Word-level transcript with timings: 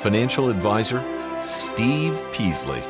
Financial 0.00 0.48
Advisor, 0.48 1.04
Steve 1.42 2.24
Peasley. 2.32 2.80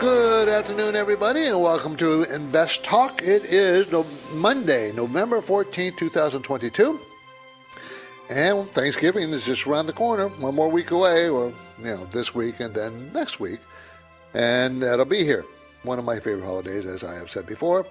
Good 0.00 0.48
afternoon, 0.48 0.96
everybody, 0.96 1.44
and 1.44 1.60
welcome 1.60 1.96
to 1.96 2.22
Invest 2.34 2.82
Talk. 2.82 3.20
It 3.22 3.44
is 3.44 3.92
no- 3.92 4.06
Monday, 4.32 4.92
November 4.92 5.42
14th, 5.42 5.98
2022. 5.98 6.98
And 8.30 8.66
Thanksgiving 8.70 9.30
is 9.34 9.44
just 9.44 9.66
around 9.66 9.84
the 9.84 9.92
corner, 9.92 10.28
one 10.28 10.54
more 10.54 10.70
week 10.70 10.92
away, 10.92 11.28
or, 11.28 11.52
you 11.78 11.84
know, 11.84 12.06
this 12.10 12.34
week 12.34 12.60
and 12.60 12.74
then 12.74 13.12
next 13.12 13.38
week. 13.38 13.60
And 14.32 14.82
that'll 14.82 15.04
be 15.04 15.24
here. 15.24 15.44
One 15.82 15.98
of 15.98 16.06
my 16.06 16.18
favorite 16.20 16.46
holidays, 16.46 16.86
as 16.86 17.04
I 17.04 17.16
have 17.16 17.28
said 17.28 17.44
before. 17.44 17.86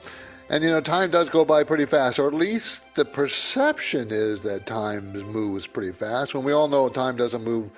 And, 0.49 0.63
you 0.63 0.69
know, 0.69 0.79
time 0.79 1.09
does 1.09 1.29
go 1.29 1.43
by 1.43 1.63
pretty 1.63 1.85
fast, 1.85 2.19
or 2.19 2.27
at 2.27 2.33
least 2.33 2.93
the 2.93 3.03
perception 3.03 4.09
is 4.11 4.41
that 4.41 4.67
time 4.67 5.11
moves 5.11 5.65
pretty 5.65 5.91
fast, 5.91 6.35
when 6.35 6.43
we 6.43 6.53
all 6.53 6.67
know 6.67 6.87
time 6.87 7.15
doesn't 7.15 7.43
move, 7.43 7.69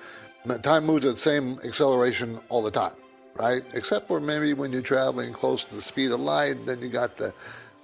time 0.62 0.84
moves 0.84 1.06
at 1.06 1.12
the 1.12 1.20
same 1.20 1.58
acceleration 1.64 2.38
all 2.50 2.62
the 2.62 2.70
time, 2.70 2.92
right? 3.36 3.62
Except 3.72 4.06
for 4.06 4.20
maybe 4.20 4.52
when 4.52 4.70
you're 4.70 4.82
traveling 4.82 5.32
close 5.32 5.64
to 5.64 5.74
the 5.76 5.80
speed 5.80 6.10
of 6.10 6.20
light, 6.20 6.66
then 6.66 6.82
you 6.82 6.88
got 6.88 7.16
the 7.16 7.32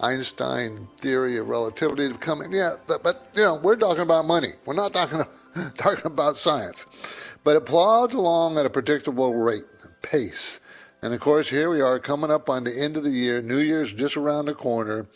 Einstein 0.00 0.86
theory 0.98 1.38
of 1.38 1.48
relativity 1.48 2.06
in. 2.06 2.18
Yeah, 2.50 2.74
but 2.86 3.28
you 3.34 3.42
know, 3.42 3.54
we're 3.56 3.76
talking 3.76 4.02
about 4.02 4.26
money. 4.26 4.48
We're 4.66 4.74
not 4.74 4.92
talking 4.92 5.22
talking 5.78 6.06
about 6.06 6.36
science. 6.36 7.36
But 7.44 7.56
it 7.56 7.64
plods 7.64 8.14
along 8.14 8.58
at 8.58 8.66
a 8.66 8.70
predictable 8.70 9.34
rate, 9.34 9.64
and 9.82 10.02
pace. 10.02 10.60
And 11.04 11.12
of 11.12 11.20
course, 11.20 11.50
here 11.50 11.68
we 11.68 11.82
are 11.82 11.98
coming 11.98 12.30
up 12.30 12.48
on 12.48 12.64
the 12.64 12.74
end 12.74 12.96
of 12.96 13.04
the 13.04 13.10
year. 13.10 13.42
New 13.42 13.58
Year's 13.58 13.92
just 13.92 14.16
around 14.16 14.46
the 14.46 14.54
corner. 14.54 15.06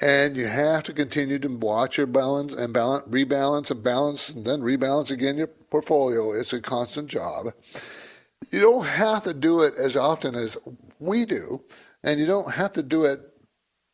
And 0.00 0.36
you 0.36 0.46
have 0.46 0.84
to 0.84 0.92
continue 0.92 1.40
to 1.40 1.48
watch 1.48 1.98
your 1.98 2.06
balance 2.06 2.54
and 2.54 2.72
balance, 2.72 3.04
rebalance 3.08 3.72
and 3.72 3.82
balance, 3.82 4.28
and 4.28 4.44
then 4.44 4.60
rebalance 4.60 5.10
again 5.10 5.36
your 5.36 5.48
portfolio. 5.48 6.30
It's 6.30 6.52
a 6.52 6.60
constant 6.60 7.08
job. 7.08 7.46
You 8.52 8.60
don't 8.60 8.86
have 8.86 9.24
to 9.24 9.34
do 9.34 9.62
it 9.62 9.74
as 9.76 9.96
often 9.96 10.36
as 10.36 10.56
we 11.00 11.24
do, 11.24 11.64
and 12.04 12.20
you 12.20 12.26
don't 12.26 12.54
have 12.54 12.70
to 12.74 12.82
do 12.84 13.04
it 13.04 13.20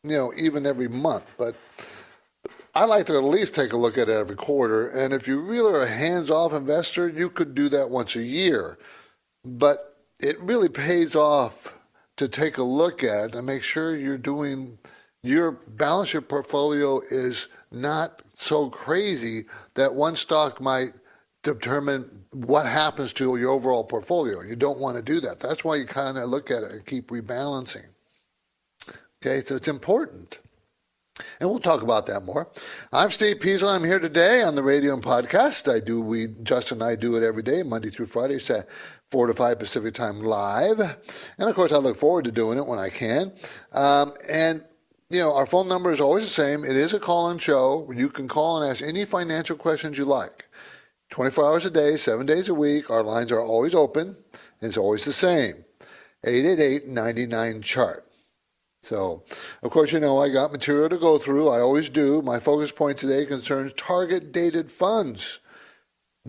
you 0.02 0.10
know, 0.10 0.30
even 0.36 0.66
every 0.66 0.88
month. 0.88 1.24
But 1.38 1.56
I 2.74 2.84
like 2.84 3.06
to 3.06 3.16
at 3.16 3.24
least 3.24 3.54
take 3.54 3.72
a 3.72 3.78
look 3.78 3.96
at 3.96 4.10
it 4.10 4.12
every 4.12 4.36
quarter. 4.36 4.88
And 4.90 5.14
if 5.14 5.26
you 5.26 5.40
really 5.40 5.72
are 5.74 5.84
a 5.84 5.88
hands 5.88 6.30
off 6.30 6.52
investor, 6.52 7.08
you 7.08 7.30
could 7.30 7.54
do 7.54 7.70
that 7.70 7.88
once 7.88 8.14
a 8.14 8.22
year. 8.22 8.78
But 9.42 9.93
it 10.24 10.40
really 10.40 10.70
pays 10.70 11.14
off 11.14 11.78
to 12.16 12.28
take 12.28 12.56
a 12.56 12.62
look 12.62 13.04
at 13.04 13.34
and 13.34 13.46
make 13.46 13.62
sure 13.62 13.94
you're 13.94 14.16
doing 14.16 14.78
your 15.22 15.52
balance 15.52 16.14
your 16.14 16.22
portfolio 16.22 17.00
is 17.10 17.48
not 17.70 18.22
so 18.32 18.70
crazy 18.70 19.44
that 19.74 19.94
one 19.94 20.16
stock 20.16 20.62
might 20.62 20.92
determine 21.42 22.24
what 22.32 22.64
happens 22.64 23.12
to 23.12 23.36
your 23.36 23.50
overall 23.50 23.84
portfolio. 23.84 24.40
You 24.40 24.56
don't 24.56 24.78
want 24.78 24.96
to 24.96 25.02
do 25.02 25.20
that. 25.20 25.40
That's 25.40 25.62
why 25.62 25.76
you 25.76 25.84
kind 25.84 26.16
of 26.16 26.30
look 26.30 26.50
at 26.50 26.62
it 26.62 26.72
and 26.72 26.86
keep 26.86 27.08
rebalancing. 27.08 27.90
Okay, 29.22 29.40
so 29.40 29.56
it's 29.56 29.68
important. 29.68 30.38
And 31.38 31.48
we'll 31.48 31.60
talk 31.60 31.82
about 31.82 32.06
that 32.06 32.24
more. 32.24 32.50
I'm 32.92 33.10
Steve 33.10 33.40
Peasley. 33.40 33.68
I'm 33.68 33.84
here 33.84 34.00
today 34.00 34.42
on 34.42 34.56
the 34.56 34.62
radio 34.62 34.94
and 34.94 35.02
podcast. 35.02 35.72
I 35.72 35.78
do 35.78 36.00
we 36.00 36.28
Justin 36.42 36.82
and 36.82 36.90
I 36.90 36.96
do 36.96 37.16
it 37.16 37.22
every 37.22 37.42
day, 37.42 37.62
Monday 37.62 37.90
through 37.90 38.06
Friday, 38.06 38.38
at 39.14 39.16
four 39.16 39.26
to 39.28 39.34
five 39.34 39.60
Pacific 39.60 39.94
time 39.94 40.20
live. 40.22 40.80
And 41.38 41.48
of 41.48 41.54
course 41.54 41.72
I 41.72 41.76
look 41.76 41.96
forward 41.96 42.24
to 42.24 42.32
doing 42.32 42.58
it 42.58 42.66
when 42.66 42.80
I 42.80 42.88
can. 42.88 43.32
Um, 43.72 44.12
and 44.28 44.64
you 45.08 45.20
know, 45.20 45.34
our 45.36 45.46
phone 45.46 45.68
number 45.68 45.92
is 45.92 46.00
always 46.00 46.24
the 46.24 46.30
same. 46.30 46.64
It 46.64 46.76
is 46.76 46.94
a 46.94 46.98
call-in 46.98 47.38
show. 47.38 47.88
You 47.94 48.08
can 48.08 48.26
call 48.26 48.60
and 48.60 48.68
ask 48.68 48.82
any 48.82 49.04
financial 49.04 49.56
questions 49.56 49.96
you 49.96 50.04
like. 50.04 50.46
24 51.10 51.44
hours 51.44 51.64
a 51.64 51.70
day, 51.70 51.96
seven 51.96 52.26
days 52.26 52.48
a 52.48 52.54
week. 52.54 52.90
Our 52.90 53.04
lines 53.04 53.30
are 53.30 53.40
always 53.40 53.74
open. 53.74 54.16
It's 54.60 54.76
always 54.76 55.04
the 55.04 55.12
same. 55.12 55.64
888-99-CHART. 56.26 58.04
So, 58.80 59.22
of 59.62 59.70
course, 59.70 59.92
you 59.92 60.00
know 60.00 60.18
I 60.18 60.30
got 60.30 60.50
material 60.50 60.88
to 60.88 60.98
go 60.98 61.18
through. 61.18 61.50
I 61.50 61.60
always 61.60 61.88
do. 61.88 62.20
My 62.22 62.40
focus 62.40 62.72
point 62.72 62.98
today 62.98 63.24
concerns 63.26 63.72
target 63.74 64.32
dated 64.32 64.72
funds. 64.72 65.40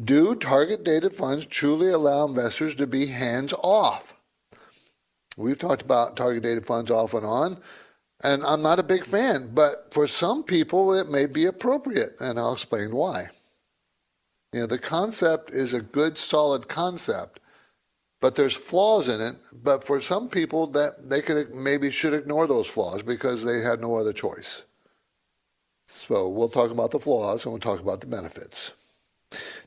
Do 0.02 0.36
target 0.36 0.84
dated 0.84 1.14
funds 1.14 1.46
truly 1.46 1.90
allow 1.90 2.26
investors 2.26 2.76
to 2.76 2.88
be 2.88 3.08
hands 3.08 3.54
off? 3.64 4.14
We've 5.38 5.60
talked 5.60 5.82
about 5.82 6.18
target 6.18 6.44
dated 6.44 6.66
funds 6.66 6.92
off 6.92 7.14
and 7.14 7.26
on, 7.26 7.58
and 8.24 8.44
I'm 8.44 8.62
not 8.62 8.80
a 8.80 8.84
big 8.84 9.06
fan, 9.06 9.52
but 9.54 9.94
for 9.94 10.08
some 10.08 10.44
people 10.44 10.94
it 10.94 11.10
may 11.10 11.26
be 11.26 11.46
appropriate, 11.46 12.16
and 12.20 12.38
I'll 12.38 12.54
explain 12.54 12.96
why. 12.96 13.28
You 14.54 14.62
know, 14.62 14.68
the 14.68 14.78
concept 14.78 15.52
is 15.52 15.74
a 15.74 15.82
good, 15.82 16.18
solid 16.18 16.68
concept 16.68 17.40
but 18.26 18.36
there's 18.36 18.56
flaws 18.56 19.08
in 19.08 19.22
it. 19.22 19.36
But 19.54 19.84
for 19.84 20.02
some 20.02 20.30
people, 20.30 20.66
that 20.68 21.10
they 21.10 21.22
could 21.22 21.54
maybe 21.54 21.92
should 21.92 22.16
ignore 22.16 22.48
those 22.48 22.66
flaws 22.66 23.04
because 23.04 23.44
they 23.44 23.62
had 23.62 23.82
no 23.82 23.96
other 23.96 24.14
choice. 24.14 24.64
So 25.86 26.30
we'll 26.30 26.50
talk 26.50 26.72
about 26.72 26.90
the 26.90 27.00
flaws 27.00 27.46
and 27.46 27.54
we'll 27.54 27.60
talk 27.60 27.80
about 27.80 28.02
the 28.02 28.08
benefits. 28.08 28.74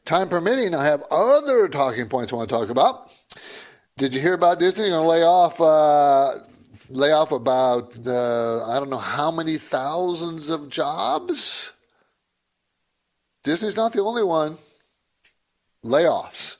Time 0.04 0.28
permitting, 0.28 0.74
I 0.74 0.84
have 0.84 1.02
other 1.10 1.68
talking 1.68 2.08
points 2.08 2.32
I 2.32 2.36
want 2.36 2.48
to 2.48 2.54
talk 2.54 2.70
about. 2.70 3.10
Did 3.96 4.14
you 4.14 4.20
hear 4.20 4.34
about 4.34 4.58
Disney 4.58 4.88
going 4.88 5.02
to 5.02 5.08
lay 5.08 5.22
off 5.22 5.60
uh, 5.60 6.32
lay 6.90 7.12
off 7.12 7.32
about 7.32 7.94
uh, 8.06 8.64
I 8.66 8.78
don't 8.78 8.90
know 8.90 8.96
how 8.96 9.30
many 9.30 9.56
thousands 9.56 10.50
of 10.50 10.68
jobs? 10.70 11.72
Disney's 13.42 13.76
not 13.76 13.92
the 13.92 14.00
only 14.00 14.22
one. 14.22 14.56
Layoffs 15.84 16.58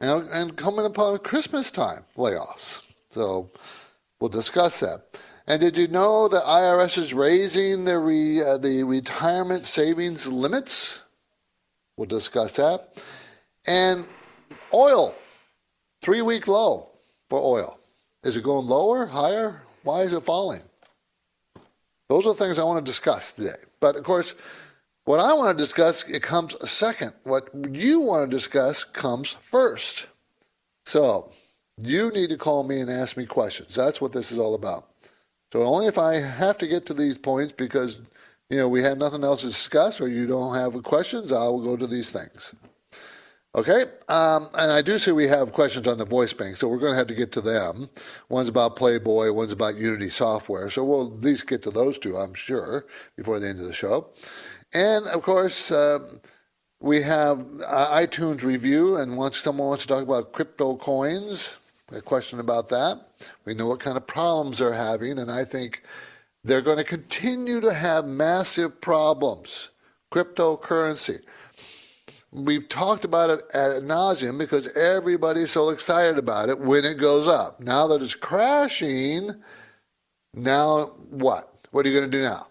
and, 0.00 0.28
and 0.28 0.56
coming 0.56 0.86
upon 0.86 1.18
Christmas 1.18 1.70
time 1.70 2.02
layoffs. 2.16 2.92
So 3.10 3.50
we'll 4.20 4.28
discuss 4.28 4.80
that. 4.80 5.20
And 5.46 5.60
did 5.60 5.76
you 5.78 5.88
know 5.88 6.28
that 6.28 6.42
IRS 6.44 6.98
is 6.98 7.14
raising 7.14 7.84
the 7.84 7.98
re, 7.98 8.42
uh, 8.42 8.58
the 8.58 8.84
retirement 8.84 9.64
savings 9.64 10.30
limits? 10.30 11.04
We'll 11.98 12.06
discuss 12.06 12.56
that. 12.56 13.04
And 13.66 14.06
oil, 14.72 15.14
three 16.00 16.22
week 16.22 16.46
low 16.46 16.92
for 17.28 17.40
oil. 17.40 17.80
Is 18.22 18.36
it 18.36 18.44
going 18.44 18.66
lower, 18.66 19.04
higher? 19.04 19.62
Why 19.82 20.02
is 20.02 20.12
it 20.12 20.22
falling? 20.22 20.62
Those 22.08 22.24
are 22.24 22.34
the 22.34 22.44
things 22.44 22.58
I 22.58 22.64
want 22.64 22.84
to 22.84 22.88
discuss 22.88 23.32
today. 23.32 23.56
But 23.80 23.96
of 23.96 24.04
course, 24.04 24.36
what 25.06 25.18
I 25.18 25.32
want 25.32 25.58
to 25.58 25.62
discuss, 25.62 26.08
it 26.08 26.22
comes 26.22 26.56
second. 26.70 27.14
What 27.24 27.48
you 27.72 28.00
want 28.00 28.30
to 28.30 28.36
discuss 28.36 28.84
comes 28.84 29.32
first. 29.40 30.06
So 30.86 31.32
you 31.78 32.10
need 32.12 32.30
to 32.30 32.36
call 32.36 32.62
me 32.62 32.80
and 32.80 32.90
ask 32.90 33.16
me 33.16 33.26
questions. 33.26 33.74
That's 33.74 34.00
what 34.00 34.12
this 34.12 34.30
is 34.30 34.38
all 34.38 34.54
about. 34.54 34.84
So 35.52 35.62
only 35.62 35.86
if 35.86 35.98
I 35.98 36.16
have 36.16 36.58
to 36.58 36.68
get 36.68 36.86
to 36.86 36.94
these 36.94 37.18
points 37.18 37.52
because 37.52 38.02
you 38.50 38.56
know 38.56 38.68
we 38.68 38.82
have 38.82 38.98
nothing 38.98 39.24
else 39.24 39.42
to 39.42 39.48
discuss 39.48 40.00
or 40.00 40.08
you 40.08 40.26
don't 40.26 40.54
have 40.54 40.82
questions, 40.82 41.32
I 41.32 41.44
will 41.44 41.62
go 41.62 41.76
to 41.76 41.86
these 41.86 42.12
things. 42.12 42.54
Okay, 43.54 43.84
um, 44.08 44.46
and 44.58 44.70
I 44.70 44.82
do 44.82 44.98
see 44.98 45.10
we 45.10 45.26
have 45.26 45.52
questions 45.52 45.88
on 45.88 45.98
the 45.98 46.04
voice 46.04 46.32
bank, 46.32 46.56
so 46.56 46.68
we're 46.68 46.78
going 46.78 46.92
to 46.92 46.98
have 46.98 47.06
to 47.08 47.14
get 47.14 47.32
to 47.32 47.40
them. 47.40 47.88
One's 48.28 48.50
about 48.50 48.76
Playboy, 48.76 49.32
one's 49.32 49.52
about 49.52 49.76
Unity 49.76 50.10
software, 50.10 50.68
so 50.68 50.84
we'll 50.84 51.06
at 51.06 51.20
least 51.20 51.48
get 51.48 51.62
to 51.62 51.70
those 51.70 51.98
two, 51.98 52.16
I'm 52.16 52.34
sure, 52.34 52.84
before 53.16 53.40
the 53.40 53.48
end 53.48 53.58
of 53.58 53.66
the 53.66 53.72
show. 53.72 54.10
And 54.74 55.06
of 55.08 55.22
course, 55.22 55.72
um, 55.72 56.20
we 56.80 57.00
have 57.02 57.40
uh, 57.66 57.98
iTunes 57.98 58.44
review, 58.44 58.98
and 58.98 59.16
once 59.16 59.38
someone 59.38 59.68
wants 59.68 59.86
to 59.86 59.88
talk 59.88 60.02
about 60.02 60.32
crypto 60.32 60.76
coins, 60.76 61.58
a 61.90 62.02
question 62.02 62.40
about 62.40 62.68
that. 62.68 63.00
We 63.46 63.54
know 63.54 63.66
what 63.66 63.80
kind 63.80 63.96
of 63.96 64.06
problems 64.06 64.58
they're 64.58 64.74
having, 64.74 65.18
and 65.18 65.30
I 65.30 65.44
think 65.44 65.82
they're 66.48 66.62
going 66.62 66.78
to 66.78 66.84
continue 66.84 67.60
to 67.60 67.74
have 67.74 68.06
massive 68.06 68.80
problems. 68.80 69.70
Cryptocurrency. 70.12 71.20
We've 72.32 72.68
talked 72.68 73.04
about 73.04 73.30
it 73.30 73.42
ad 73.54 73.82
nauseum 73.84 74.38
because 74.38 74.76
everybody's 74.76 75.50
so 75.50 75.70
excited 75.70 76.18
about 76.18 76.50
it 76.50 76.60
when 76.60 76.84
it 76.84 76.98
goes 76.98 77.28
up. 77.28 77.60
Now 77.60 77.86
that 77.88 78.02
it's 78.02 78.14
crashing, 78.14 79.32
now 80.34 80.86
what? 81.10 81.54
What 81.72 81.86
are 81.86 81.90
you 81.90 81.98
going 81.98 82.10
to 82.10 82.18
do 82.18 82.22
now? 82.22 82.46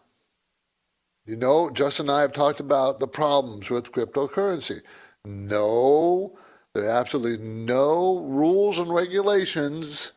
You 1.26 1.38
know, 1.38 1.70
Justin 1.72 2.08
and 2.08 2.18
I 2.18 2.22
have 2.22 2.34
talked 2.34 2.60
about 2.60 3.00
the 3.00 3.08
problems 3.08 3.70
with 3.70 3.92
cryptocurrency. 3.92 4.82
No, 5.26 6.38
There 6.76 6.86
are 6.86 7.00
absolutely 7.00 7.46
no 7.46 8.20
rules 8.20 8.80
and 8.80 8.94
regulations, 8.94 10.14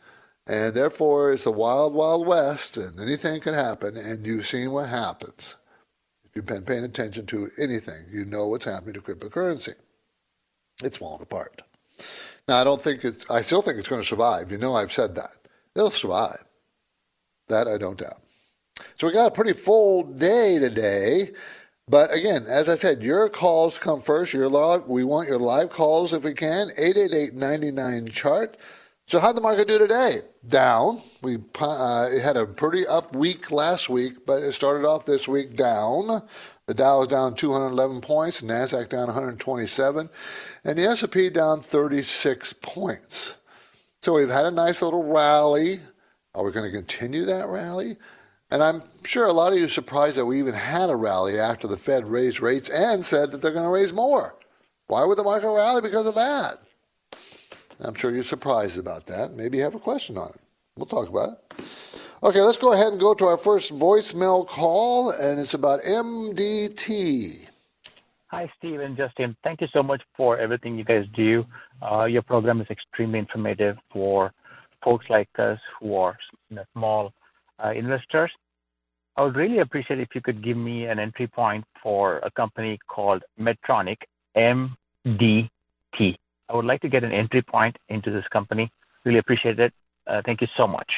and 0.50 0.74
therefore 0.74 1.32
it's 1.32 1.46
a 1.46 1.50
wild, 1.50 1.94
wild 1.94 2.26
west, 2.26 2.76
and 2.76 2.98
anything 2.98 3.40
can 3.40 3.54
happen, 3.54 3.96
and 3.96 4.26
you've 4.26 4.46
seen 4.46 4.72
what 4.72 4.88
happens. 4.88 5.56
If 6.24 6.34
you've 6.34 6.46
been 6.46 6.64
paying 6.64 6.82
attention 6.82 7.24
to 7.26 7.50
anything, 7.56 8.04
you 8.10 8.24
know 8.24 8.48
what's 8.48 8.64
happening 8.64 8.94
to 8.94 9.00
cryptocurrency. 9.00 9.74
It's 10.82 10.96
falling 10.96 11.22
apart. 11.22 11.62
Now, 12.48 12.60
I 12.60 12.64
don't 12.64 12.82
think 12.82 13.04
it's, 13.04 13.30
I 13.30 13.42
still 13.42 13.62
think 13.62 13.78
it's 13.78 13.86
going 13.86 14.00
to 14.00 14.06
survive. 14.06 14.50
You 14.50 14.58
know, 14.58 14.74
I've 14.74 14.92
said 14.92 15.14
that. 15.14 15.30
It'll 15.76 15.90
survive. 15.90 16.44
That 17.46 17.68
I 17.68 17.78
don't 17.78 17.98
doubt. 17.98 18.18
So 18.96 19.06
we 19.06 19.12
got 19.12 19.28
a 19.28 19.34
pretty 19.34 19.52
full 19.52 20.02
day 20.02 20.58
today. 20.60 21.28
But 21.86 22.12
again, 22.12 22.46
as 22.48 22.68
I 22.68 22.74
said, 22.74 23.04
your 23.04 23.28
calls 23.28 23.78
come 23.78 24.00
first. 24.00 24.32
Your 24.32 24.48
live, 24.48 24.88
we 24.88 25.04
want 25.04 25.28
your 25.28 25.38
live 25.38 25.70
calls 25.70 26.12
if 26.12 26.24
we 26.24 26.34
can. 26.34 26.70
888-99 26.70 28.10
chart. 28.10 28.56
So 29.10 29.18
how'd 29.18 29.36
the 29.36 29.40
market 29.40 29.66
do 29.66 29.76
today? 29.76 30.20
Down. 30.46 31.02
We 31.20 31.38
uh, 31.60 32.10
had 32.22 32.36
a 32.36 32.46
pretty 32.46 32.86
up 32.86 33.12
week 33.12 33.50
last 33.50 33.90
week, 33.90 34.24
but 34.24 34.40
it 34.40 34.52
started 34.52 34.86
off 34.86 35.04
this 35.04 35.26
week 35.26 35.56
down. 35.56 36.22
The 36.66 36.74
Dow 36.74 37.00
is 37.00 37.08
down 37.08 37.34
211 37.34 38.02
points, 38.02 38.40
Nasdaq 38.40 38.88
down 38.88 39.08
127, 39.08 40.08
and 40.62 40.78
the 40.78 40.82
S&P 40.84 41.28
down 41.28 41.58
36 41.58 42.52
points. 42.62 43.34
So 44.00 44.14
we've 44.14 44.30
had 44.30 44.46
a 44.46 44.52
nice 44.52 44.80
little 44.80 45.02
rally. 45.02 45.80
Are 46.36 46.44
we 46.44 46.52
going 46.52 46.70
to 46.70 46.78
continue 46.78 47.24
that 47.24 47.48
rally? 47.48 47.96
And 48.52 48.62
I'm 48.62 48.80
sure 49.04 49.26
a 49.26 49.32
lot 49.32 49.52
of 49.52 49.58
you 49.58 49.64
are 49.64 49.68
surprised 49.68 50.18
that 50.18 50.26
we 50.26 50.38
even 50.38 50.54
had 50.54 50.88
a 50.88 50.94
rally 50.94 51.36
after 51.36 51.66
the 51.66 51.76
Fed 51.76 52.06
raised 52.06 52.40
rates 52.40 52.70
and 52.70 53.04
said 53.04 53.32
that 53.32 53.42
they're 53.42 53.50
going 53.50 53.64
to 53.64 53.70
raise 53.70 53.92
more. 53.92 54.36
Why 54.86 55.04
would 55.04 55.18
the 55.18 55.24
market 55.24 55.50
rally 55.50 55.82
because 55.82 56.06
of 56.06 56.14
that? 56.14 56.58
I'm 57.82 57.94
sure 57.94 58.10
you're 58.10 58.22
surprised 58.22 58.78
about 58.78 59.06
that. 59.06 59.32
Maybe 59.32 59.58
you 59.58 59.64
have 59.64 59.74
a 59.74 59.80
question 59.80 60.18
on 60.18 60.28
it. 60.28 60.40
We'll 60.76 60.86
talk 60.86 61.08
about 61.08 61.30
it. 61.30 61.64
Okay, 62.22 62.40
let's 62.40 62.58
go 62.58 62.74
ahead 62.74 62.88
and 62.88 63.00
go 63.00 63.14
to 63.14 63.24
our 63.24 63.38
first 63.38 63.72
voicemail 63.72 64.46
call, 64.46 65.10
and 65.10 65.40
it's 65.40 65.54
about 65.54 65.80
MDT. 65.80 67.48
Hi, 68.28 68.50
Steve 68.58 68.80
and 68.80 68.96
Justin. 68.96 69.36
Thank 69.42 69.60
you 69.60 69.68
so 69.72 69.82
much 69.82 70.02
for 70.16 70.38
everything 70.38 70.76
you 70.76 70.84
guys 70.84 71.04
do. 71.14 71.44
Uh, 71.82 72.04
your 72.04 72.22
program 72.22 72.60
is 72.60 72.66
extremely 72.70 73.18
informative 73.18 73.76
for 73.90 74.32
folks 74.84 75.06
like 75.08 75.28
us 75.38 75.58
who 75.78 75.96
are 75.96 76.16
you 76.48 76.56
know, 76.56 76.64
small 76.74 77.12
uh, 77.64 77.72
investors. 77.72 78.30
I 79.16 79.22
would 79.22 79.36
really 79.36 79.58
appreciate 79.58 79.98
if 80.00 80.08
you 80.14 80.20
could 80.20 80.44
give 80.44 80.56
me 80.56 80.84
an 80.84 80.98
entry 80.98 81.26
point 81.26 81.64
for 81.82 82.18
a 82.18 82.30
company 82.30 82.78
called 82.86 83.22
Medtronic, 83.38 83.96
MDT. 84.36 85.48
I 86.50 86.56
would 86.56 86.64
like 86.64 86.80
to 86.82 86.88
get 86.88 87.04
an 87.04 87.12
entry 87.12 87.42
point 87.42 87.76
into 87.88 88.10
this 88.10 88.26
company. 88.28 88.72
Really 89.04 89.18
appreciate 89.18 89.58
it. 89.60 89.72
Uh, 90.06 90.20
thank 90.24 90.40
you 90.40 90.48
so 90.56 90.66
much. 90.66 90.90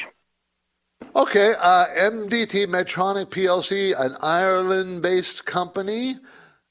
Okay, 1.15 1.53
uh, 1.61 1.85
MDT 1.99 2.65
Medtronic 2.65 3.25
PLC, 3.25 3.93
an 3.99 4.15
Ireland 4.21 5.01
based 5.03 5.45
company 5.45 6.15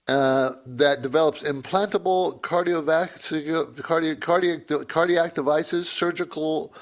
uh, 0.08 0.50
that 0.66 1.02
develops 1.02 1.48
implantable 1.48 2.40
cardiovascular, 2.40 3.80
cardiac, 4.20 4.88
cardiac 4.88 5.34
devices, 5.34 5.88
surgical 5.88 6.74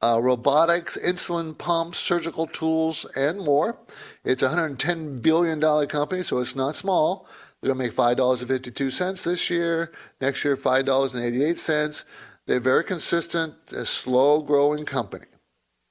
uh, 0.00 0.18
robotics, 0.22 0.96
insulin 0.96 1.56
pumps, 1.56 1.98
surgical 1.98 2.46
tools, 2.46 3.04
and 3.16 3.38
more. 3.40 3.78
It's 4.24 4.42
a 4.42 4.48
$110 4.48 5.20
billion 5.20 5.60
company, 5.86 6.22
so 6.22 6.38
it's 6.38 6.56
not 6.56 6.74
small. 6.74 7.28
They're 7.62 7.72
going 7.72 7.90
to 7.90 7.96
make 7.96 8.18
$5.52 8.18 9.24
this 9.24 9.48
year. 9.48 9.92
Next 10.20 10.44
year, 10.44 10.56
$5.88. 10.56 12.04
They're 12.46 12.60
very 12.60 12.82
consistent, 12.82 13.54
a 13.72 13.84
slow 13.84 14.42
growing 14.42 14.84
company. 14.84 15.26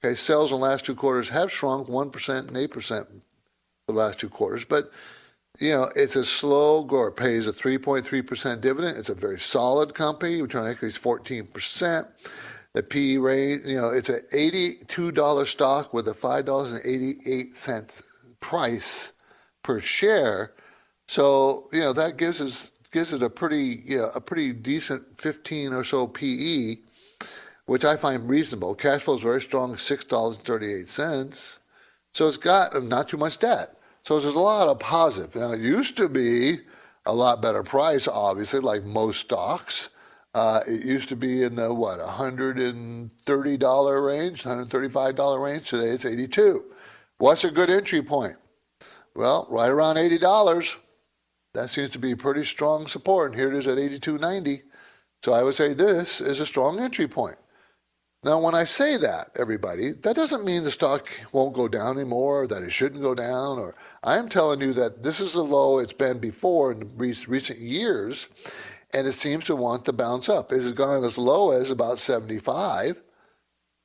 Okay, 0.04 0.16
sales 0.16 0.52
in 0.52 0.60
the 0.60 0.66
last 0.66 0.86
two 0.86 0.96
quarters 0.96 1.30
have 1.30 1.52
shrunk 1.52 1.88
1% 1.88 2.40
and 2.40 2.58
8% 2.58 3.08
the 3.88 3.94
last 3.94 4.20
two 4.20 4.30
quarters, 4.30 4.66
but 4.66 4.92
you 5.60 5.72
know, 5.72 5.90
it's 5.96 6.16
a 6.16 6.24
slow 6.24 6.84
grower. 6.84 7.10
It 7.10 7.18
pays 7.18 7.48
a 7.48 7.52
3.3% 7.52 8.62
dividend. 8.62 8.98
It's 8.98 9.10
a 9.10 9.16
very 9.16 9.38
solid 9.38 9.94
company. 9.94 10.42
Return 10.42 10.64
on 10.64 10.70
equity 10.70 10.88
is 10.88 10.98
14%. 10.98 12.08
The 12.74 12.84
PE 12.84 13.18
rate, 13.18 13.66
you 13.66 13.76
know, 13.76 13.90
it's 13.90 14.08
an 14.08 14.22
$82 14.34 15.46
stock 15.46 15.94
with 15.94 16.08
a 16.08 16.14
$5.88 16.14 18.04
price 18.40 19.12
per 19.62 19.82
share. 19.82 20.54
So, 21.12 21.68
you 21.74 21.82
know, 21.82 21.92
that 21.92 22.16
gives 22.16 22.40
us 22.40 22.72
gives 22.94 23.12
it 23.12 23.22
a 23.22 23.30
pretty, 23.30 23.84
you 23.86 23.98
know, 23.98 24.12
a 24.16 24.22
pretty 24.22 24.54
decent 24.54 25.20
15 25.20 25.74
or 25.74 25.84
so 25.84 26.08
PE, 26.08 26.78
which 27.66 27.84
I 27.84 27.98
find 27.98 28.30
reasonable. 28.30 28.76
Cash 28.76 29.02
flow 29.02 29.16
is 29.16 29.22
very 29.22 29.42
strong, 29.42 29.76
$6.38. 29.76 31.60
So 32.14 32.28
it's 32.30 32.38
got 32.38 32.82
not 32.86 33.10
too 33.10 33.18
much 33.18 33.40
debt. 33.40 33.76
So 34.04 34.22
there's 34.22 34.36
a 34.36 34.40
lot 34.40 34.70
of 34.70 34.80
positive. 34.80 35.36
Now, 35.36 35.52
it 35.52 35.60
used 35.60 35.98
to 35.98 36.08
be 36.08 36.60
a 37.06 37.14
lot 37.14 37.42
better 37.42 37.62
price, 37.62 38.08
obviously, 38.08 38.62
like 38.62 38.86
most 38.86 39.20
stocks. 39.20 39.90
Uh, 40.34 40.62
it 40.66 40.86
used 40.86 41.10
to 41.10 41.18
be 41.18 41.44
in 41.44 41.56
the 41.56 41.74
what 41.74 42.00
$130 42.00 44.08
range, 44.08 44.44
$135 44.44 45.44
range. 45.44 45.70
Today 45.70 45.90
it's 45.90 46.06
82. 46.06 46.64
What's 47.18 47.44
a 47.44 47.52
good 47.52 47.70
entry 47.70 48.02
point? 48.02 48.38
Well, 49.14 49.46
right 49.50 49.70
around 49.70 49.98
$80. 49.98 50.78
That 51.54 51.70
seems 51.70 51.90
to 51.92 52.00
be 52.00 52.16
pretty 52.16 52.46
strong 52.46 52.88
support, 52.88 53.32
and 53.32 53.40
here 53.40 53.52
it 53.52 53.58
is 53.58 53.68
at 53.68 53.78
82.90. 53.78 54.62
So 55.24 55.34
I 55.34 55.44
would 55.44 55.56
say 55.56 55.74
this 55.74 56.22
is 56.22 56.40
a 56.40 56.46
strong 56.46 56.80
entry 56.80 57.08
point. 57.08 57.38
Now, 58.24 58.40
when 58.40 58.54
I 58.54 58.66
say 58.66 58.98
that, 58.98 59.30
everybody, 59.36 59.92
that 59.92 60.16
doesn't 60.16 60.46
mean 60.46 60.64
the 60.64 60.72
stock 60.72 61.10
won't 61.32 61.56
go 61.56 61.68
down 61.68 61.98
anymore, 61.98 62.44
or 62.44 62.48
that 62.48 62.62
it 62.62 62.72
shouldn't 62.72 63.02
go 63.02 63.16
down, 63.16 63.58
or 63.58 63.76
I'm 64.04 64.30
telling 64.30 64.62
you 64.62 64.74
that 64.74 65.02
this 65.02 65.20
is 65.20 65.34
the 65.34 65.44
low 65.44 65.80
it's 65.80 65.92
been 65.92 66.20
before 66.20 66.72
in 66.72 66.96
recent 66.98 67.60
years, 67.60 68.30
and 68.94 69.08
it 69.08 69.14
seems 69.14 69.46
to 69.46 69.56
want 69.56 69.86
to 69.86 69.94
bounce 69.94 70.30
up. 70.30 70.52
It 70.52 70.58
has 70.58 70.72
gone 70.72 71.04
as 71.04 71.18
low 71.18 71.52
as 71.52 71.72
about 71.72 71.98
75, 71.98 73.02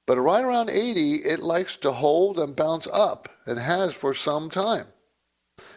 but 0.07 0.19
right 0.19 0.45
around 0.45 0.69
80, 0.69 1.15
it 1.17 1.41
likes 1.41 1.77
to 1.79 1.91
hold 1.91 2.39
and 2.39 2.55
bounce 2.55 2.87
up 2.93 3.31
and 3.47 3.59
has 3.59 3.95
for 3.95 4.13
some 4.13 4.51
time. 4.51 4.85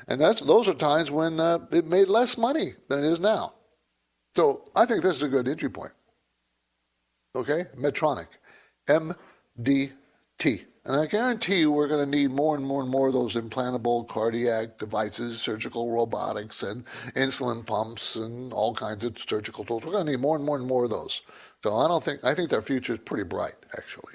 And 0.10 0.20
that's, 0.20 0.42
those 0.42 0.68
are 0.68 0.74
times 0.74 1.12
when 1.12 1.40
uh, 1.40 1.60
it 1.72 1.86
made 1.86 2.10
less 2.10 2.38
money 2.38 2.74
than 2.90 3.04
it 3.04 3.12
is 3.12 3.20
now. 3.20 3.54
So 4.36 4.70
I 4.76 4.86
think 4.86 5.04
this 5.04 5.16
is 5.18 5.24
a 5.24 5.30
good 5.30 5.48
entry 5.48 5.70
point. 5.70 5.94
Okay? 7.36 7.66
Medtronic. 7.78 8.28
MDT. 8.88 10.66
And 10.86 10.96
I 10.96 11.06
guarantee 11.06 11.60
you, 11.60 11.72
we're 11.72 11.88
going 11.88 12.10
to 12.10 12.18
need 12.18 12.32
more 12.32 12.56
and 12.56 12.66
more 12.66 12.82
and 12.82 12.90
more 12.90 13.10
of 13.10 13.14
those 13.14 13.36
implantable 13.36 14.08
cardiac 14.08 14.80
devices, 14.80 15.40
surgical 15.40 15.92
robotics, 15.92 16.64
and 16.64 16.84
insulin 17.16 17.64
pumps, 17.64 18.16
and 18.16 18.52
all 18.52 18.74
kinds 18.74 19.06
of 19.06 19.20
surgical 19.20 19.64
tools. 19.64 19.86
We're 19.86 19.92
going 19.92 20.06
to 20.06 20.12
need 20.12 20.22
more 20.22 20.36
and 20.36 20.44
more 20.44 20.58
and 20.58 20.66
more 20.66 20.86
of 20.86 20.90
those. 20.90 21.22
So 21.62 21.76
I 21.76 21.88
don't 21.88 22.04
think 22.04 22.24
I 22.24 22.34
think 22.34 22.50
their 22.50 22.64
future 22.64 22.94
is 22.94 23.00
pretty 23.00 23.26
bright, 23.26 23.54
actually. 23.78 24.14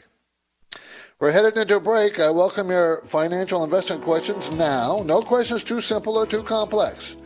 We're 1.25 1.33
headed 1.33 1.57
into 1.57 1.77
a 1.77 1.81
break. 1.81 2.21
I 2.21 2.29
welcome 2.29 2.69
your 2.69 3.01
financial 3.07 3.65
investment 3.65 4.03
questions 4.03 4.51
now. 4.51 5.03
No 5.07 5.23
questions 5.23 5.65
too 5.65 5.81
simple 5.81 6.19
or 6.19 6.27
too 6.27 6.43
complex. 6.43 7.17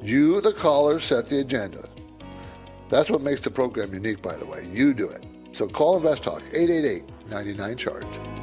You, 0.00 0.40
the 0.40 0.52
caller, 0.52 1.00
set 1.00 1.28
the 1.28 1.40
agenda. 1.40 1.88
That's 2.88 3.10
what 3.10 3.20
makes 3.20 3.40
the 3.40 3.50
program 3.50 3.92
unique, 3.92 4.22
by 4.22 4.36
the 4.36 4.46
way. 4.46 4.64
You 4.70 4.94
do 4.94 5.08
it. 5.10 5.24
So 5.50 5.66
call 5.66 5.96
Invest 5.96 6.22
Talk 6.22 6.40
888 6.52 7.02
99 7.30 7.76
Chart. 7.76 8.37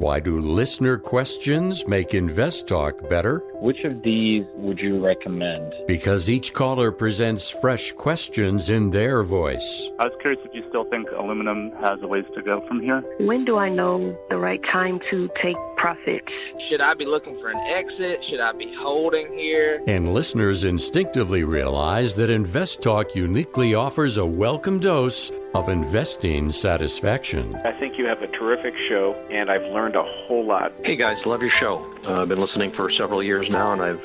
Why 0.00 0.18
do 0.18 0.40
listener 0.40 0.96
questions 0.96 1.86
make 1.86 2.14
Invest 2.14 2.66
Talk 2.66 3.06
better? 3.10 3.40
Which 3.60 3.84
of 3.84 4.02
these 4.02 4.46
would 4.54 4.78
you 4.78 4.98
recommend? 5.04 5.74
Because 5.86 6.30
each 6.30 6.54
caller 6.54 6.90
presents 6.90 7.50
fresh 7.50 7.92
questions 7.92 8.70
in 8.70 8.88
their 8.88 9.22
voice. 9.22 9.90
I 9.98 10.04
was 10.04 10.14
curious 10.22 10.40
if 10.42 10.54
you 10.54 10.64
still 10.70 10.84
think 10.84 11.06
aluminum 11.10 11.72
has 11.82 12.00
a 12.00 12.06
ways 12.06 12.24
to 12.34 12.40
go 12.40 12.66
from 12.66 12.80
here. 12.80 13.02
When 13.18 13.44
do 13.44 13.58
I 13.58 13.68
know 13.68 14.18
the 14.30 14.38
right 14.38 14.62
time 14.72 15.00
to 15.10 15.28
take 15.42 15.56
profits? 15.80 16.28
Should 16.68 16.80
I 16.80 16.94
be 16.94 17.06
looking 17.06 17.40
for 17.40 17.48
an 17.48 17.58
exit? 17.58 18.20
Should 18.28 18.40
I 18.40 18.52
be 18.52 18.72
holding 18.80 19.32
here? 19.32 19.82
And 19.86 20.12
listeners 20.12 20.64
instinctively 20.64 21.42
realize 21.42 22.14
that 22.14 22.28
Invest 22.28 22.82
Talk 22.82 23.14
uniquely 23.14 23.74
offers 23.74 24.18
a 24.18 24.26
welcome 24.26 24.78
dose 24.78 25.32
of 25.54 25.68
investing 25.68 26.52
satisfaction. 26.52 27.54
I 27.64 27.72
think 27.80 27.98
you 27.98 28.06
have 28.06 28.22
a 28.22 28.28
terrific 28.28 28.74
show, 28.88 29.14
and 29.32 29.50
I've 29.50 29.62
learned 29.72 29.96
a 29.96 30.02
whole 30.02 30.44
lot. 30.44 30.72
Hey 30.84 30.96
guys, 30.96 31.16
love 31.24 31.40
your 31.40 31.50
show. 31.58 31.84
Uh, 32.06 32.22
I've 32.22 32.28
been 32.28 32.40
listening 32.40 32.72
for 32.76 32.90
several 32.90 33.22
years 33.22 33.48
now, 33.50 33.72
and 33.72 33.82
I've 33.82 34.04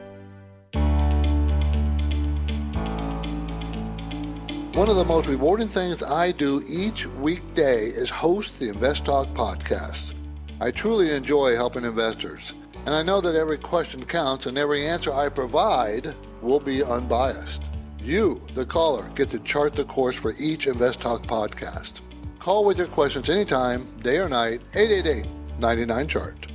One 4.73 4.87
of 4.87 4.95
the 4.95 5.03
most 5.03 5.27
rewarding 5.27 5.67
things 5.67 6.01
I 6.01 6.31
do 6.31 6.63
each 6.65 7.05
weekday 7.05 7.87
is 7.87 8.09
host 8.09 8.57
the 8.57 8.69
Invest 8.69 9.03
Talk 9.03 9.27
podcast. 9.33 10.13
I 10.61 10.71
truly 10.71 11.11
enjoy 11.11 11.55
helping 11.55 11.83
investors, 11.83 12.55
and 12.85 12.95
I 12.95 13.03
know 13.03 13.19
that 13.19 13.35
every 13.35 13.57
question 13.57 14.05
counts 14.05 14.45
and 14.45 14.57
every 14.57 14.87
answer 14.87 15.11
I 15.11 15.27
provide 15.27 16.15
will 16.41 16.61
be 16.61 16.85
unbiased. 16.85 17.69
You, 17.99 18.47
the 18.53 18.65
caller, 18.65 19.11
get 19.13 19.29
to 19.31 19.39
chart 19.39 19.75
the 19.75 19.83
course 19.83 20.15
for 20.15 20.35
each 20.39 20.67
Invest 20.67 21.01
Talk 21.01 21.23
podcast. 21.23 21.99
Call 22.39 22.63
with 22.63 22.77
your 22.77 22.87
questions 22.87 23.29
anytime, 23.29 23.85
day 23.99 24.19
or 24.19 24.29
night, 24.29 24.61
888 24.73 25.27
99 25.59 26.07
Chart. 26.07 26.50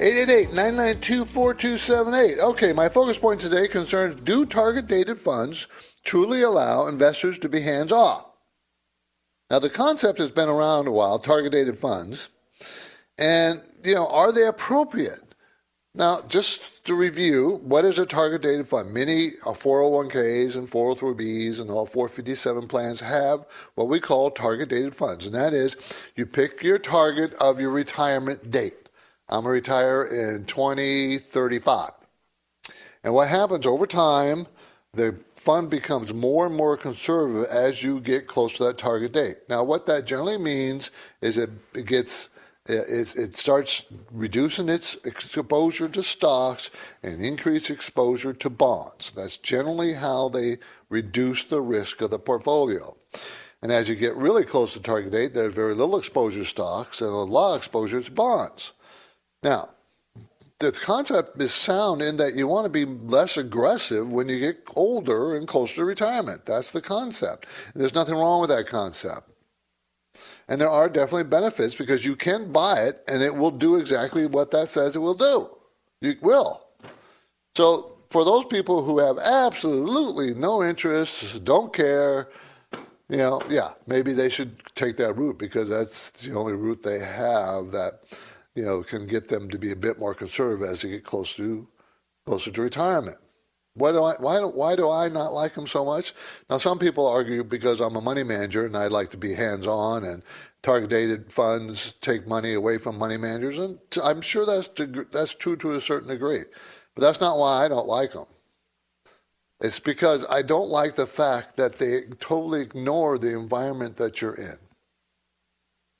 888-992-4278. 0.00 2.38
Okay, 2.38 2.72
my 2.72 2.88
focus 2.88 3.18
point 3.18 3.38
today 3.38 3.68
concerns 3.68 4.14
do 4.14 4.46
target 4.46 4.86
dated 4.86 5.18
funds 5.18 5.68
truly 6.04 6.40
allow 6.40 6.86
investors 6.86 7.38
to 7.40 7.50
be 7.50 7.60
hands 7.60 7.92
off? 7.92 8.24
Now, 9.50 9.58
the 9.58 9.68
concept 9.68 10.18
has 10.18 10.30
been 10.30 10.48
around 10.48 10.86
a 10.86 10.90
while, 10.90 11.18
target 11.18 11.52
dated 11.52 11.76
funds. 11.76 12.30
And, 13.18 13.62
you 13.84 13.94
know, 13.94 14.06
are 14.06 14.32
they 14.32 14.46
appropriate? 14.46 15.20
Now, 15.94 16.20
just 16.28 16.82
to 16.86 16.94
review, 16.94 17.60
what 17.64 17.84
is 17.84 17.98
a 17.98 18.06
target 18.06 18.40
dated 18.40 18.68
fund? 18.68 18.94
Many 18.94 19.32
uh, 19.44 19.50
401ks 19.50 20.56
and 20.56 20.66
403bs 20.66 21.60
and 21.60 21.70
all 21.70 21.84
457 21.84 22.68
plans 22.68 23.00
have 23.00 23.44
what 23.74 23.88
we 23.88 24.00
call 24.00 24.30
target 24.30 24.70
dated 24.70 24.94
funds. 24.94 25.26
And 25.26 25.34
that 25.34 25.52
is 25.52 25.76
you 26.16 26.24
pick 26.24 26.62
your 26.62 26.78
target 26.78 27.34
of 27.38 27.60
your 27.60 27.70
retirement 27.70 28.50
date. 28.50 28.88
I'm 29.30 29.44
going 29.44 29.62
to 29.62 29.70
retire 29.70 30.04
in 30.04 30.44
2035. 30.44 31.92
And 33.04 33.14
what 33.14 33.28
happens 33.28 33.64
over 33.64 33.86
time, 33.86 34.46
the 34.92 35.18
fund 35.36 35.70
becomes 35.70 36.12
more 36.12 36.46
and 36.46 36.54
more 36.54 36.76
conservative 36.76 37.48
as 37.48 37.80
you 37.82 38.00
get 38.00 38.26
close 38.26 38.54
to 38.54 38.64
that 38.64 38.76
target 38.76 39.12
date. 39.12 39.36
Now, 39.48 39.62
what 39.62 39.86
that 39.86 40.04
generally 40.04 40.36
means 40.36 40.90
is 41.22 41.38
it, 41.38 41.50
gets 41.86 42.30
it, 42.66 43.16
it 43.16 43.36
starts 43.36 43.86
reducing 44.10 44.68
its 44.68 44.96
exposure 45.04 45.88
to 45.88 46.02
stocks 46.02 46.72
and 47.04 47.22
increase 47.22 47.70
exposure 47.70 48.32
to 48.32 48.50
bonds. 48.50 49.12
That's 49.12 49.36
generally 49.36 49.94
how 49.94 50.28
they 50.28 50.58
reduce 50.88 51.44
the 51.44 51.60
risk 51.60 52.02
of 52.02 52.10
the 52.10 52.18
portfolio. 52.18 52.96
And 53.62 53.70
as 53.70 53.88
you 53.88 53.94
get 53.94 54.16
really 54.16 54.44
close 54.44 54.72
to 54.72 54.82
target 54.82 55.12
date, 55.12 55.34
there's 55.34 55.54
very 55.54 55.74
little 55.74 55.98
exposure 55.98 56.40
to 56.40 56.44
stocks 56.44 57.00
and 57.00 57.10
a 57.10 57.14
lot 57.14 57.52
of 57.52 57.58
exposure 57.58 58.02
to 58.02 58.10
bonds. 58.10 58.72
Now, 59.42 59.70
the 60.58 60.72
concept 60.72 61.40
is 61.40 61.54
sound 61.54 62.02
in 62.02 62.18
that 62.18 62.34
you 62.34 62.46
want 62.46 62.66
to 62.66 62.70
be 62.70 62.84
less 62.84 63.38
aggressive 63.38 64.12
when 64.12 64.28
you 64.28 64.38
get 64.38 64.62
older 64.76 65.36
and 65.36 65.48
closer 65.48 65.76
to 65.76 65.84
retirement. 65.86 66.44
That's 66.44 66.70
the 66.70 66.82
concept. 66.82 67.46
And 67.72 67.80
there's 67.80 67.94
nothing 67.94 68.14
wrong 68.14 68.42
with 68.42 68.50
that 68.50 68.66
concept. 68.66 69.32
And 70.48 70.60
there 70.60 70.68
are 70.68 70.88
definitely 70.88 71.30
benefits 71.30 71.74
because 71.74 72.04
you 72.04 72.14
can 72.14 72.52
buy 72.52 72.82
it 72.82 73.02
and 73.08 73.22
it 73.22 73.34
will 73.34 73.50
do 73.50 73.76
exactly 73.76 74.26
what 74.26 74.50
that 74.50 74.68
says 74.68 74.96
it 74.96 74.98
will 74.98 75.14
do. 75.14 75.48
You 76.02 76.14
will. 76.20 76.66
So 77.56 77.96
for 78.10 78.24
those 78.24 78.44
people 78.44 78.82
who 78.82 78.98
have 78.98 79.18
absolutely 79.18 80.34
no 80.34 80.62
interest, 80.62 81.44
don't 81.44 81.72
care, 81.72 82.28
you 83.08 83.18
know, 83.18 83.40
yeah, 83.48 83.70
maybe 83.86 84.12
they 84.12 84.28
should 84.28 84.60
take 84.74 84.96
that 84.96 85.14
route 85.14 85.38
because 85.38 85.70
that's 85.70 86.10
the 86.10 86.34
only 86.36 86.54
route 86.54 86.82
they 86.82 86.98
have 86.98 87.70
that 87.70 88.00
you 88.54 88.64
know, 88.64 88.82
can 88.82 89.06
get 89.06 89.28
them 89.28 89.48
to 89.48 89.58
be 89.58 89.72
a 89.72 89.76
bit 89.76 89.98
more 89.98 90.14
conservative 90.14 90.68
as 90.68 90.82
they 90.82 90.90
get 90.90 91.04
close 91.04 91.34
to 91.36 91.68
closer 92.26 92.50
to 92.50 92.62
retirement. 92.62 93.16
Why 93.74 93.92
do 93.92 94.02
I 94.02 94.14
why 94.18 94.38
do, 94.38 94.48
why 94.48 94.76
do 94.76 94.90
I 94.90 95.08
not 95.08 95.32
like 95.32 95.54
them 95.54 95.66
so 95.66 95.84
much? 95.84 96.12
Now, 96.50 96.58
some 96.58 96.78
people 96.78 97.06
argue 97.06 97.44
because 97.44 97.80
I'm 97.80 97.96
a 97.96 98.00
money 98.00 98.24
manager 98.24 98.66
and 98.66 98.76
I 98.76 98.88
like 98.88 99.10
to 99.10 99.16
be 99.16 99.32
hands 99.34 99.66
on 99.66 100.04
and 100.04 100.22
target 100.62 101.30
funds 101.30 101.92
take 101.92 102.26
money 102.26 102.54
away 102.54 102.78
from 102.78 102.98
money 102.98 103.16
managers, 103.16 103.58
and 103.58 103.78
I'm 104.02 104.20
sure 104.20 104.44
that's 104.44 104.68
that's 105.12 105.34
true 105.34 105.56
to 105.56 105.74
a 105.74 105.80
certain 105.80 106.08
degree, 106.08 106.42
but 106.94 107.02
that's 107.02 107.20
not 107.20 107.38
why 107.38 107.64
I 107.64 107.68
don't 107.68 107.86
like 107.86 108.12
them. 108.12 108.26
It's 109.60 109.78
because 109.78 110.26
I 110.30 110.42
don't 110.42 110.70
like 110.70 110.96
the 110.96 111.06
fact 111.06 111.56
that 111.56 111.74
they 111.76 112.02
totally 112.18 112.62
ignore 112.62 113.18
the 113.18 113.38
environment 113.38 113.96
that 113.98 114.20
you're 114.20 114.34
in. 114.34 114.56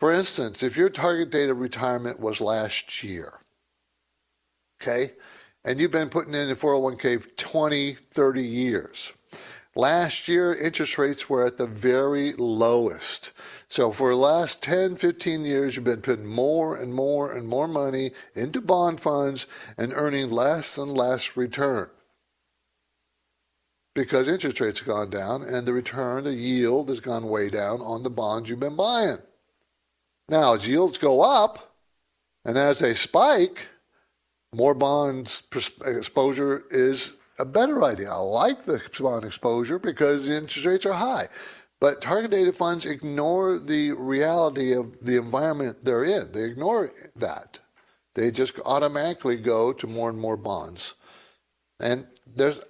For 0.01 0.15
instance, 0.15 0.63
if 0.63 0.79
your 0.79 0.89
target 0.89 1.31
date 1.31 1.51
of 1.51 1.61
retirement 1.61 2.19
was 2.19 2.41
last 2.41 3.05
year, 3.05 3.41
okay, 4.83 5.11
and 5.63 5.79
you've 5.79 5.91
been 5.91 6.09
putting 6.09 6.33
in 6.33 6.51
a 6.51 6.57
401k 6.57 7.23
for 7.23 7.29
20, 7.29 7.93
30 7.93 8.43
years, 8.43 9.13
last 9.77 10.27
year 10.27 10.55
interest 10.55 10.97
rates 10.97 11.29
were 11.29 11.45
at 11.45 11.59
the 11.59 11.67
very 11.67 12.33
lowest. 12.33 13.33
So 13.69 13.93
for 13.93 14.11
the 14.11 14.17
last 14.17 14.63
10, 14.63 14.97
15 14.97 15.45
years, 15.45 15.77
you've 15.77 15.85
been 15.85 16.01
putting 16.01 16.27
more 16.27 16.77
and 16.77 16.95
more 16.95 17.31
and 17.31 17.47
more 17.47 17.69
money 17.69 18.13
into 18.35 18.63
bond 18.63 19.01
funds 19.01 19.47
and 19.77 19.93
earning 19.95 20.31
less 20.31 20.79
and 20.79 20.91
less 20.91 21.37
return 21.37 21.91
because 23.95 24.29
interest 24.29 24.61
rates 24.61 24.79
have 24.79 24.89
gone 24.89 25.11
down 25.11 25.43
and 25.43 25.67
the 25.67 25.75
return, 25.75 26.25
the 26.25 26.33
yield 26.33 26.89
has 26.89 27.01
gone 27.01 27.29
way 27.29 27.51
down 27.51 27.83
on 27.83 28.03
the 28.03 28.09
bonds 28.09 28.49
you've 28.49 28.61
been 28.61 28.77
buying. 28.77 29.19
Now, 30.31 30.55
as 30.55 30.67
yields 30.67 30.97
go 30.97 31.23
up 31.23 31.75
and 32.45 32.57
as 32.57 32.79
they 32.79 32.95
spike, 32.95 33.67
more 34.55 34.75
bonds 34.75 35.43
exposure 35.85 36.63
is 36.71 37.17
a 37.41 37.45
better 37.45 37.83
idea. 37.83 38.13
I 38.13 38.17
like 38.19 38.63
the 38.63 38.81
bond 39.01 39.25
exposure 39.25 39.81
because 39.81 40.29
the 40.29 40.37
interest 40.37 40.65
rates 40.65 40.87
are 40.87 40.93
high. 40.93 41.27
But 41.81 42.01
target 42.01 42.31
dated 42.31 42.55
funds 42.55 42.87
ignore 42.87 43.59
the 43.59 43.91
reality 43.93 44.73
of 44.73 45.05
the 45.05 45.17
environment 45.17 45.79
they're 45.83 46.05
in. 46.05 46.31
They 46.31 46.45
ignore 46.45 46.93
that. 47.17 47.59
They 48.15 48.31
just 48.31 48.61
automatically 48.65 49.37
go 49.37 49.73
to 49.73 49.87
more 49.89 50.11
and 50.11 50.19
more 50.19 50.37
bonds. 50.37 50.95
And 51.81 52.07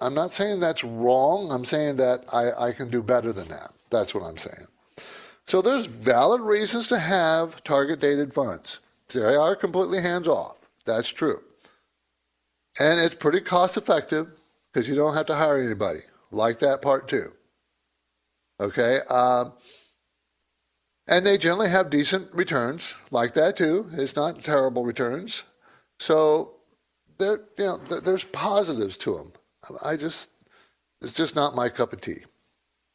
I'm 0.01 0.15
not 0.15 0.33
saying 0.33 0.61
that's 0.61 0.83
wrong. 0.83 1.53
I'm 1.53 1.67
saying 1.67 1.97
that 1.97 2.25
I, 2.33 2.69
I 2.69 2.73
can 2.73 2.89
do 2.89 3.03
better 3.03 3.35
than 3.35 3.49
that. 3.49 3.73
That's 3.91 4.15
what 4.15 4.25
I'm 4.25 4.39
saying. 4.39 4.67
So 5.51 5.61
there's 5.61 5.87
valid 5.87 6.43
reasons 6.43 6.87
to 6.89 6.99
have 7.01 7.65
target 7.65 7.99
dated 7.99 8.33
funds. 8.33 8.79
They 9.13 9.35
are 9.35 9.57
completely 9.57 10.01
hands 10.01 10.29
off. 10.29 10.59
That's 10.87 11.09
true. 11.09 11.43
And 12.79 13.01
it's 13.01 13.17
pretty 13.17 13.41
cost 13.41 13.77
effective 13.77 14.33
because 14.73 14.89
you 14.89 14.95
don't 14.95 15.17
have 15.17 15.27
to 15.27 15.35
hire 15.35 15.59
anybody. 15.61 16.03
Like 16.31 16.61
that 16.61 16.83
part 16.83 17.09
too. 17.09 17.33
Okay. 18.61 19.01
Um, 19.11 19.55
and 21.09 21.27
they 21.27 21.37
generally 21.37 21.71
have 21.71 21.91
decent 21.91 22.33
returns, 22.33 22.95
like 23.11 23.35
that 23.35 23.57
too. 23.57 23.89
It's 23.95 24.15
not 24.15 24.45
terrible 24.45 24.85
returns. 24.85 25.47
So 25.99 26.59
there, 27.19 27.41
you 27.59 27.65
know, 27.65 27.77
there's 27.77 28.23
positives 28.23 28.97
to 28.99 29.17
them. 29.17 29.33
I 29.85 29.97
just, 29.97 30.31
it's 31.03 31.13
just 31.13 31.35
not 31.35 31.57
my 31.57 31.69
cup 31.69 31.93
of 31.93 32.01
tea. 32.01 32.23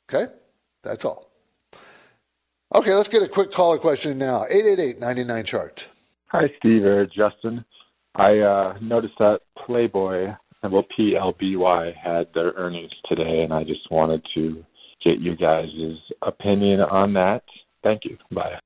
Okay, 0.10 0.32
that's 0.86 1.04
all. 1.04 1.25
Okay, 2.74 2.94
let's 2.94 3.08
get 3.08 3.22
a 3.22 3.28
quick 3.28 3.52
caller 3.52 3.78
question 3.78 4.18
now. 4.18 4.46
888 4.50 5.46
chart. 5.46 5.88
Hi, 6.28 6.52
Steve 6.58 6.84
or 6.84 7.06
Justin. 7.06 7.64
I 8.16 8.40
uh, 8.40 8.78
noticed 8.82 9.14
that 9.20 9.42
Playboy, 9.66 10.34
well, 10.64 10.86
PLBY, 10.98 11.96
had 11.96 12.28
their 12.34 12.54
earnings 12.56 12.92
today, 13.08 13.44
and 13.44 13.54
I 13.54 13.64
just 13.64 13.90
wanted 13.92 14.26
to 14.34 14.66
get 15.04 15.20
you 15.20 15.36
guys' 15.36 15.70
opinion 16.24 16.82
on 16.82 17.14
that. 17.14 17.44
Thank 17.84 18.06
you. 18.06 18.18
Bye. 18.32 18.60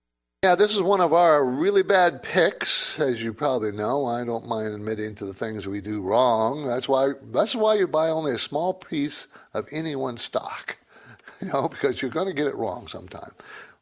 Yeah, 0.44 0.56
this 0.56 0.74
is 0.74 0.82
one 0.82 1.01
of 1.01 1.12
our 1.12 1.46
really 1.46 1.84
bad 1.84 2.24
picks, 2.24 2.98
as 3.01 3.22
you 3.22 3.34
probably 3.34 3.74
know. 3.74 4.06
I 4.06 4.24
don't 4.24 4.48
mind 4.48 4.74
admitting 4.74 5.13
to 5.15 5.25
the 5.25 5.34
things 5.34 5.68
we 5.68 5.82
do 5.82 6.01
wrong. 6.01 6.65
That's 6.65 6.88
why 6.88 7.10
that's 7.34 7.53
why 7.53 7.75
you 7.75 7.88
buy 7.89 8.08
only 8.10 8.32
a 8.32 8.38
small 8.38 8.74
piece 8.74 9.27
of 9.53 9.68
any 9.74 9.98
one 9.98 10.15
stock, 10.15 10.77
you 11.41 11.50
know, 11.50 11.68
because 11.68 12.01
you're 12.01 12.12
going 12.12 12.27
to 12.27 12.34
get 12.34 12.48
it 12.48 12.56
wrong 12.56 12.88
sometime. 12.88 13.32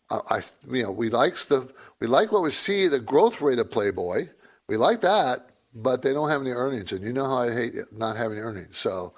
I, 0.09 0.39
you 0.69 0.83
know, 0.83 0.91
we 0.91 1.09
like 1.09 1.35
the 1.35 1.71
we 1.99 2.07
like 2.07 2.31
what 2.31 2.43
we 2.43 2.49
see 2.49 2.87
the 2.87 2.99
growth 2.99 3.41
rate 3.41 3.59
of 3.59 3.69
Playboy. 3.69 4.27
We 4.69 4.77
like 4.77 5.01
that, 5.01 5.49
but 5.73 6.01
they 6.01 6.13
don't 6.13 6.29
have 6.29 6.41
any 6.41 6.51
earnings, 6.51 6.91
and 6.91 7.03
you 7.03 7.13
know 7.13 7.25
how 7.25 7.39
I 7.43 7.53
hate 7.53 7.73
not 7.91 8.17
having 8.17 8.39
earnings. 8.39 8.77
So, 8.77 9.13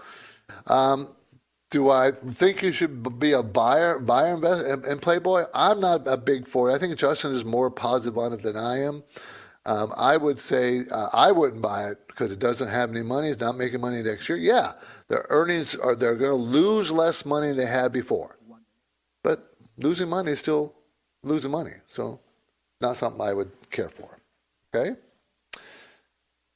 um, 0.68 1.08
do 1.70 1.90
I 1.90 2.12
think 2.12 2.64
you 2.64 2.72
should 2.72 3.20
be 3.20 3.34
a 3.34 3.44
buyer 3.44 4.00
buyer 4.00 4.34
invest 4.34 4.66
in, 4.66 4.92
in 4.92 4.98
Playboy? 4.98 5.44
I'm 5.54 5.80
not 5.80 6.08
a 6.08 6.18
big 6.18 6.48
for 6.48 6.70
it. 6.70 6.74
I 6.74 6.80
think 6.80 6.98
Justin 6.98 7.32
is 7.32 7.46
more 7.46 7.70
positive 7.70 8.18
on 8.18 8.34
it 8.34 8.42
than 8.42 8.58
I 8.58 8.80
am. 8.80 9.04
Um, 9.66 9.94
I 9.96 10.18
would 10.18 10.40
say 10.40 10.80
uh, 10.92 11.10
I 11.14 11.32
wouldn't 11.32 11.62
buy 11.62 11.90
it 11.90 11.98
because 12.08 12.32
it 12.32 12.40
doesn't 12.40 12.70
have 12.70 12.90
any 12.90 13.04
money. 13.04 13.30
It's 13.30 13.40
not 13.40 13.58
making 13.58 13.82
money 13.82 14.02
next 14.02 14.28
year. 14.28 14.40
Yeah, 14.40 14.72
their 15.08 15.28
earnings 15.30 15.76
are 15.76 15.96
they're 15.96 16.16
going 16.16 16.32
to 16.32 16.36
lose 16.36 16.90
less 16.92 17.26
money 17.26 17.50
than 17.50 17.58
they 17.58 17.66
had 17.68 17.92
before, 17.92 18.40
but 19.24 19.46
losing 19.78 20.10
money 20.10 20.32
is 20.32 20.40
still 20.40 20.74
losing 21.24 21.52
money. 21.52 21.72
So 21.88 22.20
not 22.82 22.96
something 22.96 23.22
I 23.22 23.34
would 23.34 23.52
care 23.70 23.90
for. 23.90 24.20
Okay. 24.74 24.96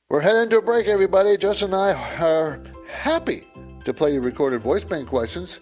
We're 0.09 0.21
heading 0.21 0.49
to 0.51 0.59
a 0.59 0.61
break, 0.61 0.87
everybody. 0.87 1.37
Justin 1.37 1.73
and 1.73 1.75
I 1.75 2.21
are 2.21 2.61
happy 2.87 3.47
to 3.83 3.93
play 3.93 4.13
your 4.13 4.21
recorded 4.21 4.61
voice 4.61 4.83
bank 4.83 5.09
questions, 5.09 5.61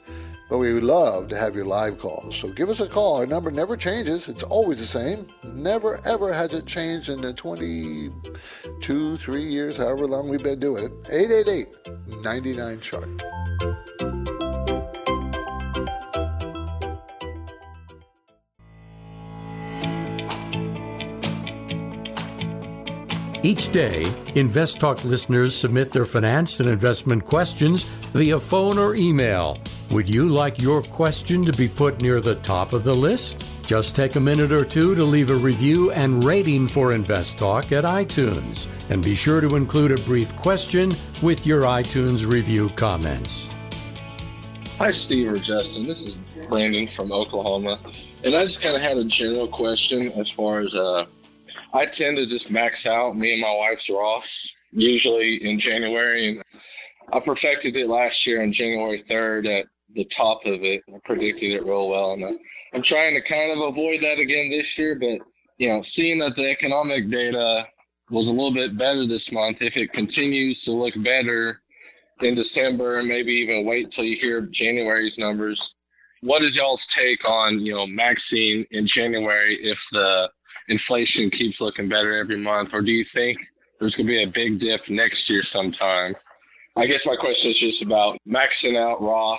but 0.50 0.58
we 0.58 0.74
would 0.74 0.84
love 0.84 1.30
to 1.30 1.38
have 1.38 1.56
your 1.56 1.64
live 1.66 1.98
calls. 1.98 2.36
So 2.36 2.50
give 2.50 2.70
us 2.70 2.82
a 2.82 2.88
call. 2.88 3.16
Our 3.18 3.26
number 3.26 3.50
never 3.50 3.78
changes, 3.78 4.28
it's 4.28 4.44
always 4.44 4.80
the 4.80 4.86
same. 4.86 5.28
Never, 5.44 6.06
ever 6.06 6.34
has 6.34 6.54
it 6.54 6.66
changed 6.66 7.10
in 7.10 7.22
the 7.22 7.34
22, 7.34 9.18
three 9.18 9.44
years, 9.44 9.78
however 9.78 10.06
long 10.06 10.28
we've 10.28 10.44
been 10.44 10.60
doing 10.60 10.84
it. 10.84 10.92
888 11.10 11.68
99 12.22 12.80
chart. 12.82 14.41
Each 23.44 23.72
day, 23.72 24.06
Invest 24.36 24.80
Talk 24.80 25.04
listeners 25.04 25.56
submit 25.56 25.90
their 25.90 26.06
finance 26.06 26.60
and 26.60 26.70
investment 26.70 27.26
questions 27.26 27.86
via 28.14 28.40
phone 28.40 28.78
or 28.78 28.94
email. 28.94 29.58
Would 29.90 30.08
you 30.08 30.28
like 30.28 30.62
your 30.62 30.84
question 30.84 31.44
to 31.46 31.54
be 31.54 31.68
put 31.68 32.04
near 32.04 32.22
the 32.22 32.36
top 32.36 32.72
of 32.72 32.84
the 32.84 32.94
list? 32.94 33.44
Just 33.66 33.96
take 33.96 34.16
a 34.16 34.20
minute 34.20 34.52
or 34.52 34.64
two 34.64 34.94
to 34.94 35.04
leave 35.04 35.32
a 35.32 35.36
review 35.36 35.90
and 35.90 36.24
rating 36.24 36.68
for 36.68 36.94
Invest 36.94 37.40
Talk 37.40 37.72
at 37.72 37.84
iTunes. 37.84 38.68
And 38.92 39.04
be 39.04 39.16
sure 39.16 39.42
to 39.42 39.56
include 39.56 39.92
a 39.92 40.02
brief 40.04 40.36
question 40.36 40.94
with 41.24 41.48
your 41.48 41.62
iTunes 41.64 42.32
review 42.32 42.70
comments. 42.76 43.50
Hi, 44.78 44.92
Steve 44.92 45.32
or 45.32 45.38
Justin. 45.38 45.88
This 45.88 45.98
is 45.98 46.16
Brandon 46.48 46.88
from 46.96 47.12
Oklahoma. 47.12 47.80
And 48.24 48.36
I 48.36 48.46
just 48.46 48.62
kind 48.62 48.76
of 48.76 48.84
had 48.84 48.98
a 48.98 49.06
general 49.06 49.48
question 49.48 50.12
as 50.12 50.30
far 50.30 50.60
as 50.60 50.72
uh, 50.76 51.06
I 51.74 51.86
tend 51.98 52.18
to 52.18 52.26
just 52.28 52.50
max 52.52 52.76
out 52.86 53.18
me 53.18 53.32
and 53.32 53.42
my 53.42 53.54
wife's 53.56 53.88
Roth 53.90 54.24
usually 54.72 55.40
in 55.42 55.60
January, 55.60 56.30
and 56.30 56.44
I 57.14 57.20
perfected 57.20 57.76
it 57.76 57.88
last 57.88 58.16
year 58.26 58.42
on 58.42 58.54
January 58.54 59.04
3rd 59.10 59.60
at 59.60 59.66
the 59.96 60.06
top 60.16 60.42
of 60.46 60.64
it. 60.64 60.82
I 60.88 61.00
predicted 61.04 61.52
it 61.52 61.66
real 61.66 61.90
well, 61.90 62.14
and 62.14 62.24
I'm 62.74 62.84
trying 62.88 63.16
to 63.16 63.28
kind 63.28 63.52
of 63.52 63.70
avoid 63.70 64.02
that 64.02 64.20
again 64.20 64.50
this 64.50 64.68
year. 64.78 64.98
But 65.00 65.26
you 65.58 65.70
know, 65.70 65.84
seeing 65.96 66.20
that 66.20 66.36
the 66.36 66.50
economic 66.50 67.10
data 67.10 67.64
was 68.10 68.28
a 68.28 68.32
little 68.32 68.54
bit 68.54 68.78
better 68.78 69.08
this 69.08 69.28
month, 69.32 69.58
if 69.62 69.74
it 69.76 69.94
continues 69.94 70.60
to 70.66 70.72
look 70.72 70.94
better 71.04 71.62
in 72.22 72.36
December, 72.36 73.00
and 73.00 73.08
maybe 73.08 73.32
even 73.32 73.66
wait 73.66 73.88
till 73.96 74.04
you 74.04 74.18
hear 74.20 74.50
January's 74.54 75.14
numbers, 75.18 75.60
what 76.22 76.44
is 76.44 76.52
y'all's 76.54 76.82
take 76.98 77.24
on 77.28 77.60
you 77.60 77.74
know 77.74 77.88
maxing 77.88 78.66
in 78.72 78.88
January 78.94 79.58
if 79.64 79.78
the 79.92 80.30
inflation 80.72 81.30
keeps 81.38 81.58
looking 81.60 81.90
better 81.90 82.18
every 82.18 82.38
month, 82.38 82.70
or 82.74 82.82
do 82.82 82.92
you 82.92 83.06
think 83.14 83.38
there's 83.80 83.94
going 83.96 84.08
to 84.08 84.12
be 84.12 84.24
a 84.24 84.28
big 84.28 84.60
dip 84.60 84.82
next 84.90 85.30
year 85.30 85.44
sometime? 85.54 86.16
I 86.78 86.86
guess 86.86 87.02
my 87.06 87.16
question 87.20 87.52
is 87.52 87.60
just 87.60 87.84
about 87.84 88.18
maxing 88.28 88.78
out 88.78 89.02
Roths, 89.02 89.38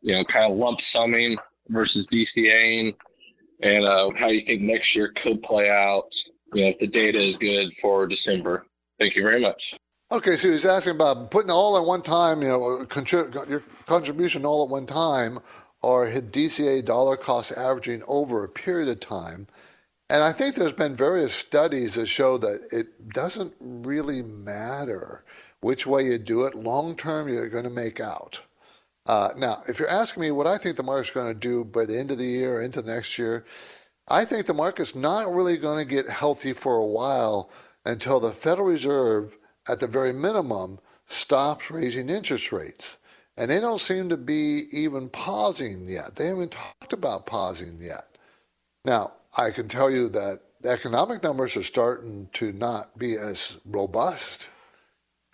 you 0.00 0.14
know, 0.14 0.24
kind 0.32 0.50
of 0.50 0.58
lump 0.58 0.78
summing 0.94 1.36
versus 1.68 2.06
DCAing, 2.12 2.94
and 3.62 3.84
uh, 3.84 4.10
how 4.18 4.28
you 4.28 4.42
think 4.46 4.62
next 4.62 4.86
year 4.94 5.12
could 5.22 5.42
play 5.42 5.68
out, 5.68 6.08
you 6.54 6.62
know, 6.62 6.70
if 6.70 6.78
the 6.78 6.86
data 6.86 7.20
is 7.20 7.36
good 7.38 7.70
for 7.82 8.06
December. 8.06 8.64
Thank 8.98 9.14
you 9.16 9.22
very 9.22 9.40
much. 9.40 9.60
Okay, 10.12 10.36
so 10.36 10.50
he's 10.50 10.66
asking 10.66 10.94
about 10.94 11.30
putting 11.30 11.50
all 11.50 11.76
at 11.76 11.84
one 11.84 12.02
time, 12.02 12.40
you 12.40 12.48
know, 12.48 12.86
contrib- 12.88 13.48
your 13.48 13.62
contribution 13.86 14.46
all 14.46 14.64
at 14.64 14.70
one 14.70 14.86
time, 14.86 15.38
or 15.82 16.06
hit 16.06 16.32
DCA 16.32 16.84
dollar 16.84 17.16
cost 17.16 17.52
averaging 17.52 18.02
over 18.08 18.44
a 18.44 18.48
period 18.48 18.88
of 18.88 19.00
time. 19.00 19.46
And 20.10 20.22
I 20.22 20.32
think 20.32 20.54
there's 20.54 20.72
been 20.72 20.94
various 20.94 21.34
studies 21.34 21.94
that 21.94 22.06
show 22.06 22.36
that 22.38 22.68
it 22.70 23.08
doesn't 23.10 23.54
really 23.60 24.22
matter 24.22 25.24
which 25.60 25.86
way 25.86 26.04
you 26.04 26.18
do 26.18 26.44
it. 26.44 26.54
Long 26.54 26.94
term, 26.94 27.28
you're 27.28 27.48
going 27.48 27.64
to 27.64 27.70
make 27.70 28.00
out. 28.00 28.42
Uh, 29.06 29.30
now, 29.36 29.62
if 29.66 29.78
you're 29.78 29.88
asking 29.88 30.22
me 30.22 30.30
what 30.30 30.46
I 30.46 30.58
think 30.58 30.76
the 30.76 30.82
market's 30.82 31.10
going 31.10 31.32
to 31.32 31.38
do 31.38 31.64
by 31.64 31.86
the 31.86 31.98
end 31.98 32.10
of 32.10 32.18
the 32.18 32.24
year 32.24 32.56
or 32.56 32.62
into 32.62 32.82
next 32.82 33.18
year, 33.18 33.44
I 34.08 34.24
think 34.24 34.44
the 34.46 34.54
market's 34.54 34.94
not 34.94 35.32
really 35.32 35.56
going 35.56 35.82
to 35.82 35.94
get 35.94 36.08
healthy 36.08 36.52
for 36.52 36.76
a 36.76 36.86
while 36.86 37.50
until 37.86 38.20
the 38.20 38.30
Federal 38.30 38.68
Reserve, 38.68 39.36
at 39.68 39.80
the 39.80 39.86
very 39.86 40.12
minimum, 40.12 40.78
stops 41.06 41.70
raising 41.70 42.10
interest 42.10 42.52
rates. 42.52 42.98
And 43.36 43.50
they 43.50 43.60
don't 43.60 43.80
seem 43.80 44.10
to 44.10 44.16
be 44.16 44.64
even 44.72 45.08
pausing 45.08 45.88
yet. 45.88 46.16
They 46.16 46.26
haven't 46.26 46.52
talked 46.52 46.92
about 46.92 47.26
pausing 47.26 47.78
yet. 47.80 48.16
Now, 48.84 49.12
I 49.36 49.50
can 49.50 49.68
tell 49.68 49.90
you 49.90 50.08
that 50.10 50.40
economic 50.64 51.22
numbers 51.22 51.56
are 51.56 51.62
starting 51.62 52.28
to 52.34 52.52
not 52.52 52.96
be 52.98 53.16
as 53.16 53.58
robust. 53.64 54.50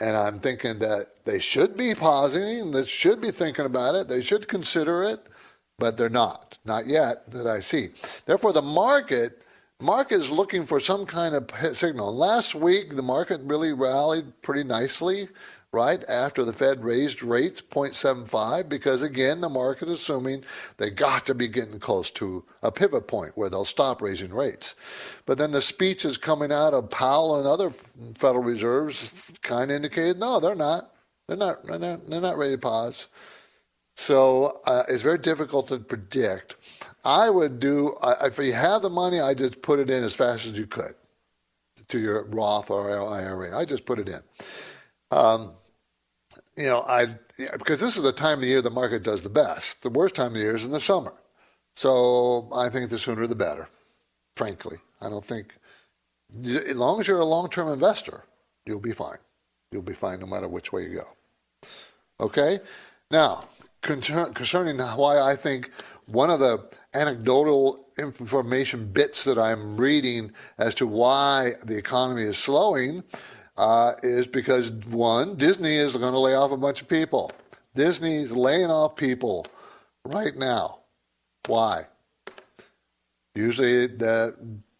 And 0.01 0.17
I'm 0.17 0.39
thinking 0.39 0.79
that 0.79 1.25
they 1.25 1.39
should 1.39 1.77
be 1.77 1.95
pausing, 1.95 2.71
they 2.71 2.85
should 2.85 3.21
be 3.21 3.31
thinking 3.31 3.67
about 3.67 3.95
it, 3.95 4.09
they 4.09 4.23
should 4.23 4.49
consider 4.49 5.03
it, 5.03 5.21
but 5.79 5.99
they're 5.99 6.09
not, 6.09 6.59
not 6.65 6.87
yet 6.87 7.31
that 7.33 7.47
I 7.47 7.61
see. 7.61 7.89
Therefore, 8.25 8.53
the 8.53 8.63
market 8.63 9.33
market 9.81 10.17
is 10.17 10.31
looking 10.31 10.65
for 10.65 10.81
some 10.81 11.07
kind 11.07 11.35
of 11.35 11.51
signal. 11.77 12.15
Last 12.15 12.55
week, 12.55 12.97
the 12.97 13.03
market 13.03 13.41
really 13.45 13.73
rallied 13.73 14.25
pretty 14.43 14.65
nicely 14.65 15.29
right 15.73 16.03
after 16.09 16.45
the 16.45 16.53
Fed 16.53 16.83
raised 16.83 17.23
rates 17.23 17.61
0.75 17.61 18.69
because 18.69 19.03
again 19.03 19.41
the 19.41 19.49
market 19.49 19.89
is 19.89 20.01
assuming 20.01 20.45
they 20.79 20.91
got 20.91 21.25
to 21.27 21.35
be 21.35 21.47
getting 21.47 21.79
close 21.79 22.11
to 22.11 22.45
a 22.63 22.73
pivot 22.73 23.07
point 23.07 23.33
where 23.37 23.49
they'll 23.49 23.65
stop 23.65 24.03
raising 24.03 24.33
rates. 24.35 25.23
But 25.27 25.39
then 25.39 25.53
the 25.53 25.63
speeches 25.63 26.19
coming 26.19 26.51
out 26.51 26.75
of 26.75 26.91
Powell 26.91 27.39
and 27.39 27.47
other 27.47 27.71
Federal 27.71 28.43
Reserves 28.43 29.31
kind 29.43 29.71
of 29.71 29.77
indicated 29.77 30.19
no, 30.19 30.41
they're 30.41 30.57
not. 30.57 30.91
They're 31.29 31.37
not. 31.37 31.63
They're 31.63 31.79
not, 31.79 32.07
they're 32.07 32.21
not 32.21 32.37
ready 32.37 32.55
to 32.55 32.59
pause. 32.59 33.07
So 33.95 34.61
uh, 34.67 34.85
it's 34.89 35.03
very 35.03 35.19
difficult 35.19 35.69
to 35.69 35.79
predict. 35.79 36.57
I 37.05 37.31
would 37.31 37.61
do 37.61 37.95
if 38.23 38.39
you 38.39 38.53
have 38.53 38.83
the 38.83 38.91
money, 38.91 39.21
I 39.21 39.35
just 39.35 39.63
put 39.63 39.79
it 39.79 39.91
in 39.91 40.03
as 40.03 40.15
fast 40.15 40.47
as 40.47 40.59
you 40.59 40.67
could 40.67 40.95
to 41.89 41.99
your 41.99 42.25
Roth 42.25 42.71
or 42.71 42.91
IRA. 42.91 43.57
I 43.57 43.65
just 43.65 43.85
put 43.85 43.99
it 43.99 44.09
in. 44.09 44.21
Um, 45.11 45.53
you 46.61 46.67
know, 46.67 46.85
I 46.87 47.07
because 47.59 47.81
this 47.81 47.97
is 47.97 48.03
the 48.03 48.13
time 48.13 48.35
of 48.35 48.41
the 48.43 48.49
year 48.49 48.63
the 48.63 48.71
market 48.71 49.03
does 49.03 49.23
the 49.23 49.31
best. 49.31 49.83
The 49.83 49.91
worst 49.91 50.15
time 50.15 50.29
of 50.29 50.35
the 50.35 50.41
year 50.41 50.55
is 50.55 50.65
in 50.65 50.73
the 50.73 50.81
summer. 50.81 51.15
So 51.75 52.49
I 52.55 52.69
think 52.69 52.91
the 52.91 52.99
sooner 52.99 53.27
the 53.27 53.35
better. 53.35 53.69
Frankly, 54.37 54.77
I 55.01 55.09
don't 55.09 55.25
think 55.25 55.55
as 56.45 56.77
long 56.77 57.01
as 57.01 57.09
you're 57.09 57.21
a 57.21 57.25
long-term 57.25 57.69
investor, 57.69 58.25
you'll 58.67 58.81
be 58.81 58.93
fine. 58.93 59.19
You'll 59.73 59.83
be 59.83 59.95
fine 59.95 60.21
no 60.21 60.27
matter 60.27 60.49
which 60.49 60.73
way 60.73 60.83
you 60.83 60.97
go. 60.97 61.67
Okay. 62.21 62.61
Now, 63.11 63.45
concerning 63.83 64.79
why 64.79 65.21
I 65.21 65.35
think 65.35 65.71
one 66.07 66.31
of 66.31 66.41
the 66.41 66.69
anecdotal 66.95 67.87
information 67.99 68.87
bits 68.93 69.25
that 69.25 69.39
I'm 69.39 69.77
reading 69.77 70.33
as 70.59 70.75
to 70.77 70.87
why 70.87 71.53
the 71.65 71.77
economy 71.77 72.23
is 72.23 72.39
slowing 72.39 73.03
uh, 73.61 73.93
is 74.03 74.27
because 74.27 74.71
one, 74.89 75.37
Disney 75.37 75.77
is 75.77 75.95
going 75.95 76.15
to 76.15 76.19
lay 76.19 76.35
off 76.35 76.51
a 76.51 76.57
bunch 76.57 76.81
of 76.81 76.89
people. 76.89 77.31
Disney's 77.75 78.33
laying 78.33 78.71
off 78.71 78.97
people 78.97 79.47
right 80.07 80.35
now. 80.35 80.79
Why? 81.47 81.83
Usually 83.35 83.87
the 83.87 84.35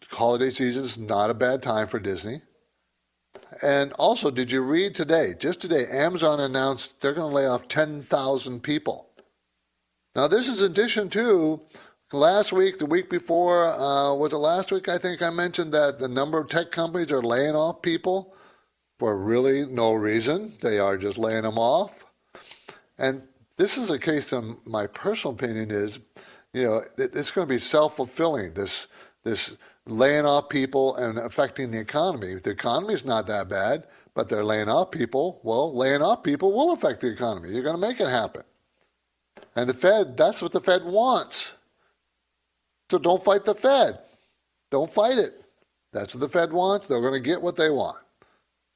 holiday 0.09 0.49
season 0.49 0.83
is 0.83 0.97
not 0.97 1.29
a 1.29 1.35
bad 1.35 1.61
time 1.61 1.87
for 1.87 1.99
Disney. 1.99 2.41
And 3.61 3.93
also, 3.99 4.31
did 4.31 4.51
you 4.51 4.63
read 4.63 4.95
today, 4.95 5.35
just 5.37 5.61
today, 5.61 5.85
Amazon 5.91 6.39
announced 6.39 7.01
they're 7.01 7.13
going 7.13 7.29
to 7.29 7.35
lay 7.35 7.45
off 7.45 7.67
10,000 7.67 8.63
people. 8.63 9.09
Now, 10.15 10.27
this 10.27 10.49
is 10.49 10.63
in 10.63 10.71
addition 10.71 11.07
to 11.09 11.61
last 12.11 12.51
week, 12.51 12.79
the 12.79 12.87
week 12.87 13.11
before, 13.11 13.67
uh, 13.67 14.15
was 14.15 14.33
it 14.33 14.37
last 14.37 14.71
week? 14.71 14.89
I 14.89 14.97
think 14.97 15.21
I 15.21 15.29
mentioned 15.29 15.71
that 15.73 15.99
the 15.99 16.07
number 16.07 16.39
of 16.39 16.47
tech 16.47 16.71
companies 16.71 17.11
are 17.11 17.21
laying 17.21 17.55
off 17.55 17.83
people 17.83 18.33
for 19.01 19.17
really 19.17 19.65
no 19.65 19.93
reason. 19.93 20.53
They 20.61 20.77
are 20.77 20.95
just 20.95 21.17
laying 21.17 21.41
them 21.41 21.57
off. 21.57 22.05
And 22.99 23.23
this 23.57 23.75
is 23.75 23.89
a 23.89 23.97
case, 23.97 24.31
in 24.31 24.57
my 24.67 24.85
personal 24.85 25.33
opinion, 25.33 25.71
is, 25.71 25.97
you 26.53 26.65
know, 26.65 26.81
it's 26.99 27.31
going 27.31 27.47
to 27.47 27.51
be 27.51 27.57
self 27.57 27.95
fulfilling. 27.95 28.53
This 28.53 28.87
this 29.23 29.57
laying 29.87 30.27
off 30.27 30.49
people 30.49 30.95
and 30.97 31.17
affecting 31.17 31.71
the 31.71 31.79
economy. 31.79 32.35
The 32.35 32.51
economy 32.51 32.93
is 32.93 33.03
not 33.03 33.25
that 33.25 33.49
bad, 33.49 33.85
but 34.13 34.29
they're 34.29 34.43
laying 34.43 34.69
off 34.69 34.91
people. 34.91 35.39
Well, 35.41 35.75
laying 35.75 36.03
off 36.03 36.21
people 36.21 36.51
will 36.51 36.71
affect 36.71 37.01
the 37.01 37.11
economy. 37.11 37.49
You're 37.49 37.63
going 37.63 37.81
to 37.81 37.87
make 37.87 37.99
it 37.99 38.07
happen. 38.07 38.43
And 39.55 39.67
the 39.67 39.73
Fed, 39.73 40.15
that's 40.15 40.43
what 40.43 40.51
the 40.51 40.61
Fed 40.61 40.83
wants. 40.85 41.57
So 42.91 42.99
don't 42.99 43.23
fight 43.23 43.45
the 43.45 43.55
Fed. 43.55 43.97
Don't 44.69 44.93
fight 44.93 45.17
it. 45.17 45.43
That's 45.91 46.13
what 46.13 46.21
the 46.21 46.29
Fed 46.29 46.53
wants. 46.53 46.87
They're 46.87 47.01
going 47.01 47.13
to 47.13 47.29
get 47.29 47.41
what 47.41 47.55
they 47.55 47.71
want. 47.71 47.97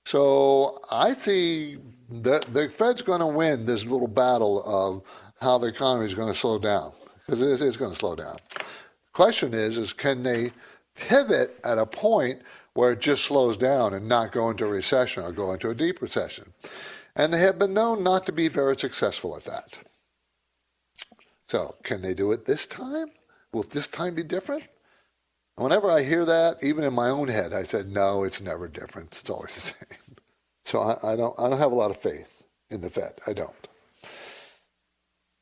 So 0.06 0.80
I 0.92 1.14
see 1.14 1.78
the, 2.10 2.40
the 2.52 2.70
Fed's 2.70 3.02
going 3.02 3.20
to 3.20 3.28
win 3.28 3.66
this 3.66 3.84
little 3.86 4.08
battle 4.08 4.64
of 4.64 5.04
how 5.42 5.58
the 5.58 5.68
economy 5.68 6.06
is 6.06 6.14
going 6.14 6.32
to 6.32 6.38
slow 6.38 6.60
down 6.60 6.92
because 7.26 7.42
it 7.42 7.62
is 7.66 7.76
going 7.76 7.92
to 7.92 7.98
slow 7.98 8.16
down. 8.16 8.38
Question 9.14 9.54
is, 9.54 9.78
is 9.78 9.94
can 9.94 10.24
they 10.24 10.52
pivot 10.96 11.60
at 11.64 11.78
a 11.78 11.86
point 11.86 12.40
where 12.74 12.92
it 12.92 13.02
just 13.02 13.26
slows 13.26 13.58
down 13.58 13.94
and 13.94 14.08
not 14.08 14.32
go 14.32 14.50
into 14.50 14.66
a 14.66 14.70
recession 14.70 15.24
or 15.24 15.32
go 15.32 15.54
into 15.54 15.70
a 15.70 15.76
deep 15.76 16.02
recession? 16.02 16.54
And 17.16 17.34
they 17.34 17.40
have 17.40 17.58
been 17.58 17.74
known 17.74 18.04
not 18.04 18.26
to 18.28 18.32
be 18.32 18.48
very 18.48 18.78
successful 18.78 19.36
at 19.36 19.46
that. 19.46 19.80
So, 21.46 21.76
can 21.84 22.02
they 22.02 22.14
do 22.14 22.32
it 22.32 22.46
this 22.46 22.68
time? 22.68 23.08
Will 23.54 23.64
this 23.64 23.88
time 23.88 24.16
be 24.16 24.24
different? 24.24 24.68
Whenever 25.58 25.90
I 25.90 26.04
hear 26.04 26.26
that, 26.26 26.58
even 26.62 26.84
in 26.84 26.94
my 26.94 27.10
own 27.10 27.30
head, 27.30 27.54
I 27.54 27.64
said, 27.64 27.88
no, 27.88 28.24
it's 28.24 28.42
never 28.42 28.68
different. 28.68 29.08
It's 29.20 29.30
always 29.30 29.56
the 29.56 29.62
same. 29.96 30.16
So 30.66 30.82
I, 30.82 31.14
I 31.14 31.16
don't, 31.16 31.38
I 31.40 31.50
don't 31.50 31.60
have 31.60 31.72
a 31.72 31.76
lot 31.76 31.92
of 31.92 31.98
faith 31.98 32.44
in 32.70 32.82
the 32.82 32.90
Fed. 32.90 33.14
I 33.26 33.34
don't. 33.34 33.68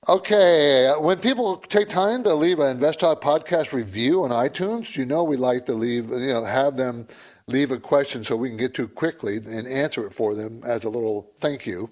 Okay, 0.09 0.91
when 0.99 1.17
people 1.19 1.55
take 1.55 1.87
time 1.87 2.23
to 2.23 2.33
leave 2.33 2.59
an 2.59 2.77
InvestTalk 2.77 3.21
podcast 3.21 3.71
review 3.71 4.23
on 4.23 4.31
iTunes, 4.31 4.97
you 4.97 5.05
know 5.05 5.23
we 5.23 5.37
like 5.37 5.65
to 5.67 5.73
leave, 5.73 6.09
you 6.09 6.33
know, 6.33 6.43
have 6.43 6.75
them 6.75 7.07
leave 7.47 7.71
a 7.71 7.77
question 7.77 8.23
so 8.23 8.35
we 8.35 8.49
can 8.49 8.57
get 8.57 8.73
to 8.73 8.87
quickly 8.87 9.37
and 9.37 9.65
answer 9.65 10.05
it 10.05 10.13
for 10.13 10.35
them 10.35 10.61
as 10.65 10.83
a 10.83 10.89
little 10.89 11.31
thank 11.37 11.65
you. 11.65 11.89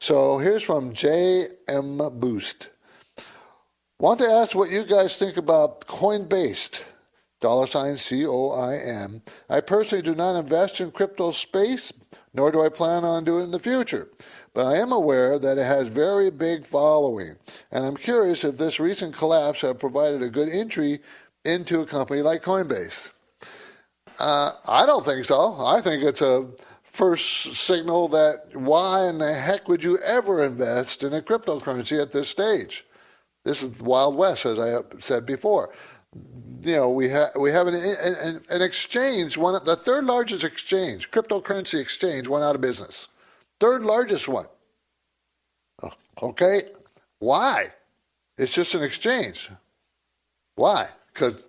So 0.00 0.38
here's 0.38 0.62
from 0.62 0.92
JM 0.92 2.18
Boost. 2.18 2.70
Want 4.00 4.18
to 4.20 4.26
ask 4.26 4.56
what 4.56 4.70
you 4.70 4.84
guys 4.84 5.16
think 5.16 5.36
about 5.36 5.82
Coinbase, 5.82 6.84
dollar 7.42 7.66
sign 7.66 7.96
C 7.96 8.24
O 8.26 8.50
I 8.50 8.76
N. 8.76 9.20
I 9.50 9.60
personally 9.60 10.02
do 10.02 10.14
not 10.14 10.38
invest 10.38 10.80
in 10.80 10.90
crypto 10.90 11.30
space, 11.30 11.92
nor 12.32 12.50
do 12.50 12.64
I 12.64 12.70
plan 12.70 13.04
on 13.04 13.24
doing 13.24 13.42
it 13.42 13.44
in 13.46 13.50
the 13.50 13.58
future. 13.58 14.08
But 14.54 14.66
I 14.66 14.76
am 14.76 14.92
aware 14.92 15.38
that 15.38 15.58
it 15.58 15.66
has 15.66 15.88
very 15.88 16.30
big 16.30 16.64
following, 16.64 17.36
and 17.70 17.84
I'm 17.84 17.96
curious 17.96 18.44
if 18.44 18.56
this 18.56 18.80
recent 18.80 19.14
collapse 19.14 19.60
have 19.60 19.78
provided 19.78 20.22
a 20.22 20.30
good 20.30 20.48
entry 20.48 21.00
into 21.44 21.80
a 21.80 21.86
company 21.86 22.22
like 22.22 22.42
Coinbase. 22.42 23.10
Uh, 24.18 24.52
I 24.68 24.86
don't 24.86 25.04
think 25.04 25.24
so. 25.24 25.56
I 25.58 25.80
think 25.80 26.02
it's 26.02 26.22
a 26.22 26.48
first 26.84 27.54
signal 27.54 28.08
that 28.08 28.54
why 28.54 29.08
in 29.08 29.18
the 29.18 29.32
heck 29.32 29.66
would 29.68 29.82
you 29.82 29.98
ever 30.04 30.44
invest 30.44 31.02
in 31.02 31.14
a 31.14 31.22
cryptocurrency 31.22 32.00
at 32.00 32.12
this 32.12 32.28
stage? 32.28 32.84
This 33.44 33.62
is 33.62 33.78
the 33.78 33.84
Wild 33.84 34.14
West, 34.14 34.44
as 34.44 34.60
I 34.60 34.82
said 35.00 35.24
before. 35.24 35.72
You 36.64 36.76
know, 36.76 36.90
we 36.90 37.08
have 37.08 37.30
we 37.38 37.50
have 37.50 37.66
an, 37.66 37.74
an, 37.74 38.40
an 38.50 38.62
exchange. 38.62 39.36
One 39.36 39.54
the 39.64 39.74
third 39.74 40.04
largest 40.04 40.44
exchange, 40.44 41.10
cryptocurrency 41.10 41.80
exchange, 41.80 42.28
went 42.28 42.44
out 42.44 42.54
of 42.54 42.60
business. 42.60 43.08
Third 43.58 43.82
largest 43.82 44.28
one. 44.28 44.46
Oh, 45.82 45.92
okay, 46.22 46.60
why? 47.18 47.66
It's 48.38 48.54
just 48.54 48.76
an 48.76 48.82
exchange. 48.84 49.50
Why? 50.54 50.88
Because 51.12 51.48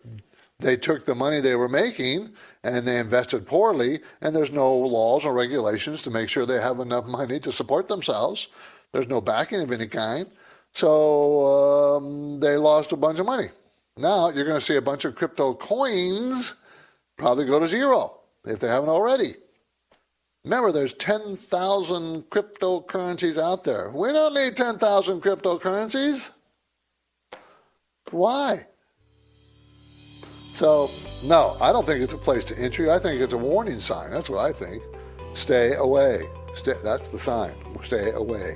they 0.57 0.77
took 0.77 1.05
the 1.05 1.13
money 1.13 1.39
they 1.39 1.55
were 1.55 1.69
making 1.69 2.29
and 2.63 2.87
they 2.87 2.97
invested 2.97 3.45
poorly, 3.45 3.99
and 4.21 4.35
there's 4.35 4.51
no 4.51 4.73
laws 4.73 5.25
or 5.25 5.33
regulations 5.33 6.01
to 6.03 6.11
make 6.11 6.29
sure 6.29 6.45
they 6.45 6.61
have 6.61 6.79
enough 6.79 7.05
money 7.05 7.39
to 7.41 7.51
support 7.51 7.87
themselves. 7.87 8.47
There's 8.93 9.09
no 9.09 9.21
backing 9.21 9.61
of 9.61 9.71
any 9.71 9.87
kind. 9.87 10.25
So 10.71 11.97
um, 11.97 12.39
they 12.39 12.57
lost 12.57 12.93
a 12.93 12.97
bunch 12.97 13.19
of 13.19 13.27
money. 13.27 13.49
Now 13.97 14.29
you're 14.29 14.45
going 14.45 14.59
to 14.59 14.65
see 14.65 14.77
a 14.77 14.81
bunch 14.81 15.05
of 15.05 15.15
crypto 15.15 15.53
coins 15.53 16.55
probably 17.17 17.45
go 17.45 17.59
to 17.59 17.67
zero 17.67 18.19
if 18.45 18.59
they 18.59 18.67
haven't 18.67 18.89
already. 18.89 19.33
Remember, 20.43 20.71
there's 20.71 20.93
10,000 20.95 22.23
cryptocurrencies 22.23 23.41
out 23.41 23.63
there. 23.63 23.91
We 23.91 24.11
don't 24.11 24.33
need 24.33 24.57
10,000 24.57 25.21
cryptocurrencies. 25.21 26.31
Why? 28.11 28.67
So, 30.53 30.89
no, 31.23 31.55
I 31.61 31.71
don't 31.71 31.85
think 31.85 32.01
it's 32.01 32.13
a 32.13 32.17
place 32.17 32.43
to 32.45 32.59
entry. 32.59 32.91
I 32.91 32.99
think 32.99 33.21
it's 33.21 33.33
a 33.33 33.37
warning 33.37 33.79
sign. 33.79 34.11
That's 34.11 34.29
what 34.29 34.39
I 34.39 34.51
think. 34.51 34.83
Stay 35.31 35.75
away. 35.75 36.23
Stay, 36.53 36.73
that's 36.83 37.09
the 37.09 37.19
sign. 37.19 37.55
Stay 37.81 38.11
away. 38.11 38.53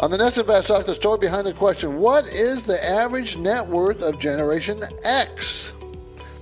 On 0.00 0.10
the 0.10 0.16
next 0.16 0.38
Invest 0.38 0.68
Talk, 0.68 0.86
the 0.86 0.94
story 0.94 1.18
behind 1.18 1.46
the 1.46 1.52
question 1.52 1.98
What 1.98 2.24
is 2.24 2.62
the 2.62 2.82
average 2.84 3.36
net 3.36 3.66
worth 3.66 4.02
of 4.02 4.18
Generation 4.18 4.80
X? 5.04 5.74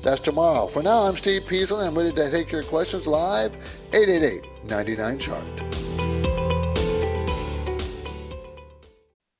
That's 0.02 0.20
tomorrow. 0.20 0.66
For 0.66 0.82
now, 0.82 1.00
I'm 1.02 1.16
Steve 1.16 1.46
Peasley. 1.46 1.80
And 1.80 1.88
I'm 1.88 1.94
ready 1.94 2.12
to 2.12 2.30
take 2.30 2.50
your 2.50 2.62
questions 2.62 3.06
live. 3.06 3.54
888 3.92 4.64
99 4.64 5.18
Chart. 5.18 5.44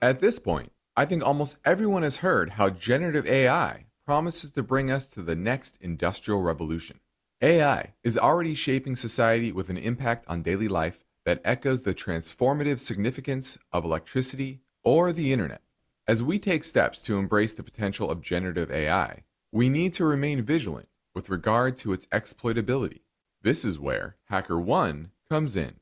At 0.03 0.21
this 0.21 0.39
point, 0.39 0.73
I 0.97 1.07
think 1.07 1.25
almost 1.25 1.59
everyone 1.65 2.03
has 2.03 2.17
heard 2.19 2.51
how 2.51 2.69
generative 2.69 3.27
AI 3.27 3.87
promises 4.05 4.53
to 4.53 4.63
bring 4.63 4.91
us 4.91 5.07
to 5.07 5.23
the 5.23 5.37
next 5.37 5.79
industrial 5.81 6.43
revolution. 6.43 7.01
AI 7.41 7.95
is 8.03 8.19
already 8.19 8.55
shaping 8.55 8.97
society 8.97 9.53
with 9.53 9.71
an 9.71 9.79
impact 9.79 10.25
on 10.29 10.43
daily 10.43 10.69
life 10.69 11.05
that 11.31 11.41
echoes 11.45 11.83
the 11.83 11.95
transformative 11.95 12.81
significance 12.81 13.57
of 13.73 13.85
electricity 13.85 14.63
or 14.83 15.13
the 15.13 15.33
internet. 15.33 15.63
As 16.09 16.25
we 16.25 16.41
take 16.41 16.65
steps 16.65 17.01
to 17.03 17.21
embrace 17.21 17.55
the 17.55 17.63
potential 17.63 18.11
of 18.11 18.21
generative 18.21 18.69
AI, 18.69 19.23
we 19.53 19.69
need 19.69 19.93
to 19.93 20.05
remain 20.05 20.43
vigilant 20.43 20.89
with 21.15 21.31
regard 21.31 21.77
to 21.77 21.93
its 21.93 22.07
exploitability. 22.07 23.03
This 23.43 23.65
is 23.65 23.79
where 23.79 24.17
HackerOne 24.29 25.11
comes 25.31 25.57
in. 25.57 25.75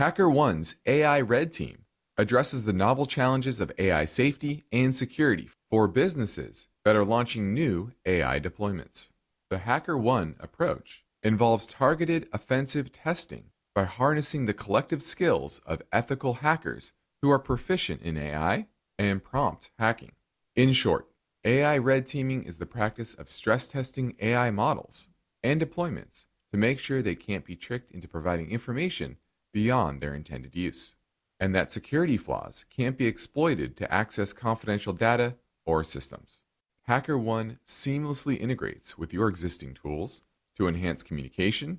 HackerOne's 0.00 0.74
AI 0.84 1.20
Red 1.20 1.52
Team 1.52 1.84
addresses 2.16 2.64
the 2.64 2.72
novel 2.72 3.06
challenges 3.06 3.60
of 3.60 3.70
AI 3.78 4.04
safety 4.04 4.64
and 4.72 4.92
security 4.92 5.48
for 5.70 5.86
businesses 5.86 6.66
that 6.84 6.96
are 6.96 7.04
launching 7.04 7.54
new 7.54 7.92
AI 8.04 8.40
deployments. 8.40 9.12
The 9.48 9.58
HackerOne 9.58 10.34
approach 10.40 11.04
involves 11.22 11.68
targeted 11.68 12.28
offensive 12.32 12.92
testing 12.92 13.50
by 13.78 13.84
harnessing 13.84 14.46
the 14.46 14.52
collective 14.52 15.00
skills 15.00 15.60
of 15.64 15.80
ethical 15.92 16.34
hackers 16.34 16.94
who 17.22 17.30
are 17.30 17.38
proficient 17.38 18.02
in 18.02 18.16
AI 18.16 18.66
and 18.98 19.22
prompt 19.22 19.70
hacking. 19.78 20.10
In 20.56 20.72
short, 20.72 21.06
AI 21.44 21.78
red 21.78 22.04
teaming 22.04 22.42
is 22.42 22.58
the 22.58 22.66
practice 22.66 23.14
of 23.14 23.30
stress 23.30 23.68
testing 23.68 24.16
AI 24.18 24.50
models 24.50 25.06
and 25.44 25.60
deployments 25.60 26.26
to 26.50 26.58
make 26.58 26.80
sure 26.80 27.00
they 27.00 27.14
can't 27.14 27.44
be 27.44 27.54
tricked 27.54 27.92
into 27.92 28.08
providing 28.08 28.50
information 28.50 29.16
beyond 29.52 30.00
their 30.00 30.12
intended 30.12 30.56
use, 30.56 30.96
and 31.38 31.54
that 31.54 31.70
security 31.70 32.16
flaws 32.16 32.64
can't 32.68 32.98
be 32.98 33.06
exploited 33.06 33.76
to 33.76 33.94
access 33.94 34.32
confidential 34.32 34.92
data 34.92 35.36
or 35.64 35.84
systems. 35.84 36.42
HackerOne 36.88 37.58
seamlessly 37.64 38.40
integrates 38.40 38.98
with 38.98 39.12
your 39.12 39.28
existing 39.28 39.74
tools 39.74 40.22
to 40.56 40.66
enhance 40.66 41.04
communication 41.04 41.78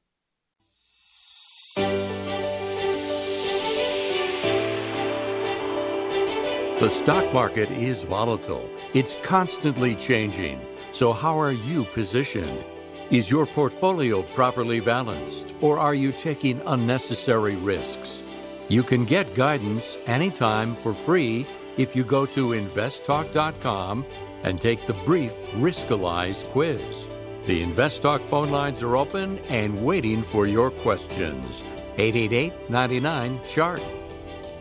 The 6.81 6.89
stock 6.89 7.31
market 7.31 7.69
is 7.69 8.01
volatile. 8.01 8.67
It's 8.95 9.15
constantly 9.17 9.93
changing. 9.93 10.59
So, 10.91 11.13
how 11.13 11.39
are 11.39 11.51
you 11.51 11.83
positioned? 11.83 12.63
Is 13.11 13.29
your 13.29 13.45
portfolio 13.45 14.23
properly 14.33 14.79
balanced, 14.79 15.53
or 15.61 15.77
are 15.77 15.93
you 15.93 16.11
taking 16.11 16.59
unnecessary 16.65 17.55
risks? 17.55 18.23
You 18.67 18.81
can 18.81 19.05
get 19.05 19.35
guidance 19.35 19.95
anytime 20.07 20.73
for 20.73 20.91
free 20.91 21.45
if 21.77 21.95
you 21.95 22.03
go 22.03 22.25
to 22.25 22.53
investtalk.com 22.53 24.03
and 24.41 24.59
take 24.59 24.87
the 24.87 24.95
brief 25.05 25.33
Riskalyze 25.57 26.43
quiz. 26.45 27.07
The 27.45 27.63
InvestTalk 27.63 28.21
phone 28.21 28.49
lines 28.49 28.81
are 28.81 28.97
open 28.97 29.37
and 29.49 29.85
waiting 29.85 30.23
for 30.23 30.47
your 30.47 30.71
questions. 30.71 31.63
888 31.99 32.71
99 32.71 33.39
Chart. 33.47 34.00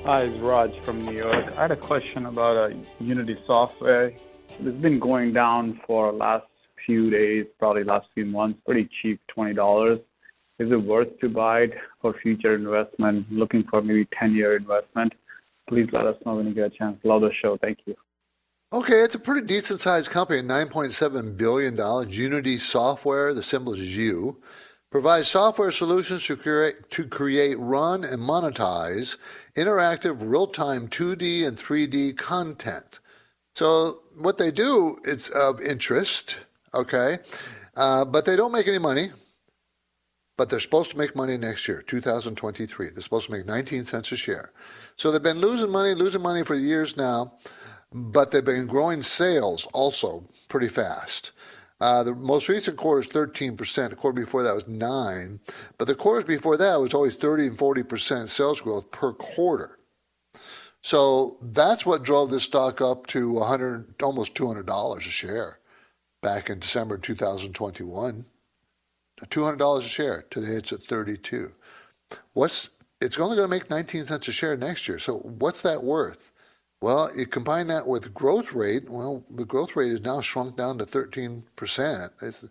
Hi, 0.04 0.22
it's 0.22 0.40
Raj 0.40 0.72
from 0.82 1.04
New 1.04 1.12
York. 1.12 1.52
I 1.58 1.60
had 1.60 1.72
a 1.72 1.76
question 1.76 2.24
about 2.24 2.56
a 2.56 2.74
Unity 3.00 3.36
software. 3.46 4.14
It's 4.58 4.80
been 4.80 4.98
going 4.98 5.34
down 5.34 5.78
for 5.86 6.10
the 6.10 6.16
last 6.16 6.46
few 6.86 7.10
days, 7.10 7.44
probably 7.58 7.84
last 7.84 8.06
few 8.14 8.24
months, 8.24 8.58
pretty 8.64 8.88
cheap, 9.02 9.20
$20. 9.36 10.00
Is 10.58 10.72
it 10.72 10.76
worth 10.76 11.18
to 11.20 11.28
buy 11.28 11.60
it 11.60 11.74
for 12.00 12.14
future 12.22 12.54
investment? 12.54 13.30
Looking 13.30 13.62
for 13.70 13.82
maybe 13.82 14.06
10-year 14.20 14.56
investment. 14.56 15.12
please 15.68 15.88
let 15.92 16.06
us 16.06 16.16
know 16.24 16.36
when 16.36 16.46
you 16.46 16.54
get 16.54 16.72
a 16.72 16.76
chance. 16.78 16.98
Love 17.04 17.20
the 17.20 17.30
show. 17.42 17.58
Thank 17.58 17.80
you. 17.84 17.94
Okay, 18.72 19.02
it's 19.02 19.16
a 19.16 19.20
pretty 19.20 19.46
decent 19.46 19.80
sized 19.80 20.10
company, 20.10 20.40
$9.7 20.40 21.36
billion. 21.36 21.76
Unity 22.08 22.56
Software, 22.56 23.34
the 23.34 23.42
symbol 23.42 23.74
is 23.74 23.96
U, 23.96 24.40
provides 24.90 25.28
software 25.28 25.70
solutions 25.70 26.26
to 26.26 26.36
create, 26.36 26.90
to 26.90 27.06
create, 27.06 27.58
run, 27.58 28.04
and 28.04 28.20
monetize 28.20 29.16
interactive 29.54 30.16
real 30.20 30.46
time 30.46 30.88
2D 30.88 31.46
and 31.46 31.56
3D 31.56 32.16
content. 32.16 33.00
So, 33.54 34.00
what 34.18 34.38
they 34.38 34.50
do 34.50 34.96
is 35.04 35.30
of 35.30 35.60
interest, 35.60 36.44
okay, 36.74 37.18
uh, 37.76 38.04
but 38.04 38.26
they 38.26 38.36
don't 38.36 38.52
make 38.52 38.68
any 38.68 38.78
money. 38.78 39.08
But 40.36 40.48
they're 40.48 40.60
supposed 40.60 40.90
to 40.92 40.96
make 40.96 41.14
money 41.14 41.36
next 41.36 41.68
year, 41.68 41.82
2023. 41.86 42.88
They're 42.88 43.02
supposed 43.02 43.26
to 43.26 43.32
make 43.32 43.44
19 43.44 43.84
cents 43.84 44.10
a 44.10 44.16
share. 44.16 44.52
So 44.96 45.12
they've 45.12 45.22
been 45.22 45.38
losing 45.38 45.70
money, 45.70 45.92
losing 45.92 46.22
money 46.22 46.44
for 46.44 46.54
years 46.54 46.96
now 46.96 47.32
but 47.92 48.30
they've 48.30 48.44
been 48.44 48.66
growing 48.66 49.02
sales 49.02 49.66
also 49.72 50.24
pretty 50.48 50.68
fast. 50.68 51.32
Uh, 51.80 52.02
the 52.02 52.14
most 52.14 52.48
recent 52.48 52.76
quarter 52.76 53.00
is 53.00 53.08
13%. 53.08 53.90
The 53.90 53.96
quarter 53.96 54.20
before 54.20 54.42
that 54.42 54.54
was 54.54 54.68
9 54.68 55.40
But 55.78 55.88
the 55.88 55.94
quarters 55.94 56.24
before 56.24 56.56
that 56.58 56.80
was 56.80 56.92
always 56.92 57.16
30 57.16 57.46
and 57.48 57.56
40% 57.58 58.28
sales 58.28 58.60
growth 58.60 58.90
per 58.90 59.12
quarter. 59.12 59.78
So 60.82 61.36
that's 61.42 61.84
what 61.84 62.02
drove 62.02 62.30
this 62.30 62.44
stock 62.44 62.80
up 62.80 63.06
to 63.08 63.32
100, 63.32 64.02
almost 64.02 64.34
$200 64.34 64.96
a 64.96 65.00
share 65.00 65.58
back 66.22 66.50
in 66.50 66.58
December 66.58 66.98
2021. 66.98 68.26
$200 69.26 69.78
a 69.78 69.82
share. 69.82 70.24
Today 70.30 70.52
it's 70.52 70.72
at 70.72 70.82
32. 70.82 71.52
What's 72.32 72.70
it's 73.00 73.18
only 73.18 73.36
going 73.36 73.48
to 73.48 73.54
make 73.54 73.70
19 73.70 74.06
cents 74.06 74.28
a 74.28 74.32
share 74.32 74.56
next 74.56 74.86
year. 74.86 74.98
So 74.98 75.18
what's 75.18 75.62
that 75.62 75.82
worth? 75.82 76.32
Well, 76.82 77.10
you 77.14 77.26
combine 77.26 77.66
that 77.66 77.86
with 77.86 78.14
growth 78.14 78.52
rate. 78.52 78.88
Well, 78.88 79.22
the 79.30 79.44
growth 79.44 79.76
rate 79.76 79.92
is 79.92 80.00
now 80.00 80.20
shrunk 80.20 80.56
down 80.56 80.78
to 80.78 80.86
13%. 80.86 81.42
Is, 82.22 82.48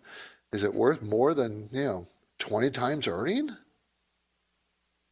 is 0.52 0.64
it 0.64 0.74
worth 0.74 1.02
more 1.02 1.34
than, 1.34 1.68
you 1.72 1.84
know, 1.84 2.06
20 2.38 2.70
times 2.70 3.08
earning? 3.08 3.50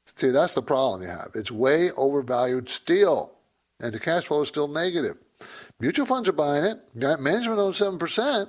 See, 0.05 0.31
that's 0.31 0.55
the 0.55 0.63
problem 0.63 1.03
you 1.03 1.09
have. 1.09 1.31
It's 1.35 1.51
way 1.51 1.91
overvalued 1.97 2.69
still, 2.69 3.33
and 3.81 3.93
the 3.93 4.01
cash 4.01 4.25
flow 4.25 4.43
is 4.43 4.49
still 4.49 4.69
negative. 4.69 5.17
Mutual 5.81 6.07
funds 6.07 6.29
are 6.29 6.33
buying 6.33 6.65
it. 6.65 6.79
Management 6.95 7.59
owns 7.59 7.81
7%. 7.81 8.49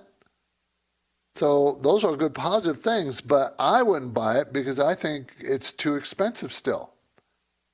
So 1.33 1.79
those 1.81 2.03
are 2.03 2.15
good 2.15 2.33
positive 2.33 2.81
things, 2.81 3.21
but 3.21 3.55
I 3.59 3.83
wouldn't 3.83 4.13
buy 4.13 4.39
it 4.39 4.53
because 4.53 4.79
I 4.79 4.95
think 4.95 5.33
it's 5.39 5.71
too 5.71 5.95
expensive 5.95 6.53
still. 6.53 6.93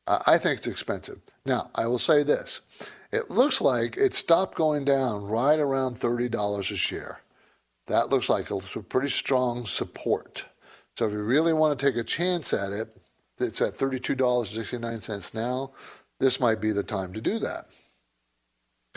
I 0.07 0.37
think 0.37 0.57
it's 0.57 0.67
expensive. 0.67 1.19
Now, 1.45 1.71
I 1.75 1.87
will 1.87 1.97
say 1.97 2.23
this. 2.23 2.61
It 3.11 3.31
looks 3.31 3.61
like 3.61 3.97
it 3.97 4.13
stopped 4.13 4.55
going 4.55 4.85
down 4.85 5.23
right 5.23 5.59
around 5.59 5.95
$30 5.95 6.59
a 6.59 6.75
share. 6.75 7.21
That 7.87 8.09
looks 8.09 8.29
like 8.29 8.51
a 8.51 8.59
pretty 8.59 9.09
strong 9.09 9.65
support. 9.65 10.47
So 10.95 11.07
if 11.07 11.11
you 11.11 11.21
really 11.21 11.53
want 11.53 11.77
to 11.77 11.85
take 11.85 11.97
a 11.97 12.03
chance 12.03 12.53
at 12.53 12.71
it, 12.71 12.95
it's 13.39 13.61
at 13.61 13.73
$32.69 13.73 15.33
now. 15.33 15.71
This 16.19 16.39
might 16.39 16.61
be 16.61 16.71
the 16.71 16.83
time 16.83 17.13
to 17.13 17.21
do 17.21 17.39
that. 17.39 17.65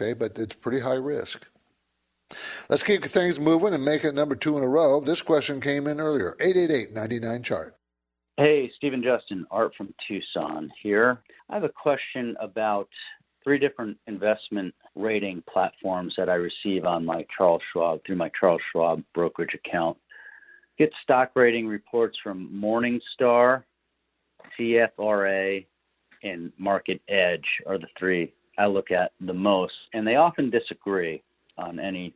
Okay, 0.00 0.14
but 0.14 0.38
it's 0.38 0.54
pretty 0.54 0.80
high 0.80 0.94
risk. 0.94 1.46
Let's 2.68 2.82
keep 2.82 3.02
things 3.04 3.40
moving 3.40 3.74
and 3.74 3.84
make 3.84 4.04
it 4.04 4.14
number 4.14 4.36
two 4.36 4.56
in 4.58 4.62
a 4.62 4.68
row. 4.68 5.00
This 5.00 5.22
question 5.22 5.60
came 5.60 5.86
in 5.86 6.00
earlier 6.00 6.36
888 6.40 6.94
99 6.94 7.42
chart. 7.42 7.77
Hey, 8.40 8.70
Stephen 8.76 9.02
Justin, 9.02 9.44
Art 9.50 9.72
from 9.76 9.92
Tucson 10.06 10.70
here. 10.80 11.20
I 11.50 11.54
have 11.54 11.64
a 11.64 11.68
question 11.68 12.36
about 12.40 12.88
three 13.42 13.58
different 13.58 13.98
investment 14.06 14.72
rating 14.94 15.42
platforms 15.52 16.14
that 16.16 16.28
I 16.28 16.34
receive 16.34 16.84
on 16.84 17.04
my 17.04 17.26
Charles 17.36 17.62
Schwab 17.72 17.98
through 18.06 18.14
my 18.14 18.30
Charles 18.38 18.60
Schwab 18.70 19.02
brokerage 19.12 19.54
account. 19.54 19.96
Get 20.78 20.92
stock 21.02 21.32
rating 21.34 21.66
reports 21.66 22.16
from 22.22 22.48
Morningstar, 22.54 23.64
CFRA, 24.56 25.66
and 26.22 26.52
Market 26.58 27.00
Edge 27.08 27.46
are 27.66 27.76
the 27.76 27.88
three 27.98 28.32
I 28.56 28.66
look 28.66 28.92
at 28.92 29.10
the 29.20 29.34
most, 29.34 29.74
and 29.94 30.06
they 30.06 30.14
often 30.14 30.48
disagree 30.48 31.24
on 31.56 31.80
any 31.80 32.14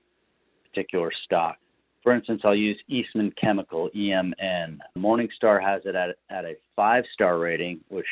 particular 0.69 1.11
stock. 1.25 1.57
For 2.03 2.12
instance, 2.12 2.43
I'll 2.45 2.55
use 2.55 2.79
Eastman 2.88 3.33
Chemical, 3.41 3.88
EMN. 3.95 4.79
Morningstar 4.99 5.62
has 5.62 5.83
it 5.85 5.95
at, 5.95 6.17
at 6.31 6.45
a 6.45 6.55
five 6.75 7.05
star 7.15 7.38
rating, 7.38 7.81
which 7.88 8.07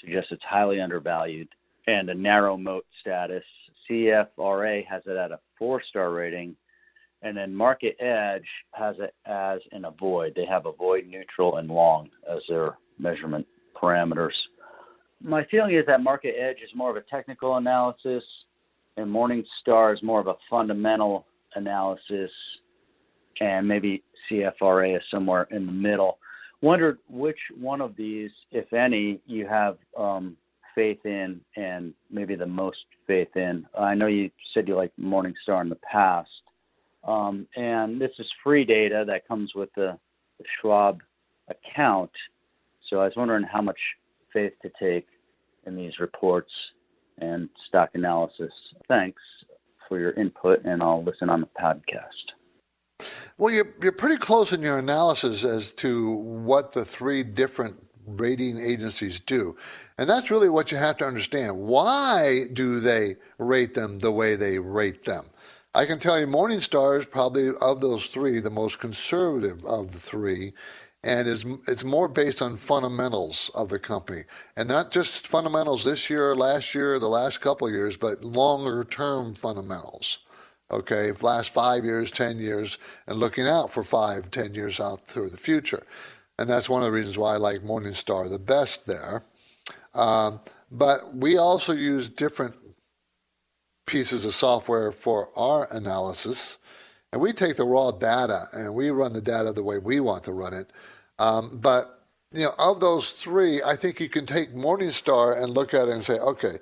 suggests 0.00 0.28
it's 0.30 0.42
highly 0.42 0.80
undervalued, 0.80 1.48
and 1.86 2.08
a 2.08 2.14
narrow 2.14 2.56
moat 2.56 2.86
status. 3.00 3.44
CFRA 3.88 4.86
has 4.86 5.02
it 5.06 5.16
at 5.16 5.32
a 5.32 5.38
four 5.58 5.82
star 5.90 6.12
rating, 6.12 6.56
and 7.22 7.36
then 7.36 7.54
Market 7.54 7.96
Edge 8.00 8.48
has 8.72 8.96
it 8.98 9.14
as 9.26 9.60
an 9.72 9.84
avoid. 9.84 10.32
They 10.34 10.46
have 10.46 10.64
avoid, 10.64 11.06
neutral, 11.06 11.56
and 11.58 11.68
long 11.68 12.08
as 12.30 12.40
their 12.48 12.78
measurement 12.98 13.46
parameters. 13.80 14.32
My 15.22 15.44
feeling 15.50 15.74
is 15.74 15.84
that 15.86 16.02
Market 16.02 16.34
Edge 16.38 16.58
is 16.64 16.70
more 16.74 16.90
of 16.90 16.96
a 16.96 17.02
technical 17.02 17.56
analysis, 17.56 18.24
and 18.96 19.08
Morningstar 19.08 19.94
is 19.94 20.02
more 20.02 20.20
of 20.20 20.26
a 20.26 20.36
fundamental 20.48 21.26
analysis 21.54 22.30
and 23.40 23.66
maybe 23.66 24.02
CFRA 24.30 24.96
is 24.96 25.02
somewhere 25.10 25.46
in 25.50 25.66
the 25.66 25.72
middle. 25.72 26.18
Wondered 26.62 26.98
which 27.08 27.38
one 27.58 27.80
of 27.80 27.96
these, 27.96 28.30
if 28.50 28.72
any, 28.72 29.20
you 29.26 29.46
have 29.46 29.76
um, 29.96 30.36
faith 30.74 31.04
in 31.04 31.40
and 31.56 31.92
maybe 32.10 32.34
the 32.34 32.46
most 32.46 32.78
faith 33.06 33.34
in. 33.36 33.66
I 33.78 33.94
know 33.94 34.06
you 34.06 34.30
said 34.52 34.68
you 34.68 34.76
liked 34.76 34.98
Morningstar 34.98 35.60
in 35.60 35.68
the 35.68 35.78
past, 35.90 36.28
um, 37.04 37.46
and 37.56 38.00
this 38.00 38.10
is 38.18 38.26
free 38.42 38.64
data 38.64 39.04
that 39.06 39.28
comes 39.28 39.52
with 39.54 39.68
the, 39.76 39.98
the 40.38 40.44
Schwab 40.60 41.00
account. 41.48 42.10
So 42.88 43.00
I 43.00 43.04
was 43.04 43.14
wondering 43.16 43.44
how 43.44 43.62
much 43.62 43.78
faith 44.32 44.52
to 44.62 44.70
take 44.80 45.06
in 45.66 45.76
these 45.76 45.98
reports 45.98 46.50
and 47.18 47.48
stock 47.68 47.90
analysis. 47.94 48.52
Thanks 48.88 49.22
for 49.88 49.98
your 49.98 50.12
input, 50.12 50.64
and 50.64 50.82
I'll 50.82 51.04
listen 51.04 51.28
on 51.30 51.40
the 51.40 51.48
podcast. 51.60 52.35
Well, 53.38 53.52
you're, 53.52 53.74
you're 53.82 53.92
pretty 53.92 54.16
close 54.16 54.54
in 54.54 54.62
your 54.62 54.78
analysis 54.78 55.44
as 55.44 55.72
to 55.72 56.16
what 56.16 56.72
the 56.72 56.86
three 56.86 57.22
different 57.22 57.86
rating 58.06 58.58
agencies 58.58 59.20
do. 59.20 59.56
And 59.98 60.08
that's 60.08 60.30
really 60.30 60.48
what 60.48 60.72
you 60.72 60.78
have 60.78 60.96
to 60.98 61.06
understand. 61.06 61.58
Why 61.58 62.44
do 62.52 62.80
they 62.80 63.16
rate 63.36 63.74
them 63.74 63.98
the 63.98 64.12
way 64.12 64.36
they 64.36 64.58
rate 64.58 65.02
them? 65.02 65.24
I 65.74 65.84
can 65.84 65.98
tell 65.98 66.18
you 66.18 66.26
Morningstar 66.26 66.98
is 66.98 67.04
probably 67.04 67.50
of 67.60 67.82
those 67.82 68.06
three 68.06 68.40
the 68.40 68.48
most 68.48 68.80
conservative 68.80 69.62
of 69.66 69.92
the 69.92 69.98
three 69.98 70.54
and 71.04 71.28
is 71.28 71.44
it's 71.68 71.84
more 71.84 72.08
based 72.08 72.40
on 72.40 72.56
fundamentals 72.56 73.50
of 73.54 73.68
the 73.68 73.78
company 73.78 74.22
and 74.56 74.66
not 74.66 74.90
just 74.90 75.26
fundamentals 75.26 75.84
this 75.84 76.08
year, 76.08 76.34
last 76.34 76.74
year, 76.74 76.98
the 76.98 77.06
last 77.06 77.42
couple 77.42 77.66
of 77.66 77.74
years, 77.74 77.98
but 77.98 78.24
longer 78.24 78.82
term 78.84 79.34
fundamentals 79.34 80.20
okay, 80.70 81.12
last 81.20 81.50
five 81.50 81.84
years, 81.84 82.10
10 82.10 82.38
years, 82.38 82.78
and 83.06 83.18
looking 83.18 83.46
out 83.46 83.72
for 83.72 83.82
five, 83.82 84.30
10 84.30 84.54
years 84.54 84.80
out 84.80 85.06
through 85.06 85.30
the 85.30 85.36
future. 85.36 85.82
And 86.38 86.48
that's 86.48 86.68
one 86.68 86.82
of 86.82 86.86
the 86.86 86.96
reasons 86.96 87.18
why 87.18 87.34
I 87.34 87.38
like 87.38 87.60
Morningstar 87.60 88.30
the 88.30 88.38
best 88.38 88.86
there. 88.86 89.22
Um, 89.94 90.40
but 90.70 91.14
we 91.14 91.38
also 91.38 91.72
use 91.72 92.08
different 92.08 92.54
pieces 93.86 94.24
of 94.24 94.34
software 94.34 94.92
for 94.92 95.28
our 95.36 95.68
analysis. 95.70 96.58
And 97.12 97.22
we 97.22 97.32
take 97.32 97.56
the 97.56 97.64
raw 97.64 97.92
data 97.92 98.46
and 98.52 98.74
we 98.74 98.90
run 98.90 99.12
the 99.12 99.20
data 99.20 99.52
the 99.52 99.62
way 99.62 99.78
we 99.78 100.00
want 100.00 100.24
to 100.24 100.32
run 100.32 100.52
it. 100.52 100.70
Um, 101.18 101.58
but 101.62 102.02
you 102.34 102.42
know, 102.42 102.50
of 102.58 102.80
those 102.80 103.12
three, 103.12 103.62
I 103.64 103.76
think 103.76 104.00
you 104.00 104.08
can 104.08 104.26
take 104.26 104.54
Morningstar 104.54 105.40
and 105.40 105.54
look 105.54 105.72
at 105.72 105.88
it 105.88 105.92
and 105.92 106.02
say, 106.02 106.18
okay, 106.18 106.58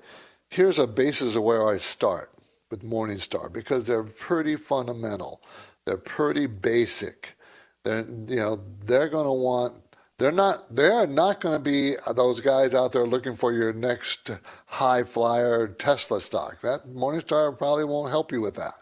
here's 0.50 0.78
a 0.78 0.86
basis 0.86 1.34
of 1.34 1.42
where 1.42 1.66
I 1.66 1.78
start 1.78 2.30
with 2.70 2.83
Morningstar 2.83 3.53
because 3.53 3.87
they're 3.87 4.05
pretty 4.05 4.57
fundamental. 4.57 5.40
They're 5.87 5.96
pretty 5.96 6.46
basic. 6.46 7.37
They're 7.85 8.07
you 8.07 8.37
know 8.37 8.61
they're 8.85 9.09
going 9.09 9.27
to 9.27 9.33
want 9.33 9.74
they're 10.18 10.33
not 10.33 10.70
they're 10.70 11.07
not 11.07 11.40
going 11.40 11.57
to 11.57 11.62
be 11.62 11.94
those 12.14 12.40
guys 12.40 12.74
out 12.74 12.92
there 12.92 13.07
looking 13.07 13.37
for 13.37 13.53
your 13.53 13.72
next 13.72 14.31
high 14.66 15.05
flyer 15.05 15.68
Tesla 15.68 16.20
stock. 16.20 16.61
That 16.62 16.87
Morningstar 16.87 17.57
probably 17.57 17.85
won't 17.85 18.11
help 18.11 18.33
you 18.33 18.40
with 18.40 18.57
that. 18.57 18.74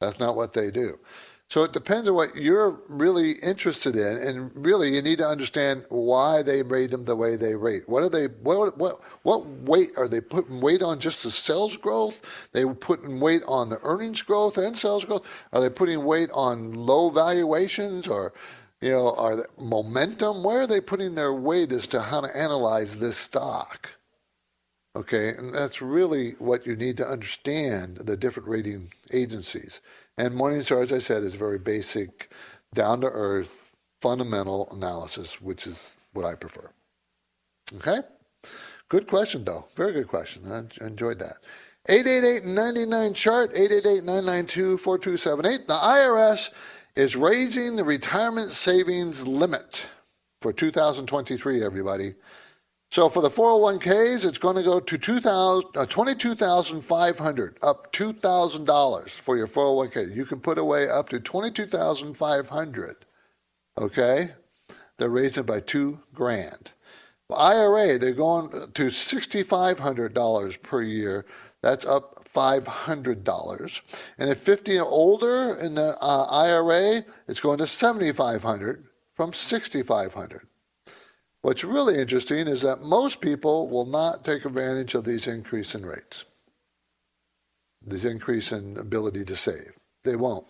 That's 0.00 0.20
not 0.20 0.36
what 0.36 0.52
they 0.52 0.70
do. 0.70 0.98
So 1.48 1.62
it 1.62 1.72
depends 1.72 2.08
on 2.08 2.14
what 2.16 2.34
you're 2.34 2.80
really 2.88 3.32
interested 3.42 3.94
in, 3.94 4.16
and 4.18 4.50
really 4.56 4.94
you 4.94 5.00
need 5.00 5.18
to 5.18 5.28
understand 5.28 5.86
why 5.90 6.42
they 6.42 6.62
rate 6.62 6.90
them 6.90 7.04
the 7.04 7.14
way 7.14 7.36
they 7.36 7.54
rate. 7.54 7.84
What 7.86 8.02
are 8.02 8.08
they? 8.10 8.26
What 8.26 8.76
what 8.76 9.00
what 9.22 9.46
weight 9.46 9.92
are 9.96 10.08
they 10.08 10.20
putting 10.20 10.60
weight 10.60 10.82
on? 10.82 10.98
Just 10.98 11.22
the 11.22 11.30
sales 11.30 11.76
growth? 11.76 12.48
They 12.52 12.64
were 12.64 12.74
putting 12.74 13.20
weight 13.20 13.42
on 13.46 13.68
the 13.68 13.78
earnings 13.84 14.22
growth 14.22 14.58
and 14.58 14.76
sales 14.76 15.04
growth? 15.04 15.48
Are 15.52 15.60
they 15.60 15.70
putting 15.70 16.04
weight 16.04 16.30
on 16.34 16.72
low 16.72 17.10
valuations 17.10 18.08
or? 18.08 18.32
You 18.82 18.90
know, 18.90 19.14
are 19.16 19.46
momentum? 19.58 20.44
Where 20.44 20.60
are 20.60 20.66
they 20.66 20.82
putting 20.82 21.14
their 21.14 21.32
weight 21.32 21.72
as 21.72 21.86
to 21.88 22.02
how 22.02 22.20
to 22.20 22.28
analyze 22.36 22.98
this 22.98 23.16
stock? 23.16 23.95
Okay, 24.96 25.28
and 25.36 25.54
that's 25.54 25.82
really 25.82 26.30
what 26.38 26.66
you 26.66 26.74
need 26.74 26.96
to 26.96 27.06
understand 27.06 27.98
the 27.98 28.16
different 28.16 28.48
rating 28.48 28.88
agencies. 29.12 29.82
And 30.16 30.32
Morningstar, 30.32 30.82
as 30.82 30.90
I 30.90 31.00
said, 31.00 31.22
is 31.22 31.34
a 31.34 31.38
very 31.38 31.58
basic, 31.58 32.32
down 32.72 33.02
to 33.02 33.08
earth, 33.08 33.76
fundamental 34.00 34.70
analysis, 34.72 35.38
which 35.38 35.66
is 35.66 35.94
what 36.14 36.24
I 36.24 36.34
prefer. 36.34 36.70
Okay? 37.76 37.98
Good 38.88 39.06
question, 39.06 39.44
though. 39.44 39.66
Very 39.76 39.92
good 39.92 40.08
question. 40.08 40.50
I 40.50 40.62
enjoyed 40.82 41.18
that. 41.18 41.40
888-99 41.90 43.14
chart 43.14 43.52
888-992-4278 43.52 45.66
the 45.68 45.74
irs 45.74 46.52
is 46.96 47.14
raising 47.14 47.76
the 47.76 47.84
retirement 47.84 48.50
savings 48.50 49.28
limit 49.28 49.88
for 50.40 50.52
2023 50.52 51.62
everybody 51.62 52.14
so 52.90 53.08
for 53.08 53.22
the 53.22 53.28
401ks 53.28 54.26
it's 54.26 54.38
going 54.38 54.56
to 54.56 54.62
go 54.62 54.80
to 54.80 54.98
2000 54.98 55.70
uh, 55.76 55.86
22500 55.86 57.58
up 57.62 57.92
$2000 57.92 59.10
for 59.10 59.36
your 59.36 59.46
401k 59.46 60.14
you 60.14 60.24
can 60.24 60.40
put 60.40 60.58
away 60.58 60.88
up 60.88 61.08
to 61.08 61.20
22500 61.20 63.06
okay? 63.78 64.30
They're 64.98 65.10
raising 65.10 65.42
it 65.42 65.46
by 65.46 65.60
two 65.60 66.00
grand. 66.14 66.72
IRA, 67.34 67.98
they're 67.98 68.12
going 68.12 68.48
to 68.50 68.82
$6,500 68.84 70.62
per 70.62 70.82
year. 70.82 71.26
That's 71.60 71.84
up 71.84 72.24
$500. 72.24 74.10
And 74.18 74.30
at 74.30 74.36
50 74.36 74.76
and 74.76 74.86
older 74.86 75.56
in 75.56 75.74
the 75.74 75.96
uh, 76.00 76.26
IRA, 76.30 77.04
it's 77.26 77.40
going 77.40 77.58
to 77.58 77.66
7500 77.66 78.84
from 79.14 79.32
6500 79.32 80.46
What's 81.46 81.62
really 81.62 82.00
interesting 82.00 82.48
is 82.48 82.62
that 82.62 82.82
most 82.82 83.20
people 83.20 83.68
will 83.68 83.86
not 83.86 84.24
take 84.24 84.44
advantage 84.44 84.96
of 84.96 85.04
these 85.04 85.28
increase 85.28 85.76
in 85.76 85.86
rates, 85.86 86.24
these 87.86 88.04
increase 88.04 88.50
in 88.50 88.76
ability 88.76 89.24
to 89.26 89.36
save. 89.36 89.70
They 90.02 90.16
won't. 90.16 90.44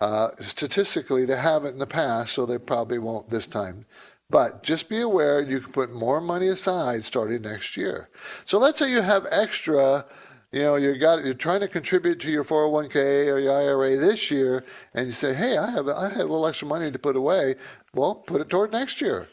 Uh, 0.00 0.30
statistically, 0.40 1.24
they 1.24 1.36
haven't 1.36 1.74
in 1.74 1.78
the 1.78 1.86
past, 1.86 2.32
so 2.32 2.46
they 2.46 2.58
probably 2.58 2.98
won't 2.98 3.30
this 3.30 3.46
time. 3.46 3.86
But 4.28 4.64
just 4.64 4.88
be 4.88 5.02
aware 5.02 5.40
you 5.40 5.60
can 5.60 5.70
put 5.70 5.94
more 5.94 6.20
money 6.20 6.48
aside 6.48 7.04
starting 7.04 7.42
next 7.42 7.76
year. 7.76 8.08
So 8.44 8.58
let's 8.58 8.80
say 8.80 8.90
you 8.90 9.02
have 9.02 9.24
extra 9.30 10.04
you 10.50 10.62
know, 10.62 10.74
you 10.74 10.98
got 10.98 11.24
you're 11.24 11.34
trying 11.34 11.60
to 11.60 11.68
contribute 11.68 12.18
to 12.20 12.30
your 12.32 12.42
401k 12.42 13.32
or 13.32 13.38
your 13.38 13.54
IRA 13.54 13.96
this 13.96 14.32
year, 14.32 14.64
and 14.94 15.06
you 15.06 15.12
say, 15.12 15.32
"Hey, 15.32 15.58
I 15.58 15.70
have 15.70 15.88
I 15.88 16.08
have 16.08 16.20
a 16.20 16.22
little 16.22 16.46
extra 16.46 16.66
money 16.66 16.90
to 16.90 16.98
put 16.98 17.16
away." 17.16 17.54
Well, 17.94 18.16
put 18.16 18.40
it 18.40 18.48
toward 18.48 18.72
next 18.72 19.00
year. 19.02 19.28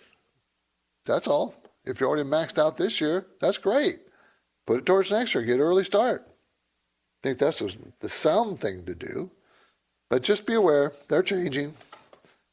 That's 1.06 1.28
all. 1.28 1.56
If 1.86 2.00
you're 2.00 2.10
already 2.10 2.28
maxed 2.28 2.58
out 2.58 2.78
this 2.78 3.00
year, 3.00 3.28
that's 3.40 3.58
great. 3.58 4.00
Put 4.66 4.80
it 4.80 4.86
towards 4.86 5.12
next 5.12 5.36
year. 5.36 5.44
Get 5.44 5.56
an 5.56 5.62
early 5.62 5.84
start. 5.84 6.26
I 6.28 7.28
think 7.28 7.38
that's 7.38 7.64
the 8.00 8.10
sound 8.10 8.60
thing 8.60 8.86
to 8.86 8.96
do. 8.96 9.32
But 10.10 10.24
just 10.24 10.46
be 10.46 10.54
aware 10.54 10.94
they're 11.08 11.24
changing, 11.24 11.74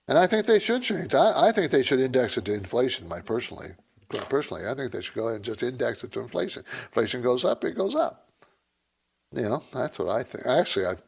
and 0.08 0.16
I 0.16 0.26
think 0.26 0.46
they 0.46 0.58
should 0.58 0.82
change. 0.82 1.14
I, 1.14 1.48
I 1.48 1.52
think 1.52 1.70
they 1.70 1.82
should 1.82 2.00
index 2.00 2.38
it 2.38 2.46
to 2.46 2.54
inflation. 2.54 3.08
My 3.08 3.20
personally, 3.20 3.68
personally, 4.08 4.66
I 4.66 4.74
think 4.74 4.90
they 4.90 5.02
should 5.02 5.14
go 5.14 5.28
ahead 5.28 5.36
and 5.36 5.44
just 5.44 5.62
index 5.62 6.02
it 6.02 6.12
to 6.12 6.20
inflation. 6.20 6.64
Inflation 6.66 7.20
goes 7.20 7.44
up, 7.44 7.62
it 7.64 7.76
goes 7.76 7.94
up. 7.94 8.30
You 9.34 9.42
know, 9.42 9.62
that's 9.72 9.98
what 9.98 10.08
I 10.08 10.22
think. 10.22 10.46
Actually, 10.46 10.86
I, 10.86 10.92
if 10.92 11.02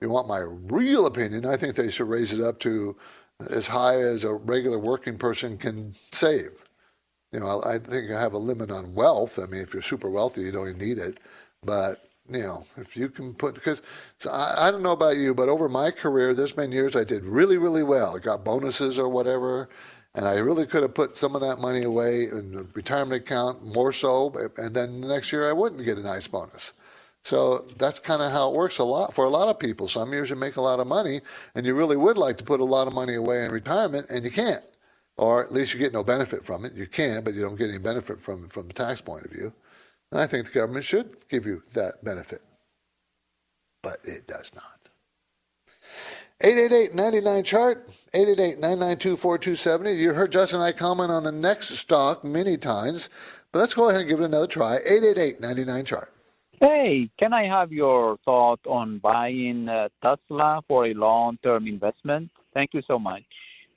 you 0.00 0.08
want 0.08 0.28
my 0.28 0.40
real 0.40 1.06
opinion, 1.06 1.46
I 1.46 1.56
think 1.56 1.76
they 1.76 1.90
should 1.90 2.08
raise 2.08 2.32
it 2.32 2.44
up 2.44 2.58
to 2.60 2.96
as 3.50 3.68
high 3.68 3.96
as 3.96 4.24
a 4.24 4.34
regular 4.34 4.78
working 4.78 5.16
person 5.16 5.56
can 5.56 5.94
save. 6.12 6.50
You 7.32 7.40
know, 7.40 7.62
I 7.64 7.78
think 7.78 8.10
I 8.10 8.20
have 8.20 8.32
a 8.32 8.38
limit 8.38 8.70
on 8.70 8.94
wealth. 8.94 9.38
I 9.38 9.46
mean, 9.46 9.60
if 9.60 9.72
you're 9.72 9.82
super 9.82 10.10
wealthy, 10.10 10.42
you 10.42 10.52
don't 10.52 10.68
even 10.68 10.78
need 10.78 10.98
it. 10.98 11.18
But 11.62 12.00
you 12.30 12.40
know, 12.40 12.64
if 12.76 12.96
you 12.96 13.08
can 13.08 13.34
put, 13.34 13.54
because 13.54 13.82
so 14.18 14.30
I, 14.30 14.68
I 14.68 14.70
don't 14.70 14.82
know 14.82 14.92
about 14.92 15.16
you, 15.16 15.34
but 15.34 15.48
over 15.48 15.68
my 15.68 15.90
career, 15.90 16.34
there's 16.34 16.52
been 16.52 16.72
years 16.72 16.96
I 16.96 17.04
did 17.04 17.24
really, 17.24 17.56
really 17.56 17.82
well. 17.82 18.16
I 18.16 18.18
got 18.18 18.44
bonuses 18.44 18.98
or 18.98 19.08
whatever, 19.08 19.68
and 20.14 20.26
I 20.26 20.38
really 20.38 20.66
could 20.66 20.82
have 20.82 20.94
put 20.94 21.16
some 21.16 21.34
of 21.34 21.40
that 21.40 21.58
money 21.58 21.84
away 21.84 22.24
in 22.24 22.54
a 22.54 22.62
retirement 22.74 23.22
account 23.22 23.64
more 23.64 23.92
so, 23.92 24.34
and 24.56 24.74
then 24.74 25.00
the 25.00 25.08
next 25.08 25.32
year 25.32 25.48
I 25.48 25.52
wouldn't 25.52 25.84
get 25.84 25.96
a 25.96 26.02
nice 26.02 26.28
bonus. 26.28 26.74
So 27.22 27.58
that's 27.76 28.00
kind 28.00 28.22
of 28.22 28.32
how 28.32 28.50
it 28.50 28.54
works 28.54 28.78
a 28.78 28.84
lot 28.84 29.14
for 29.14 29.24
a 29.24 29.30
lot 29.30 29.48
of 29.48 29.58
people. 29.58 29.88
Some 29.88 30.12
years 30.12 30.30
you 30.30 30.36
make 30.36 30.56
a 30.56 30.62
lot 30.62 30.80
of 30.80 30.86
money 30.86 31.20
and 31.54 31.66
you 31.66 31.74
really 31.74 31.96
would 31.96 32.16
like 32.16 32.38
to 32.38 32.44
put 32.44 32.60
a 32.60 32.64
lot 32.64 32.86
of 32.86 32.94
money 32.94 33.14
away 33.14 33.44
in 33.44 33.50
retirement 33.50 34.06
and 34.10 34.24
you 34.24 34.30
can't. 34.30 34.62
Or 35.16 35.44
at 35.44 35.52
least 35.52 35.74
you 35.74 35.80
get 35.80 35.92
no 35.92 36.04
benefit 36.04 36.44
from 36.44 36.64
it. 36.64 36.74
You 36.74 36.86
can, 36.86 37.24
but 37.24 37.34
you 37.34 37.42
don't 37.42 37.58
get 37.58 37.70
any 37.70 37.78
benefit 37.78 38.20
from 38.20 38.44
it 38.44 38.52
from 38.52 38.68
the 38.68 38.74
tax 38.74 39.00
point 39.00 39.24
of 39.24 39.32
view. 39.32 39.52
And 40.12 40.20
I 40.20 40.26
think 40.26 40.46
the 40.46 40.52
government 40.52 40.84
should 40.84 41.28
give 41.28 41.44
you 41.44 41.62
that 41.74 42.04
benefit. 42.04 42.40
But 43.82 43.98
it 44.04 44.26
does 44.26 44.52
not. 44.54 44.78
888-99 46.42 47.44
chart 47.44 47.88
888-992-4270 48.14 49.98
you 49.98 50.12
heard 50.12 50.30
justin 50.30 50.60
and 50.60 50.68
i 50.68 50.70
comment 50.70 51.10
on 51.10 51.24
the 51.24 51.32
next 51.32 51.70
stock 51.70 52.22
many 52.22 52.56
times 52.56 53.10
but 53.50 53.58
let's 53.58 53.74
go 53.74 53.88
ahead 53.88 54.02
and 54.02 54.10
give 54.10 54.20
it 54.20 54.24
another 54.24 54.46
try 54.46 54.78
888-99 54.88 55.86
chart 55.86 56.14
Hey, 56.60 57.08
can 57.18 57.32
I 57.32 57.46
have 57.46 57.72
your 57.72 58.18
thought 58.24 58.60
on 58.66 58.98
buying 58.98 59.68
uh, 59.68 59.88
Tesla 60.02 60.60
for 60.66 60.86
a 60.86 60.94
long-term 60.94 61.68
investment? 61.68 62.30
Thank 62.52 62.74
you 62.74 62.82
so 62.86 62.98
much. 62.98 63.22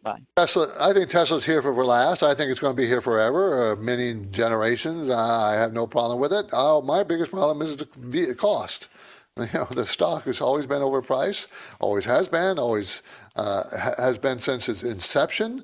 Bye. 0.04 0.22
Tesla, 0.36 0.68
I 0.80 0.92
think 0.94 1.10
Tesla's 1.10 1.46
here 1.46 1.62
for 1.62 1.74
last. 1.86 2.24
I 2.24 2.34
think 2.34 2.50
it's 2.50 2.60
going 2.60 2.76
to 2.76 2.82
be 2.82 2.88
here 2.88 3.02
forever, 3.02 3.74
uh, 3.74 3.76
many 3.76 4.26
generations. 4.32 5.12
I 5.12 5.54
have 5.54 5.74
no 5.74 5.86
problem 5.86 6.20
with 6.20 6.34
it. 6.34 6.52
Uh, 6.52 6.82
my 6.82 7.04
biggest 7.04 7.30
problem 7.30 7.62
is 7.62 7.78
the 7.78 8.36
cost. 8.38 8.90
You 9.38 9.48
know, 9.54 9.66
the 9.72 9.86
stock 9.86 10.26
has 10.26 10.42
always 10.42 10.68
been 10.68 10.82
overpriced, 10.82 11.48
always 11.80 12.04
has 12.04 12.28
been, 12.28 12.60
always 12.60 13.02
uh, 13.38 13.64
has 13.98 14.18
been 14.18 14.40
since 14.40 14.68
its 14.68 14.84
inception, 14.84 15.64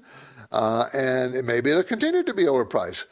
uh, 0.53 0.85
and 0.93 1.35
it, 1.35 1.43
maybe 1.43 1.71
it'll 1.71 1.83
continue 1.83 2.23
to 2.23 2.33
be 2.33 2.45
overpriced. 2.45 3.07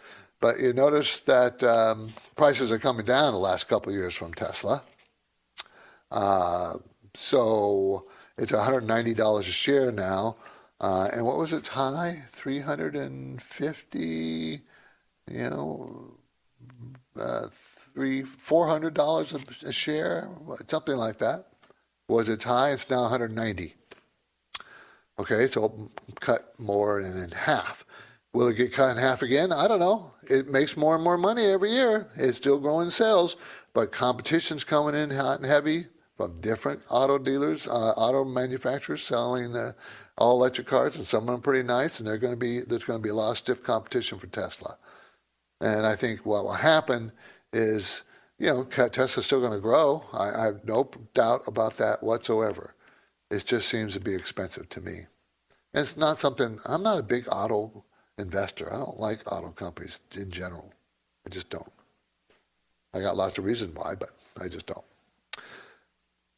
But 0.45 0.59
you 0.59 0.73
notice 0.73 1.21
that 1.21 1.63
um, 1.63 2.09
prices 2.35 2.71
are 2.71 2.77
coming 2.77 3.03
down 3.03 3.33
the 3.33 3.39
last 3.39 3.67
couple 3.67 3.91
years 3.91 4.13
from 4.13 4.31
Tesla. 4.31 4.83
Uh, 6.11 6.73
so 7.15 8.05
it's 8.37 8.51
$190 8.51 9.39
a 9.39 9.41
share 9.41 9.91
now. 9.91 10.35
Uh, 10.79 11.09
and 11.11 11.25
what 11.25 11.39
was 11.39 11.51
its 11.51 11.69
high? 11.69 12.17
350, 12.27 14.59
you 15.31 15.49
know, 15.49 16.13
uh, 17.19 17.47
three, 17.51 18.21
$400 18.21 19.33
a, 19.33 19.39
a 19.67 19.71
share, 19.71 20.29
something 20.67 20.95
like 20.95 21.17
that. 21.17 21.47
Was 22.07 22.29
its 22.29 22.43
high? 22.43 22.69
It's 22.69 22.91
now 22.91 23.01
190. 23.01 23.73
Okay, 25.17 25.47
so 25.47 25.89
cut 26.19 26.53
more 26.59 27.01
than 27.01 27.17
in 27.17 27.31
half. 27.31 27.83
Will 28.35 28.49
it 28.49 28.57
get 28.57 28.73
cut 28.73 28.91
in 28.91 28.97
half 28.97 29.21
again? 29.21 29.53
I 29.53 29.65
don't 29.65 29.79
know. 29.79 30.11
It 30.29 30.49
makes 30.49 30.75
more 30.75 30.93
and 30.93 31.03
more 31.05 31.17
money 31.17 31.45
every 31.45 31.71
year. 31.71 32.09
It's 32.17 32.35
still 32.35 32.59
growing 32.59 32.89
sales, 32.89 33.37
but 33.73 33.93
competition's 33.93 34.65
coming 34.65 34.93
in 34.93 35.09
hot 35.09 35.39
and 35.39 35.45
heavy 35.45 35.85
from 36.17 36.41
different 36.41 36.81
auto 36.89 37.17
dealers, 37.17 37.65
uh, 37.65 37.71
auto 37.91 38.25
manufacturers 38.25 39.03
selling 39.03 39.55
uh, 39.55 39.71
all 40.17 40.35
electric 40.35 40.67
cars, 40.67 40.97
and 40.97 41.05
some 41.05 41.23
of 41.23 41.27
them 41.27 41.39
pretty 41.39 41.65
nice. 41.65 42.01
And 42.01 42.09
they're 42.09 42.17
going 42.17 42.33
to 42.33 42.37
be 42.37 42.59
there's 42.59 42.83
going 42.83 42.99
to 42.99 43.03
be 43.03 43.09
a 43.09 43.13
lot 43.13 43.31
of 43.31 43.37
stiff 43.37 43.63
competition 43.63 44.19
for 44.19 44.27
Tesla. 44.27 44.77
And 45.61 45.85
I 45.85 45.95
think 45.95 46.25
what 46.25 46.43
will 46.43 46.51
happen 46.51 47.13
is, 47.53 48.03
you 48.37 48.47
know, 48.47 48.65
Tesla's 48.65 49.25
still 49.25 49.39
going 49.39 49.53
to 49.53 49.59
grow. 49.59 50.03
I, 50.11 50.41
I 50.41 50.45
have 50.47 50.65
no 50.65 50.91
doubt 51.13 51.43
about 51.47 51.77
that 51.77 52.03
whatsoever. 52.03 52.75
It 53.31 53.45
just 53.45 53.69
seems 53.69 53.93
to 53.93 54.01
be 54.01 54.13
expensive 54.13 54.67
to 54.67 54.81
me. 54.81 55.05
And 55.73 55.83
it's 55.83 55.95
not 55.95 56.17
something. 56.17 56.59
I'm 56.67 56.83
not 56.83 56.99
a 56.99 57.03
big 57.03 57.29
auto 57.31 57.85
investor. 58.17 58.71
I 58.73 58.77
don't 58.77 58.99
like 58.99 59.31
auto 59.31 59.49
companies 59.49 59.99
in 60.17 60.31
general. 60.31 60.71
I 61.25 61.29
just 61.29 61.49
don't. 61.49 61.71
I 62.93 63.01
got 63.01 63.17
lots 63.17 63.37
of 63.37 63.45
reasons 63.45 63.75
why, 63.75 63.95
but 63.95 64.11
I 64.41 64.47
just 64.47 64.67
don't. 64.67 64.85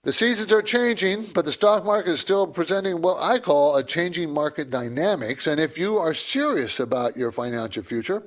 The 0.03 0.13
seasons 0.13 0.53
are 0.53 0.61
changing, 0.61 1.25
but 1.35 1.45
the 1.45 1.51
stock 1.51 1.83
market 1.83 2.11
is 2.11 2.19
still 2.19 2.47
presenting 2.47 3.01
what 3.01 3.21
I 3.21 3.39
call 3.39 3.75
a 3.75 3.83
changing 3.83 4.31
market 4.31 4.69
dynamics. 4.69 5.47
And 5.47 5.59
if 5.59 5.77
you 5.77 5.97
are 5.97 6.13
serious 6.13 6.79
about 6.79 7.17
your 7.17 7.31
financial 7.31 7.83
future, 7.83 8.23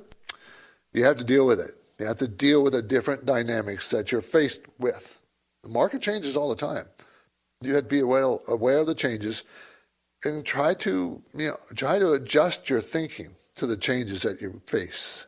you 0.93 1.03
have 1.05 1.17
to 1.17 1.23
deal 1.23 1.47
with 1.47 1.59
it. 1.59 1.71
You 1.99 2.05
have 2.05 2.17
to 2.17 2.27
deal 2.27 2.63
with 2.63 2.73
the 2.73 2.81
different 2.81 3.25
dynamics 3.25 3.89
that 3.89 4.11
you're 4.11 4.21
faced 4.21 4.61
with. 4.79 5.19
The 5.63 5.69
market 5.69 6.01
changes 6.01 6.37
all 6.37 6.49
the 6.49 6.55
time. 6.55 6.85
You 7.61 7.75
have 7.75 7.83
to 7.83 7.89
be 7.89 7.99
aware, 7.99 8.37
aware 8.47 8.77
of 8.77 8.87
the 8.87 8.95
changes 8.95 9.43
and 10.23 10.45
try 10.45 10.73
to 10.73 11.21
you 11.35 11.47
know 11.47 11.57
try 11.75 11.99
to 11.99 12.13
adjust 12.13 12.69
your 12.69 12.81
thinking 12.81 13.29
to 13.61 13.67
the 13.67 13.77
changes 13.77 14.23
that 14.23 14.41
you 14.41 14.61
face. 14.67 15.27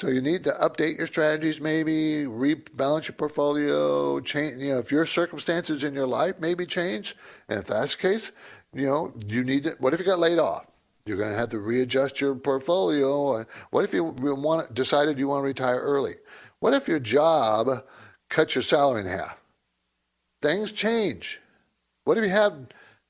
So 0.00 0.08
you 0.08 0.20
need 0.20 0.42
to 0.44 0.50
update 0.50 0.98
your 0.98 1.06
strategies, 1.06 1.60
maybe 1.60 2.24
rebalance 2.26 3.06
your 3.06 3.14
portfolio, 3.14 4.18
change. 4.20 4.60
You 4.60 4.72
know, 4.72 4.78
if 4.78 4.90
your 4.90 5.06
circumstances 5.06 5.84
in 5.84 5.94
your 5.94 6.08
life 6.08 6.40
maybe 6.40 6.66
change, 6.66 7.14
and 7.48 7.58
if 7.60 7.66
that's 7.66 7.94
the 7.94 8.02
case, 8.02 8.32
you 8.72 8.86
know, 8.86 9.12
you 9.28 9.44
need 9.44 9.64
to. 9.64 9.76
What 9.78 9.94
if 9.94 10.00
you 10.00 10.06
got 10.06 10.18
laid 10.18 10.38
off? 10.38 10.66
You're 11.06 11.18
going 11.18 11.32
to 11.32 11.38
have 11.38 11.50
to 11.50 11.58
readjust 11.58 12.20
your 12.20 12.34
portfolio. 12.34 13.44
What 13.70 13.84
if 13.84 13.92
you 13.92 14.04
want 14.04 14.72
decided 14.74 15.18
you 15.18 15.28
want 15.28 15.42
to 15.42 15.46
retire 15.46 15.80
early? 15.80 16.14
What 16.60 16.74
if 16.74 16.88
your 16.88 17.00
job 17.00 17.68
cuts 18.28 18.54
your 18.54 18.62
salary 18.62 19.02
in 19.02 19.06
half? 19.06 19.36
Things 20.40 20.72
change. 20.72 21.40
What 22.04 22.18
if 22.18 22.24
you 22.24 22.30
have, 22.30 22.54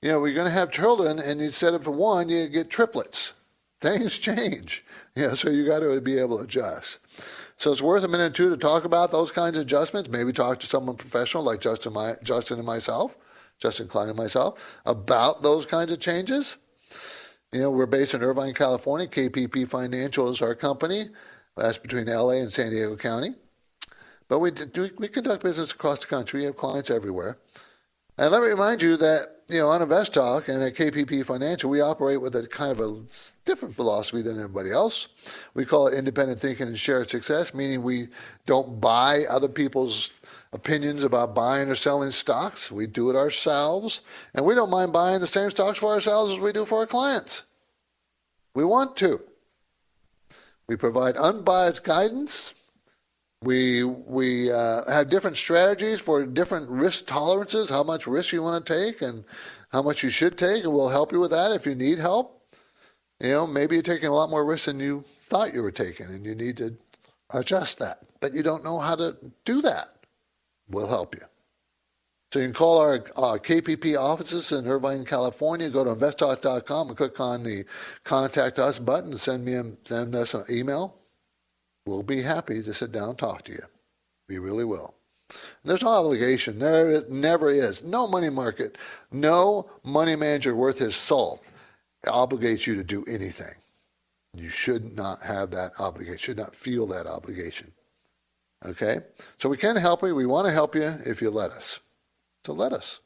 you 0.01 0.11
know, 0.11 0.21
we're 0.21 0.35
going 0.35 0.49
to 0.49 0.59
have 0.59 0.71
children, 0.71 1.19
and 1.19 1.41
instead 1.41 1.75
of 1.75 1.87
one, 1.87 2.29
you 2.29 2.49
get 2.49 2.71
triplets. 2.71 3.35
Things 3.83 4.17
change. 4.17 4.85
Yeah, 5.17 5.35
so 5.35 5.51
you 5.51 5.67
got 5.67 5.81
to 5.81 6.01
be 6.01 6.17
able 6.17 6.39
to 6.39 6.45
adjust. 6.45 7.01
So 7.61 7.73
it's 7.73 7.83
worth 7.83 8.05
a 8.05 8.09
minute 8.09 8.31
or 8.31 8.35
two 8.35 8.49
to 8.51 8.57
talk 8.57 8.85
about 8.85 9.11
those 9.11 9.33
kinds 9.33 9.57
of 9.57 9.63
adjustments. 9.63 10.09
Maybe 10.09 10.33
talk 10.33 10.61
to 10.61 10.69
someone 10.69 10.97
professional 10.97 11.43
like 11.43 11.61
Justin, 11.61 11.93
my, 11.93 12.15
Justin 12.23 12.59
and 12.59 12.67
myself, 12.67 13.53
Justin 13.59 13.89
Klein 13.89 14.09
and 14.09 14.17
myself, 14.17 14.81
about 14.87 15.43
those 15.43 15.67
kinds 15.67 15.91
of 15.91 15.99
changes. 15.99 16.59
You 17.53 17.63
know, 17.63 17.71
we're 17.73 17.87
based 17.87 18.15
in 18.15 18.23
Irvine, 18.23 18.55
California. 18.55 19.09
KPP 19.09 19.69
Financial 19.69 20.29
is 20.31 20.43
our 20.43 20.55
company. 20.55 21.07
That's 21.57 21.79
between 21.79 22.07
LA 22.07 22.41
and 22.41 22.53
San 22.53 22.71
Diego 22.71 22.95
County. 22.95 23.35
But 24.29 24.39
we, 24.39 24.53
we 24.97 25.09
conduct 25.09 25.43
business 25.43 25.73
across 25.73 25.99
the 25.99 26.07
country. 26.07 26.41
We 26.41 26.47
have 26.47 26.57
clients 26.57 26.91
everywhere. 26.91 27.37
And 28.19 28.31
let 28.31 28.43
me 28.43 28.49
remind 28.49 28.83
you 28.83 28.97
that, 28.99 29.29
you 29.49 29.59
know, 29.59 29.69
on 29.69 29.81
Invest 29.81 30.13
Talk 30.15 30.49
and 30.49 30.63
at 30.63 30.75
KPP 30.75 31.25
Financial, 31.25 31.71
we 31.71 31.81
operate 31.81 32.21
with 32.21 32.37
a 32.37 32.47
kind 32.47 32.71
of 32.71 32.81
a 32.81 33.01
different 33.47 33.75
philosophy 33.75 34.21
than 34.21 34.37
everybody 34.37 34.71
else. 34.71 35.49
We 35.55 35.65
call 35.65 35.87
it 35.87 35.95
independent 35.95 36.39
thinking 36.39 36.67
and 36.67 36.79
shared 36.79 37.09
success, 37.09 37.55
meaning 37.55 37.83
we 37.83 38.09
don't 38.45 38.81
buy 38.81 39.23
other 39.31 39.49
people's 39.49 40.21
opinions 40.53 41.05
about 41.05 41.35
buying 41.35 41.71
or 41.71 41.75
selling 41.75 42.11
stocks. 42.11 42.71
We 42.71 42.87
do 42.87 43.09
it 43.09 43.17
ourselves. 43.17 44.03
And 44.35 44.45
we 44.45 44.55
don't 44.55 44.71
mind 44.71 44.93
buying 44.93 45.21
the 45.21 45.27
same 45.27 45.51
stocks 45.51 45.79
for 45.79 45.93
ourselves 45.93 46.33
as 46.33 46.39
we 46.39 46.53
do 46.53 46.67
for 46.67 46.81
our 46.81 46.87
clients. 46.87 47.45
We 48.55 48.65
want 48.65 48.95
to. 48.97 49.23
We 50.67 50.77
provide 50.77 51.17
unbiased 51.17 51.83
guidance 51.83 52.53
we 53.43 53.83
we 53.83 54.53
uh, 54.53 54.91
have 54.91 55.09
different 55.09 55.37
strategies 55.37 56.01
for 56.01 56.25
different 56.25 56.71
risk 56.71 57.07
tolerances, 57.07 57.69
how 57.69 57.83
much 57.83 58.07
risk 58.07 58.33
you 58.33 58.43
want 58.43 58.65
to 58.65 58.73
take, 58.73 59.03
and 59.03 59.25
how 59.73 59.83
much 59.83 60.03
you 60.03 60.11
should 60.11 60.39
take, 60.39 60.65
and 60.65 60.73
we'll 60.73 60.89
help 60.89 61.13
you 61.13 61.21
with 61.21 61.33
that 61.33 61.53
if 61.53 61.67
you 61.67 61.75
need 61.75 61.99
help. 61.99 62.41
You 63.21 63.33
know, 63.33 63.47
maybe 63.47 63.75
you're 63.75 63.83
taking 63.83 64.09
a 64.09 64.15
lot 64.15 64.31
more 64.31 64.45
risk 64.45 64.67
than 64.67 64.81
you 64.81 65.05
thought 65.25 65.55
you 65.55 65.63
were 65.63 65.73
taking, 65.73 66.07
and 66.07 66.25
you 66.25 66.35
need 66.35 66.57
to 66.59 66.77
adjust 67.35 67.79
that. 67.81 67.99
But 68.21 68.33
you 68.33 68.43
don't 68.43 68.65
know 68.65 68.79
how 68.79 68.95
to 68.95 69.17
do 69.45 69.61
that. 69.63 69.87
We'll 70.69 70.89
help 70.89 71.15
you. 71.15 71.23
So 72.33 72.39
you 72.39 72.47
can 72.47 72.55
call 72.55 72.79
our 72.79 72.95
uh, 72.95 73.39
KPP 73.39 73.99
offices 73.99 74.53
in 74.53 74.67
Irvine, 74.67 75.05
California. 75.05 75.69
Go 75.69 75.85
to 75.85 75.91
investtalk.com 75.91 76.89
and 76.89 76.97
click 76.97 77.21
on 77.21 77.43
the 77.43 77.65
Contact 78.05 78.59
Us 78.59 78.79
button 78.79 79.11
and 79.11 79.21
send 79.21 79.45
me 79.45 79.55
a, 79.55 79.65
send 79.85 80.15
us 80.15 80.33
an 80.33 80.45
email 80.51 81.02
We'll 81.87 82.03
be 82.03 82.23
happy 82.23 82.63
to 82.63 82.75
sit 82.75 82.93
down 82.93 83.11
and 83.11 83.19
talk 83.19 83.45
to 83.45 83.53
you. 83.53 83.63
We 84.29 84.39
really 84.39 84.65
will. 84.65 84.95
There's 85.65 85.83
no 85.83 85.89
obligation. 85.89 86.59
There 86.59 87.03
never 87.09 87.51
is. 87.51 87.85
No 87.85 88.07
money 88.07 88.31
market, 88.31 88.79
no 89.11 89.71
money 89.85 90.17
manager 90.17 90.55
worth 90.55 90.79
his 90.79 90.95
salt 90.95 91.43
obligates 92.07 92.67
you 92.67 92.75
to 92.77 92.85
do 92.85 93.05
anything. 93.09 93.55
You 94.35 94.49
should 94.49 94.97
not 94.97 95.23
have 95.23 95.51
that 95.51 95.73
obligation, 95.79 96.19
should 96.19 96.37
not 96.37 96.55
feel 96.55 96.87
that 96.89 97.07
obligation. 97.07 97.73
Okay? 98.65 98.99
So 99.39 99.49
we 99.49 99.57
can 99.57 99.77
help 99.77 100.03
you. 100.03 100.15
We 100.15 100.27
want 100.27 100.47
to 100.47 100.53
help 100.53 100.75
you 100.75 100.91
if 101.07 101.21
you 101.21 101.31
let 101.31 101.51
us. 101.51 101.81
So 102.45 102.53
let 102.53 102.73
us. 102.73 103.01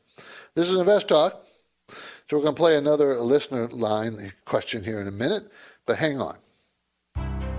This 0.54 0.70
is 0.70 0.76
Invest 0.76 1.08
Talk. 1.08 1.44
So 1.88 2.36
we're 2.36 2.42
going 2.42 2.54
to 2.54 2.60
play 2.60 2.76
another 2.76 3.16
listener 3.18 3.68
line 3.68 4.32
question 4.44 4.82
here 4.82 5.00
in 5.00 5.08
a 5.08 5.12
minute, 5.12 5.44
but 5.84 5.98
hang 5.98 6.20
on. 6.20 6.36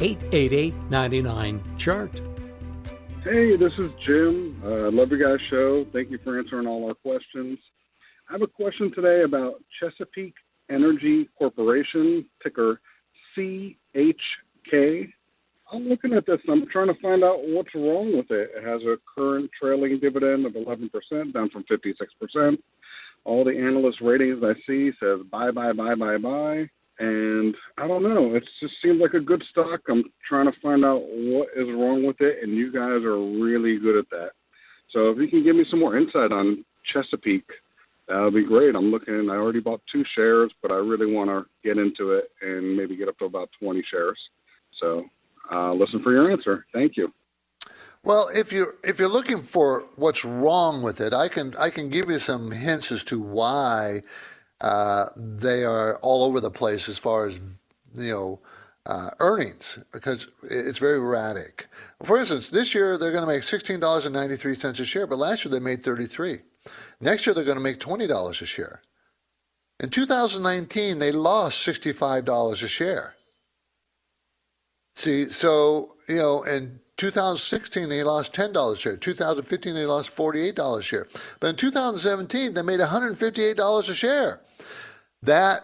888 0.00 0.74
99 0.90 1.62
Chart. 1.76 2.20
Hey, 3.24 3.56
this 3.56 3.72
is 3.78 3.90
Jim. 4.04 4.60
Uh, 4.62 4.90
love 4.90 5.10
your 5.10 5.18
guys' 5.18 5.46
show. 5.48 5.86
Thank 5.92 6.10
you 6.10 6.18
for 6.22 6.38
answering 6.38 6.66
all 6.66 6.86
our 6.86 6.94
questions. 6.94 7.58
I 8.28 8.32
have 8.32 8.42
a 8.42 8.46
question 8.46 8.92
today 8.94 9.22
about 9.22 9.62
Chesapeake 9.80 10.34
Energy 10.70 11.28
Corporation, 11.38 12.26
ticker 12.42 12.80
CHK. 13.36 15.08
I'm 15.72 15.88
looking 15.88 16.12
at 16.12 16.26
this. 16.26 16.38
I'm 16.48 16.66
trying 16.68 16.88
to 16.88 17.00
find 17.00 17.24
out 17.24 17.38
what's 17.40 17.74
wrong 17.74 18.16
with 18.16 18.30
it. 18.30 18.50
It 18.56 18.64
has 18.64 18.82
a 18.82 18.96
current 19.18 19.50
trailing 19.60 19.98
dividend 20.00 20.46
of 20.46 20.52
11%, 20.52 21.32
down 21.32 21.50
from 21.50 21.64
56%. 21.64 22.58
All 23.24 23.44
the 23.44 23.56
analyst 23.56 23.98
ratings 24.02 24.42
I 24.44 24.52
see 24.66 24.92
says 25.00 25.20
buy, 25.30 25.50
buy, 25.50 25.72
buy, 25.72 25.94
buy, 25.94 26.18
buy. 26.18 26.68
And 26.98 27.54
I 27.76 27.88
don't 27.88 28.02
know. 28.02 28.34
It 28.34 28.44
just 28.60 28.74
seems 28.82 29.00
like 29.00 29.14
a 29.14 29.20
good 29.20 29.42
stock. 29.50 29.80
I'm 29.88 30.04
trying 30.28 30.46
to 30.46 30.60
find 30.62 30.84
out 30.84 31.02
what 31.02 31.48
is 31.56 31.66
wrong 31.68 32.06
with 32.06 32.20
it, 32.20 32.38
and 32.42 32.52
you 32.52 32.72
guys 32.72 33.02
are 33.04 33.18
really 33.18 33.78
good 33.78 33.96
at 33.98 34.10
that. 34.10 34.30
So 34.92 35.10
if 35.10 35.18
you 35.18 35.26
can 35.26 35.42
give 35.42 35.56
me 35.56 35.64
some 35.68 35.80
more 35.80 35.96
insight 35.96 36.30
on 36.30 36.64
Chesapeake, 36.92 37.50
that 38.08 38.20
would 38.20 38.34
be 38.34 38.44
great. 38.44 38.76
I'm 38.76 38.90
looking. 38.90 39.28
I 39.28 39.34
already 39.34 39.60
bought 39.60 39.80
two 39.90 40.04
shares, 40.14 40.52
but 40.62 40.70
I 40.70 40.76
really 40.76 41.12
want 41.12 41.30
to 41.30 41.46
get 41.64 41.78
into 41.78 42.12
it 42.12 42.30
and 42.42 42.76
maybe 42.76 42.96
get 42.96 43.08
up 43.08 43.18
to 43.18 43.24
about 43.24 43.50
20 43.60 43.82
shares. 43.90 44.18
So 44.80 45.04
uh, 45.50 45.72
listen 45.72 46.02
for 46.02 46.12
your 46.12 46.30
answer. 46.30 46.66
Thank 46.72 46.96
you. 46.96 47.12
Well, 48.04 48.28
if 48.34 48.52
you're 48.52 48.74
if 48.84 48.98
you're 48.98 49.08
looking 49.08 49.38
for 49.38 49.88
what's 49.96 50.26
wrong 50.26 50.82
with 50.82 51.00
it, 51.00 51.14
I 51.14 51.28
can 51.28 51.54
I 51.58 51.70
can 51.70 51.88
give 51.88 52.10
you 52.10 52.18
some 52.18 52.50
hints 52.50 52.92
as 52.92 53.02
to 53.04 53.18
why 53.18 54.02
uh, 54.60 55.06
they 55.16 55.64
are 55.64 55.98
all 55.98 56.24
over 56.24 56.40
the 56.40 56.50
place 56.50 56.88
as 56.88 56.98
far 56.98 57.26
as 57.26 57.40
you 57.94 58.12
know 58.12 58.40
uh, 58.86 59.10
earnings 59.20 59.82
because 59.92 60.30
it's 60.42 60.78
very 60.78 60.98
erratic. 60.98 61.66
For 62.02 62.18
instance, 62.18 62.48
this 62.48 62.74
year 62.74 62.98
they're 62.98 63.12
going 63.12 63.26
to 63.26 63.32
make 63.32 63.42
sixteen 63.42 63.80
dollars 63.80 64.06
and 64.06 64.14
ninety 64.14 64.36
three 64.36 64.54
cents 64.54 64.80
a 64.80 64.84
share, 64.84 65.06
but 65.06 65.18
last 65.18 65.44
year 65.44 65.52
they 65.52 65.60
made 65.60 65.82
thirty 65.82 66.06
three. 66.06 66.38
Next 67.00 67.26
year 67.26 67.34
they're 67.34 67.44
going 67.44 67.58
to 67.58 67.62
make 67.64 67.80
twenty 67.80 68.06
dollars 68.06 68.40
a 68.42 68.46
share. 68.46 68.80
In 69.82 69.88
2019, 69.88 70.98
they 70.98 71.10
lost 71.12 71.62
sixty-five 71.62 72.24
dollars 72.24 72.62
a 72.62 72.68
share. 72.68 73.14
See, 74.94 75.24
so 75.24 75.88
you 76.08 76.16
know, 76.16 76.44
and 76.48 76.78
2016, 76.96 77.88
they 77.88 78.02
lost 78.04 78.32
$10 78.32 78.72
a 78.72 78.76
share. 78.76 78.96
2015, 78.96 79.74
they 79.74 79.86
lost 79.86 80.14
$48 80.14 80.78
a 80.78 80.82
share. 80.82 81.06
But 81.40 81.48
in 81.48 81.56
2017, 81.56 82.54
they 82.54 82.62
made 82.62 82.80
$158 82.80 83.78
a 83.78 83.94
share. 83.94 84.40
That, 85.22 85.60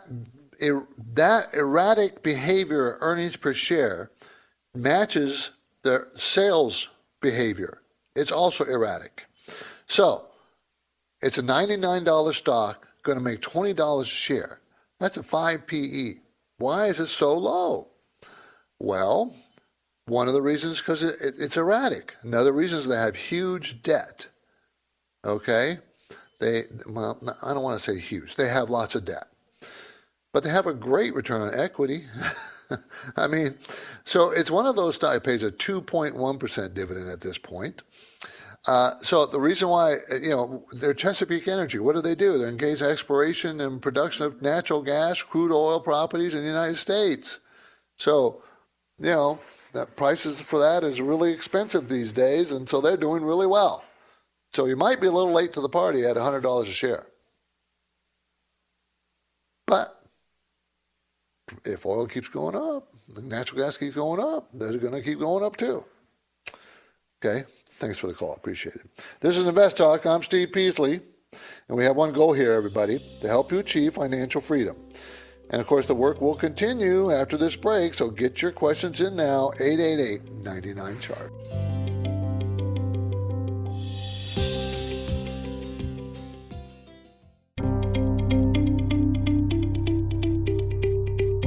er, 0.62 0.86
that 1.12 1.54
erratic 1.54 2.22
behavior, 2.22 2.98
earnings 3.00 3.36
per 3.36 3.52
share, 3.52 4.10
matches 4.74 5.52
their 5.84 6.08
sales 6.16 6.88
behavior. 7.20 7.82
It's 8.16 8.32
also 8.32 8.64
erratic. 8.64 9.26
So, 9.86 10.26
it's 11.22 11.38
a 11.38 11.42
$99 11.42 12.34
stock, 12.34 12.88
going 13.02 13.18
to 13.18 13.24
make 13.24 13.40
$20 13.40 14.00
a 14.00 14.04
share. 14.04 14.60
That's 14.98 15.16
a 15.16 15.22
5 15.22 15.66
PE. 15.66 16.14
Why 16.58 16.86
is 16.86 17.00
it 17.00 17.06
so 17.06 17.36
low? 17.36 17.88
Well, 18.78 19.34
one 20.10 20.26
of 20.26 20.34
the 20.34 20.42
reasons 20.42 20.80
because 20.80 21.04
it, 21.04 21.14
it, 21.20 21.34
it's 21.38 21.56
erratic. 21.56 22.16
Another 22.22 22.52
reason 22.52 22.78
is 22.78 22.88
they 22.88 22.96
have 22.96 23.16
huge 23.16 23.82
debt. 23.82 24.28
Okay, 25.24 25.78
they 26.40 26.62
well, 26.88 27.18
I 27.44 27.54
don't 27.54 27.62
want 27.62 27.78
to 27.80 27.84
say 27.84 27.98
huge. 28.00 28.36
They 28.36 28.48
have 28.48 28.70
lots 28.70 28.94
of 28.94 29.04
debt, 29.04 29.26
but 30.32 30.42
they 30.42 30.50
have 30.50 30.66
a 30.66 30.74
great 30.74 31.14
return 31.14 31.42
on 31.42 31.54
equity. 31.54 32.04
I 33.16 33.26
mean, 33.26 33.54
so 34.04 34.30
it's 34.32 34.50
one 34.50 34.66
of 34.66 34.76
those 34.76 34.96
stocks 34.96 35.14
that 35.14 35.24
pays 35.24 35.42
a 35.42 35.50
2.1% 35.50 36.74
dividend 36.74 37.10
at 37.10 37.20
this 37.20 37.38
point. 37.38 37.82
Uh, 38.66 38.92
so 39.00 39.26
the 39.26 39.40
reason 39.40 39.68
why, 39.68 39.96
you 40.22 40.30
know, 40.30 40.64
they're 40.72 40.94
Chesapeake 40.94 41.48
Energy. 41.48 41.78
What 41.78 41.94
do 41.94 42.02
they 42.02 42.14
do? 42.14 42.38
They're 42.38 42.48
engaged 42.48 42.82
in 42.82 42.88
exploration 42.88 43.60
and 43.60 43.80
production 43.80 44.26
of 44.26 44.42
natural 44.42 44.82
gas, 44.82 45.22
crude 45.22 45.52
oil 45.52 45.80
properties 45.80 46.34
in 46.34 46.42
the 46.42 46.48
United 46.48 46.76
States. 46.76 47.40
So, 47.96 48.42
you 48.98 49.10
know, 49.10 49.40
the 49.72 49.86
prices 49.96 50.40
for 50.40 50.58
that 50.58 50.82
is 50.84 51.00
really 51.00 51.32
expensive 51.32 51.88
these 51.88 52.12
days, 52.12 52.52
and 52.52 52.68
so 52.68 52.80
they're 52.80 52.96
doing 52.96 53.22
really 53.22 53.46
well. 53.46 53.84
So 54.52 54.66
you 54.66 54.76
might 54.76 55.00
be 55.00 55.06
a 55.06 55.12
little 55.12 55.32
late 55.32 55.52
to 55.54 55.60
the 55.60 55.68
party 55.68 56.04
at 56.04 56.16
$100 56.16 56.62
a 56.62 56.66
share. 56.66 57.06
But 59.66 60.02
if 61.64 61.86
oil 61.86 62.06
keeps 62.06 62.28
going 62.28 62.56
up, 62.56 62.88
natural 63.22 63.62
gas 63.62 63.76
keeps 63.78 63.94
going 63.94 64.20
up, 64.20 64.48
they're 64.52 64.76
going 64.78 64.94
to 64.94 65.02
keep 65.02 65.20
going 65.20 65.44
up 65.44 65.56
too. 65.56 65.84
Okay, 67.24 67.42
thanks 67.66 67.98
for 67.98 68.06
the 68.06 68.14
call. 68.14 68.34
Appreciate 68.34 68.76
it. 68.76 68.86
This 69.20 69.36
is 69.36 69.46
Invest 69.46 69.76
Talk. 69.76 70.06
I'm 70.06 70.22
Steve 70.22 70.52
Peasley, 70.52 71.00
and 71.68 71.76
we 71.76 71.84
have 71.84 71.94
one 71.94 72.12
goal 72.12 72.32
here, 72.32 72.52
everybody, 72.52 72.98
to 73.20 73.28
help 73.28 73.52
you 73.52 73.58
achieve 73.58 73.94
financial 73.94 74.40
freedom. 74.40 74.76
And 75.50 75.60
of 75.60 75.66
course, 75.66 75.86
the 75.86 75.94
work 75.94 76.20
will 76.20 76.36
continue 76.36 77.10
after 77.10 77.36
this 77.36 77.56
break, 77.56 77.94
so 77.94 78.08
get 78.08 78.40
your 78.40 78.52
questions 78.52 79.00
in 79.00 79.16
now 79.16 79.50
888 79.60 80.44
99 80.44 80.98
chart. 81.00 81.32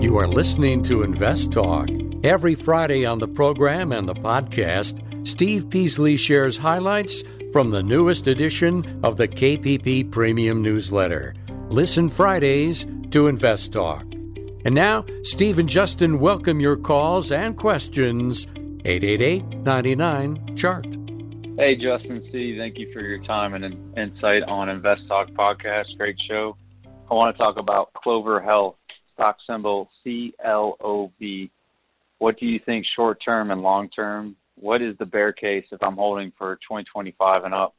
You 0.03 0.17
are 0.17 0.27
listening 0.27 0.83
to 0.83 1.03
Invest 1.03 1.53
Talk. 1.53 1.89
Every 2.25 2.55
Friday 2.55 3.05
on 3.05 3.19
the 3.19 3.27
program 3.27 3.93
and 3.93 4.07
the 4.07 4.13
podcast, 4.13 5.01
Steve 5.25 5.69
Peasley 5.69 6.17
shares 6.17 6.57
highlights 6.57 7.23
from 7.53 7.69
the 7.69 7.81
newest 7.81 8.27
edition 8.27 8.99
of 9.03 9.15
the 9.15 9.27
KPP 9.27 10.11
Premium 10.11 10.61
Newsletter. 10.61 11.33
Listen 11.69 12.09
Fridays 12.09 12.85
to 13.13 13.27
Invest 13.27 13.73
Talk. 13.73 14.01
And 14.65 14.73
now, 14.73 15.05
Steve 15.21 15.59
and 15.59 15.69
Justin 15.69 16.19
welcome 16.19 16.59
your 16.59 16.75
calls 16.75 17.31
and 17.31 17.55
questions. 17.55 18.47
888 18.85 19.59
99 19.59 20.55
Chart. 20.55 20.87
Hey, 21.59 21.75
Justin, 21.75 22.27
C., 22.31 22.57
thank 22.57 22.79
you 22.79 22.91
for 22.91 23.01
your 23.01 23.23
time 23.23 23.53
and 23.53 23.95
insight 23.95 24.41
on 24.47 24.67
Invest 24.67 25.07
Talk 25.07 25.29
podcast. 25.29 25.95
Great 25.99 26.15
show. 26.27 26.57
I 27.11 27.13
want 27.13 27.35
to 27.35 27.37
talk 27.37 27.57
about 27.57 27.93
Clover 27.93 28.41
Health, 28.41 28.77
stock 29.13 29.37
symbol 29.47 29.91
CLOV. 30.03 31.51
What 32.17 32.39
do 32.39 32.47
you 32.47 32.59
think 32.65 32.83
short 32.95 33.19
term 33.23 33.51
and 33.51 33.61
long 33.61 33.89
term? 33.89 34.35
What 34.55 34.81
is 34.81 34.97
the 34.97 35.05
bear 35.05 35.31
case 35.31 35.65
if 35.71 35.83
I'm 35.83 35.97
holding 35.97 36.33
for 36.35 36.55
2025 36.67 37.43
and 37.43 37.53
up? 37.53 37.75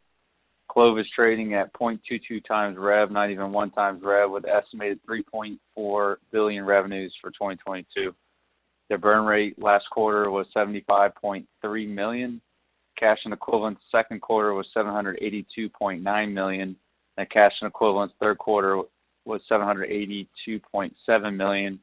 Clove 0.69 0.99
is 0.99 1.07
trading 1.15 1.55
at 1.55 1.73
0.22 1.75 2.45
times 2.45 2.77
rev, 2.79 3.11
not 3.11 3.31
even 3.31 3.53
one 3.53 3.71
times 3.71 4.03
rev, 4.03 4.31
with 4.31 4.47
estimated 4.47 4.99
3.4 5.09 6.17
billion 6.33 6.65
revenues 6.65 7.15
for 7.21 7.31
2022. 7.31 8.15
Their 8.89 8.99
burn 8.99 9.25
rate 9.25 9.61
last 9.61 9.85
quarter 9.91 10.31
was 10.31 10.47
75.3 10.55 11.89
million. 11.89 12.41
Cash 12.99 13.19
and 13.25 13.35
equivalents 13.35 13.83
second 13.91 14.21
quarter 14.21 14.53
was 14.55 14.67
782.9 14.77 16.33
million, 16.33 16.77
and 17.17 17.31
cash 17.31 17.53
and 17.61 17.69
equivalents 17.69 18.15
third 18.21 18.39
quarter 18.39 18.83
was 19.25 19.41
782.7 19.51 21.37
million, 21.37 21.81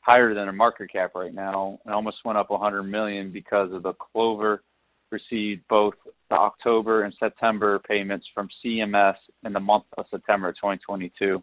higher 0.00 0.34
than 0.34 0.48
a 0.48 0.52
market 0.52 0.92
cap 0.92 1.12
right 1.14 1.34
now, 1.34 1.78
and 1.84 1.94
almost 1.94 2.18
went 2.24 2.38
up 2.38 2.50
100 2.50 2.84
million 2.84 3.30
because 3.30 3.72
of 3.72 3.82
the 3.82 3.92
Clover 3.94 4.62
received 5.10 5.62
both 5.68 5.94
the 6.28 6.36
October 6.36 7.02
and 7.02 7.14
September 7.18 7.78
payments 7.80 8.26
from 8.34 8.48
CMS 8.64 9.16
in 9.44 9.52
the 9.52 9.60
month 9.60 9.84
of 9.96 10.06
September 10.10 10.52
2022. 10.52 11.42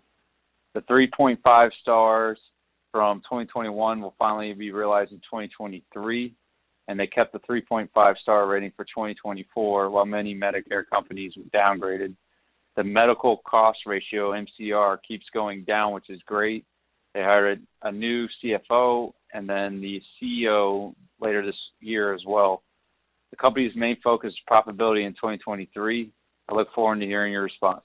The 0.74 0.82
3.5 0.82 1.72
stars 1.82 2.40
from 2.92 3.20
2021 3.22 4.02
will 4.02 4.16
finally 4.18 4.54
be 4.54 4.72
realized 4.72 5.12
in 5.12 5.18
2023, 5.20 6.34
and 6.88 7.00
they 7.00 7.08
kept 7.08 7.34
the 7.34 7.40
3.5 7.40 8.18
star 8.18 8.48
rating 8.48 8.72
for 8.76 8.86
2024, 8.86 9.90
while 9.90 10.06
many 10.06 10.34
Medicare 10.36 10.84
companies 10.92 11.34
downgraded. 11.54 12.16
The 12.76 12.84
medical 12.84 13.38
cost 13.38 13.80
ratio 13.86 14.34
(MCR) 14.34 15.00
keeps 15.08 15.26
going 15.34 15.64
down, 15.64 15.94
which 15.94 16.10
is 16.10 16.22
great. 16.26 16.64
They 17.14 17.24
hired 17.24 17.64
a 17.82 17.92
new 17.92 18.28
CFO 18.44 19.14
and 19.34 19.50
then 19.50 19.82
the 19.82 20.02
CEO 20.22 20.94
later 21.20 21.46
this 21.46 21.56
year 21.80 22.14
as 22.14 22.22
well. 22.26 22.62
The 23.32 23.38
company's 23.38 23.76
main 23.76 23.98
focus 24.04 24.34
is 24.34 24.40
profitability 24.50 25.06
in 25.06 25.14
2023. 25.14 26.12
I 26.50 26.56
look 26.56 26.74
forward 26.74 27.00
to 27.00 27.06
hearing 27.06 27.34
your 27.34 27.44
response. 27.44 27.84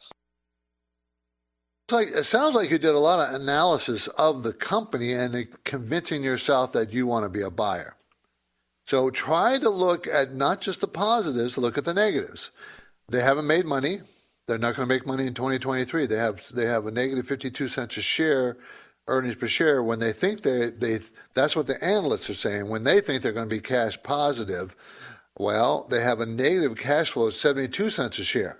Like 1.91 2.09
it 2.09 2.25
sounds 2.25 2.55
like 2.55 2.71
you 2.71 2.79
did 2.79 2.95
a 2.95 2.99
lot 2.99 3.29
of 3.29 3.41
analysis 3.41 4.09
of 4.09 4.45
the 4.45 4.53
company 4.53 5.13
and 5.13 5.47
convincing 5.65 6.25
yourself 6.25 6.73
that 6.73 6.93
you 6.93 7.07
want 7.07 7.25
to 7.25 7.29
be 7.29 7.43
a 7.43 7.51
buyer. 7.51 7.95
So 8.87 9.11
try 9.11 9.59
to 9.59 9.69
look 9.69 10.07
at 10.07 10.33
not 10.33 10.61
just 10.61 10.81
the 10.81 10.89
positives, 10.89 11.59
look 11.59 11.77
at 11.77 11.85
the 11.85 11.95
negatives. 11.95 12.51
They 13.09 13.21
haven't 13.21 13.47
made 13.47 13.67
money. 13.67 13.99
They're 14.47 14.59
not 14.59 14.75
going 14.75 14.89
to 14.89 14.95
make 14.95 15.07
money 15.07 15.27
in 15.27 15.35
2023. 15.35 16.07
They 16.07 16.17
have 16.17 16.43
they 16.55 16.67
have 16.67 16.87
a 16.87 16.91
negative 16.91 17.27
52 17.27 17.69
cents 17.69 17.97
a 17.97 18.03
share 18.03 18.57
earnings 19.09 19.35
per 19.35 19.47
share 19.47 19.83
when 19.83 19.99
they 19.99 20.13
think 20.13 20.43
they 20.43 20.71
they 20.71 20.97
that's 21.35 21.57
what 21.57 21.67
the 21.67 21.83
analysts 21.85 22.31
are 22.31 22.35
saying 22.35 22.69
when 22.69 22.85
they 22.85 23.01
think 23.01 23.21
they're 23.21 23.33
going 23.33 23.49
to 23.49 23.55
be 23.55 23.61
cash 23.61 24.01
positive 24.03 24.77
well 25.39 25.87
they 25.91 26.01
have 26.01 26.21
a 26.21 26.27
negative 26.27 26.77
cash 26.77 27.11
flow 27.11 27.27
of 27.27 27.35
72 27.35 27.91
cents 27.91 28.19
a 28.19 28.25
share. 28.25 28.59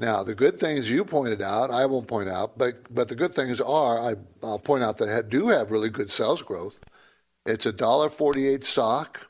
Now 0.00 0.22
the 0.22 0.34
good 0.34 0.58
things 0.58 0.90
you 0.90 1.04
pointed 1.04 1.42
out 1.42 1.70
i 1.70 1.86
won't 1.86 2.08
point 2.08 2.28
out 2.28 2.58
but 2.58 2.74
but 2.92 3.08
the 3.08 3.14
good 3.14 3.32
things 3.32 3.60
are 3.60 4.00
I, 4.00 4.14
i'll 4.42 4.58
point 4.58 4.82
out 4.82 4.98
that 4.98 5.28
do 5.28 5.48
have 5.48 5.70
really 5.70 5.90
good 5.90 6.10
sales 6.10 6.42
growth. 6.42 6.78
It's 7.46 7.66
a 7.66 7.72
dollar 7.72 8.08
48 8.08 8.64
stock 8.64 9.28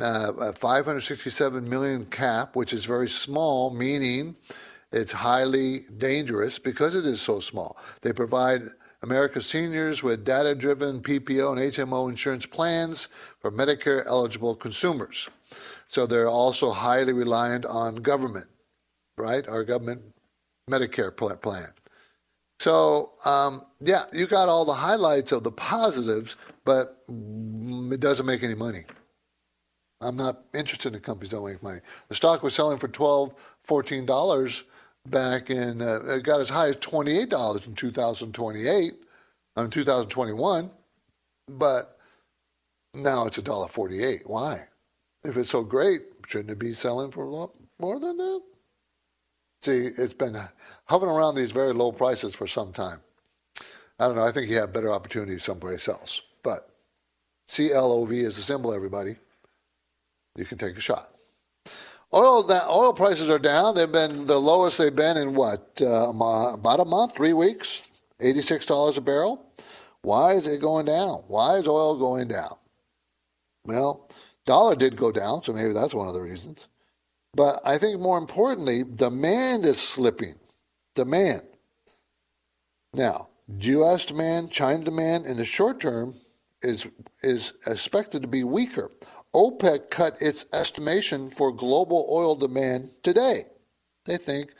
uh, 0.00 0.52
567 0.52 1.68
million 1.68 2.04
cap 2.06 2.56
which 2.56 2.72
is 2.72 2.84
very 2.84 3.08
small 3.08 3.70
meaning 3.70 4.36
it's 4.94 5.10
highly 5.10 5.80
dangerous 5.98 6.60
because 6.60 6.94
it 6.94 7.04
is 7.04 7.20
so 7.20 7.40
small. 7.40 7.76
They 8.02 8.12
provide 8.12 8.62
America's 9.02 9.44
seniors 9.44 10.04
with 10.04 10.24
data 10.24 10.54
driven 10.54 11.00
PPO 11.00 11.50
and 11.50 11.60
HMO 11.60 12.08
insurance 12.08 12.46
plans 12.46 13.06
for 13.40 13.50
Medicare 13.50 14.06
eligible 14.06 14.54
consumers. 14.54 15.28
So 15.94 16.06
they're 16.06 16.28
also 16.28 16.72
highly 16.72 17.12
reliant 17.12 17.64
on 17.66 17.94
government, 17.94 18.48
right? 19.16 19.46
Our 19.48 19.62
government 19.62 20.02
Medicare 20.68 21.16
plan. 21.40 21.68
So, 22.58 23.12
um, 23.24 23.60
yeah, 23.80 24.06
you 24.12 24.26
got 24.26 24.48
all 24.48 24.64
the 24.64 24.72
highlights 24.72 25.30
of 25.30 25.44
the 25.44 25.52
positives, 25.52 26.36
but 26.64 27.00
it 27.08 28.00
doesn't 28.00 28.26
make 28.26 28.42
any 28.42 28.56
money. 28.56 28.80
I'm 30.00 30.16
not 30.16 30.42
interested 30.52 30.96
in 30.96 31.00
companies 31.00 31.30
that 31.30 31.36
don't 31.36 31.52
make 31.52 31.62
money. 31.62 31.78
The 32.08 32.16
stock 32.16 32.42
was 32.42 32.56
selling 32.56 32.78
for 32.78 32.88
$12, 32.88 33.32
$14 33.64 34.64
back 35.06 35.50
in, 35.50 35.80
uh, 35.80 36.00
it 36.08 36.24
got 36.24 36.40
as 36.40 36.50
high 36.50 36.70
as 36.70 36.76
$28 36.78 37.68
in 37.68 37.74
2028, 37.76 38.94
in 39.58 39.70
2021, 39.70 40.70
but 41.50 41.98
now 42.94 43.26
it's 43.26 43.38
$1.48. 43.38 44.26
Why? 44.26 44.66
If 45.24 45.36
it's 45.36 45.50
so 45.50 45.62
great, 45.62 46.00
shouldn't 46.26 46.50
it 46.50 46.58
be 46.58 46.72
selling 46.72 47.10
for 47.10 47.24
a 47.24 47.30
lot 47.30 47.56
more 47.78 47.98
than 47.98 48.16
that? 48.18 48.42
See, 49.62 49.86
it's 49.86 50.12
been 50.12 50.36
hovering 50.84 51.12
around 51.12 51.34
these 51.34 51.50
very 51.50 51.72
low 51.72 51.90
prices 51.90 52.34
for 52.34 52.46
some 52.46 52.72
time. 52.72 52.98
I 53.98 54.06
don't 54.06 54.16
know. 54.16 54.26
I 54.26 54.32
think 54.32 54.50
you 54.50 54.56
have 54.56 54.72
better 54.72 54.92
opportunities 54.92 55.42
someplace 55.42 55.88
else. 55.88 56.20
But 56.42 56.68
CLOV 57.48 58.12
is 58.12 58.36
the 58.36 58.42
symbol, 58.42 58.74
everybody. 58.74 59.16
You 60.36 60.44
can 60.44 60.58
take 60.58 60.76
a 60.76 60.80
shot. 60.80 61.10
Oil 62.12 62.42
that 62.44 62.68
oil 62.68 62.92
prices 62.92 63.30
are 63.30 63.38
down. 63.38 63.74
They've 63.74 63.90
been 63.90 64.26
the 64.26 64.38
lowest 64.38 64.78
they've 64.78 64.94
been 64.94 65.16
in 65.16 65.34
what 65.34 65.80
uh, 65.80 66.10
about 66.10 66.80
a 66.80 66.84
month, 66.84 67.16
three 67.16 67.32
weeks. 67.32 67.90
Eighty-six 68.20 68.66
dollars 68.66 68.98
a 68.98 69.00
barrel. 69.00 69.50
Why 70.02 70.32
is 70.32 70.46
it 70.46 70.60
going 70.60 70.86
down? 70.86 71.24
Why 71.26 71.56
is 71.56 71.66
oil 71.66 71.96
going 71.96 72.28
down? 72.28 72.54
Well, 73.64 74.08
dollar 74.46 74.74
did 74.74 74.96
go 74.96 75.10
down, 75.12 75.42
so 75.42 75.52
maybe 75.52 75.72
that's 75.72 75.94
one 75.94 76.08
of 76.08 76.14
the 76.14 76.22
reasons. 76.22 76.68
But 77.34 77.60
I 77.64 77.78
think 77.78 78.00
more 78.00 78.18
importantly, 78.18 78.84
demand 78.84 79.64
is 79.66 79.80
slipping. 79.80 80.34
Demand. 80.94 81.42
Now, 82.92 83.28
U.S. 83.58 84.06
demand, 84.06 84.50
China 84.50 84.84
demand 84.84 85.26
in 85.26 85.36
the 85.36 85.44
short 85.44 85.80
term 85.80 86.14
is 86.62 86.86
is 87.22 87.54
expected 87.66 88.22
to 88.22 88.28
be 88.28 88.44
weaker. 88.44 88.90
OPEC 89.34 89.90
cut 89.90 90.22
its 90.22 90.46
estimation 90.52 91.28
for 91.28 91.52
global 91.52 92.08
oil 92.10 92.36
demand 92.36 92.90
today. 93.02 93.42
They 94.06 94.16
think 94.16 94.52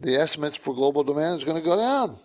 the 0.00 0.16
estimates 0.16 0.56
for 0.56 0.74
global 0.74 1.04
demand 1.04 1.38
is 1.38 1.44
going 1.44 1.56
to 1.56 1.62
go 1.62 1.76
down. 1.76 2.16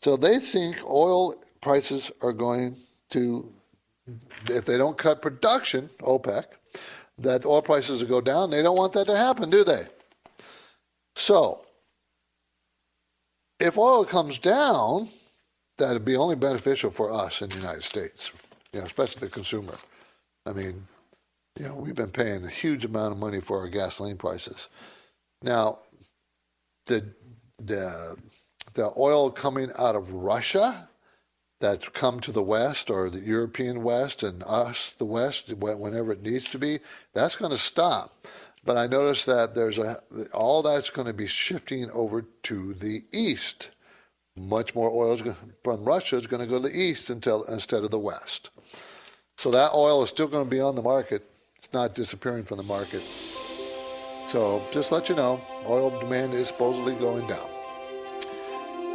So 0.00 0.16
they 0.16 0.38
think 0.38 0.76
oil 0.88 1.34
prices 1.60 2.12
are 2.22 2.32
going 2.32 2.76
to, 3.10 3.52
if 4.48 4.64
they 4.64 4.78
don't 4.78 4.96
cut 4.96 5.22
production, 5.22 5.88
OPEC, 6.00 6.44
that 7.18 7.44
oil 7.44 7.62
prices 7.62 8.02
will 8.02 8.08
go 8.08 8.20
down. 8.20 8.50
They 8.50 8.62
don't 8.62 8.76
want 8.76 8.92
that 8.92 9.06
to 9.06 9.16
happen, 9.16 9.50
do 9.50 9.64
they? 9.64 9.84
So, 11.14 11.64
if 13.58 13.78
oil 13.78 14.04
comes 14.04 14.38
down, 14.38 15.08
that'd 15.78 16.04
be 16.04 16.16
only 16.16 16.36
beneficial 16.36 16.90
for 16.90 17.12
us 17.12 17.42
in 17.42 17.48
the 17.48 17.56
United 17.56 17.82
States, 17.82 18.32
you 18.72 18.80
know, 18.80 18.86
especially 18.86 19.26
the 19.26 19.32
consumer. 19.32 19.74
I 20.44 20.52
mean, 20.52 20.86
you 21.58 21.66
know, 21.66 21.76
we've 21.76 21.94
been 21.94 22.10
paying 22.10 22.44
a 22.44 22.50
huge 22.50 22.84
amount 22.84 23.12
of 23.12 23.18
money 23.18 23.40
for 23.40 23.60
our 23.60 23.68
gasoline 23.68 24.18
prices. 24.18 24.68
Now, 25.42 25.78
the 26.86 27.04
the 27.58 28.16
the 28.74 28.92
oil 28.98 29.30
coming 29.30 29.70
out 29.78 29.96
of 29.96 30.10
Russia 30.10 30.88
that's 31.58 31.88
come 31.88 32.20
to 32.20 32.32
the 32.32 32.42
West 32.42 32.90
or 32.90 33.08
the 33.08 33.20
European 33.20 33.82
West 33.82 34.22
and 34.22 34.42
us, 34.46 34.92
the 34.98 35.04
West, 35.04 35.52
whenever 35.52 36.12
it 36.12 36.22
needs 36.22 36.50
to 36.50 36.58
be, 36.58 36.78
that's 37.14 37.36
going 37.36 37.50
to 37.50 37.56
stop. 37.56 38.26
But 38.64 38.76
I 38.76 38.86
notice 38.86 39.24
that 39.26 39.54
there's 39.54 39.78
a 39.78 39.96
all 40.34 40.62
that's 40.62 40.90
going 40.90 41.06
to 41.06 41.14
be 41.14 41.28
shifting 41.28 41.88
over 41.92 42.22
to 42.42 42.74
the 42.74 43.02
east. 43.12 43.70
Much 44.36 44.74
more 44.74 44.90
oil 44.90 45.16
from 45.62 45.84
Russia 45.84 46.16
is 46.16 46.26
going 46.26 46.42
to 46.42 46.48
go 46.48 46.60
to 46.60 46.68
the 46.68 46.76
east 46.76 47.08
until 47.08 47.44
instead 47.44 47.84
of 47.84 47.90
the 47.90 47.98
west. 47.98 48.50
So 49.36 49.50
that 49.52 49.70
oil 49.72 50.02
is 50.02 50.10
still 50.10 50.26
going 50.26 50.44
to 50.44 50.50
be 50.50 50.60
on 50.60 50.74
the 50.74 50.82
market. 50.82 51.22
It's 51.56 51.72
not 51.72 51.94
disappearing 51.94 52.44
from 52.44 52.58
the 52.58 52.64
market. 52.64 53.00
So 54.26 54.62
just 54.72 54.90
let 54.90 55.08
you 55.08 55.14
know, 55.14 55.40
oil 55.66 55.98
demand 56.00 56.34
is 56.34 56.48
supposedly 56.48 56.94
going 56.94 57.26
down. 57.28 57.55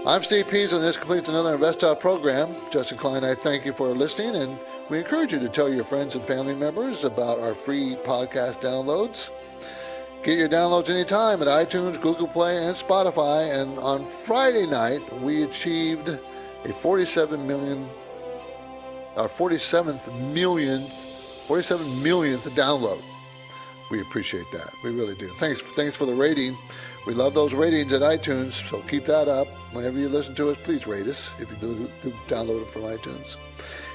I'm 0.03 0.23
Steve 0.23 0.49
Pease, 0.49 0.73
and 0.73 0.81
this 0.81 0.97
completes 0.97 1.29
another 1.29 1.55
InvestTalk 1.55 1.99
program. 1.99 2.55
Justin 2.71 2.97
Klein, 2.97 3.23
I 3.23 3.35
thank 3.35 3.67
you 3.67 3.71
for 3.71 3.89
listening, 3.89 4.35
and 4.41 4.59
we 4.89 4.97
encourage 4.97 5.31
you 5.31 5.37
to 5.37 5.47
tell 5.47 5.71
your 5.71 5.83
friends 5.83 6.15
and 6.15 6.25
family 6.25 6.55
members 6.55 7.03
about 7.03 7.37
our 7.37 7.53
free 7.53 7.95
podcast 8.03 8.61
downloads. 8.61 9.29
Get 10.23 10.39
your 10.39 10.49
downloads 10.49 10.89
anytime 10.89 11.43
at 11.43 11.47
iTunes, 11.47 12.01
Google 12.01 12.27
Play, 12.27 12.57
and 12.65 12.73
Spotify. 12.75 13.61
And 13.61 13.77
on 13.77 14.03
Friday 14.03 14.65
night, 14.65 15.01
we 15.21 15.43
achieved 15.43 16.09
a 16.09 16.73
47 16.73 17.45
million, 17.45 17.87
our 19.17 19.29
47th 19.29 20.33
million, 20.33 20.81
47 20.81 22.01
millionth 22.01 22.45
download. 22.55 23.03
We 23.91 24.01
appreciate 24.01 24.49
that. 24.53 24.71
We 24.83 24.95
really 24.95 25.15
do. 25.15 25.27
Thanks, 25.37 25.61
thanks 25.61 25.95
for 25.95 26.07
the 26.07 26.15
rating. 26.15 26.57
We 27.07 27.13
love 27.13 27.33
those 27.33 27.53
ratings 27.53 27.93
at 27.93 28.01
iTunes, 28.01 28.67
so 28.69 28.81
keep 28.81 29.05
that 29.05 29.27
up. 29.27 29.47
Whenever 29.73 29.97
you 29.97 30.07
listen 30.07 30.35
to 30.35 30.49
us, 30.49 30.57
please 30.61 30.85
rate 30.85 31.07
us 31.07 31.31
if 31.39 31.49
you 31.49 31.57
do, 31.57 31.91
do 32.03 32.11
download 32.27 32.61
it 32.61 32.69
from 32.69 32.83
iTunes. 32.83 33.37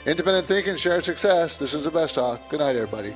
Independent 0.06 0.46
thinking, 0.46 0.76
share 0.76 1.00
success. 1.02 1.56
This 1.56 1.74
is 1.74 1.86
Invest 1.86 2.16
talk. 2.16 2.48
Good 2.48 2.60
night, 2.60 2.76
everybody. 2.76 3.14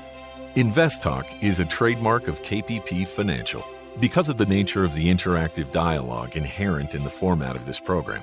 Invest 0.56 1.00
Talk 1.00 1.26
is 1.42 1.60
a 1.60 1.64
trademark 1.64 2.26
of 2.26 2.42
KPP 2.42 3.06
Financial. 3.06 3.64
Because 4.00 4.28
of 4.28 4.36
the 4.36 4.46
nature 4.46 4.84
of 4.84 4.94
the 4.96 5.06
interactive 5.08 5.70
dialogue 5.70 6.36
inherent 6.36 6.96
in 6.96 7.04
the 7.04 7.10
format 7.10 7.54
of 7.54 7.66
this 7.66 7.78
program, 7.78 8.22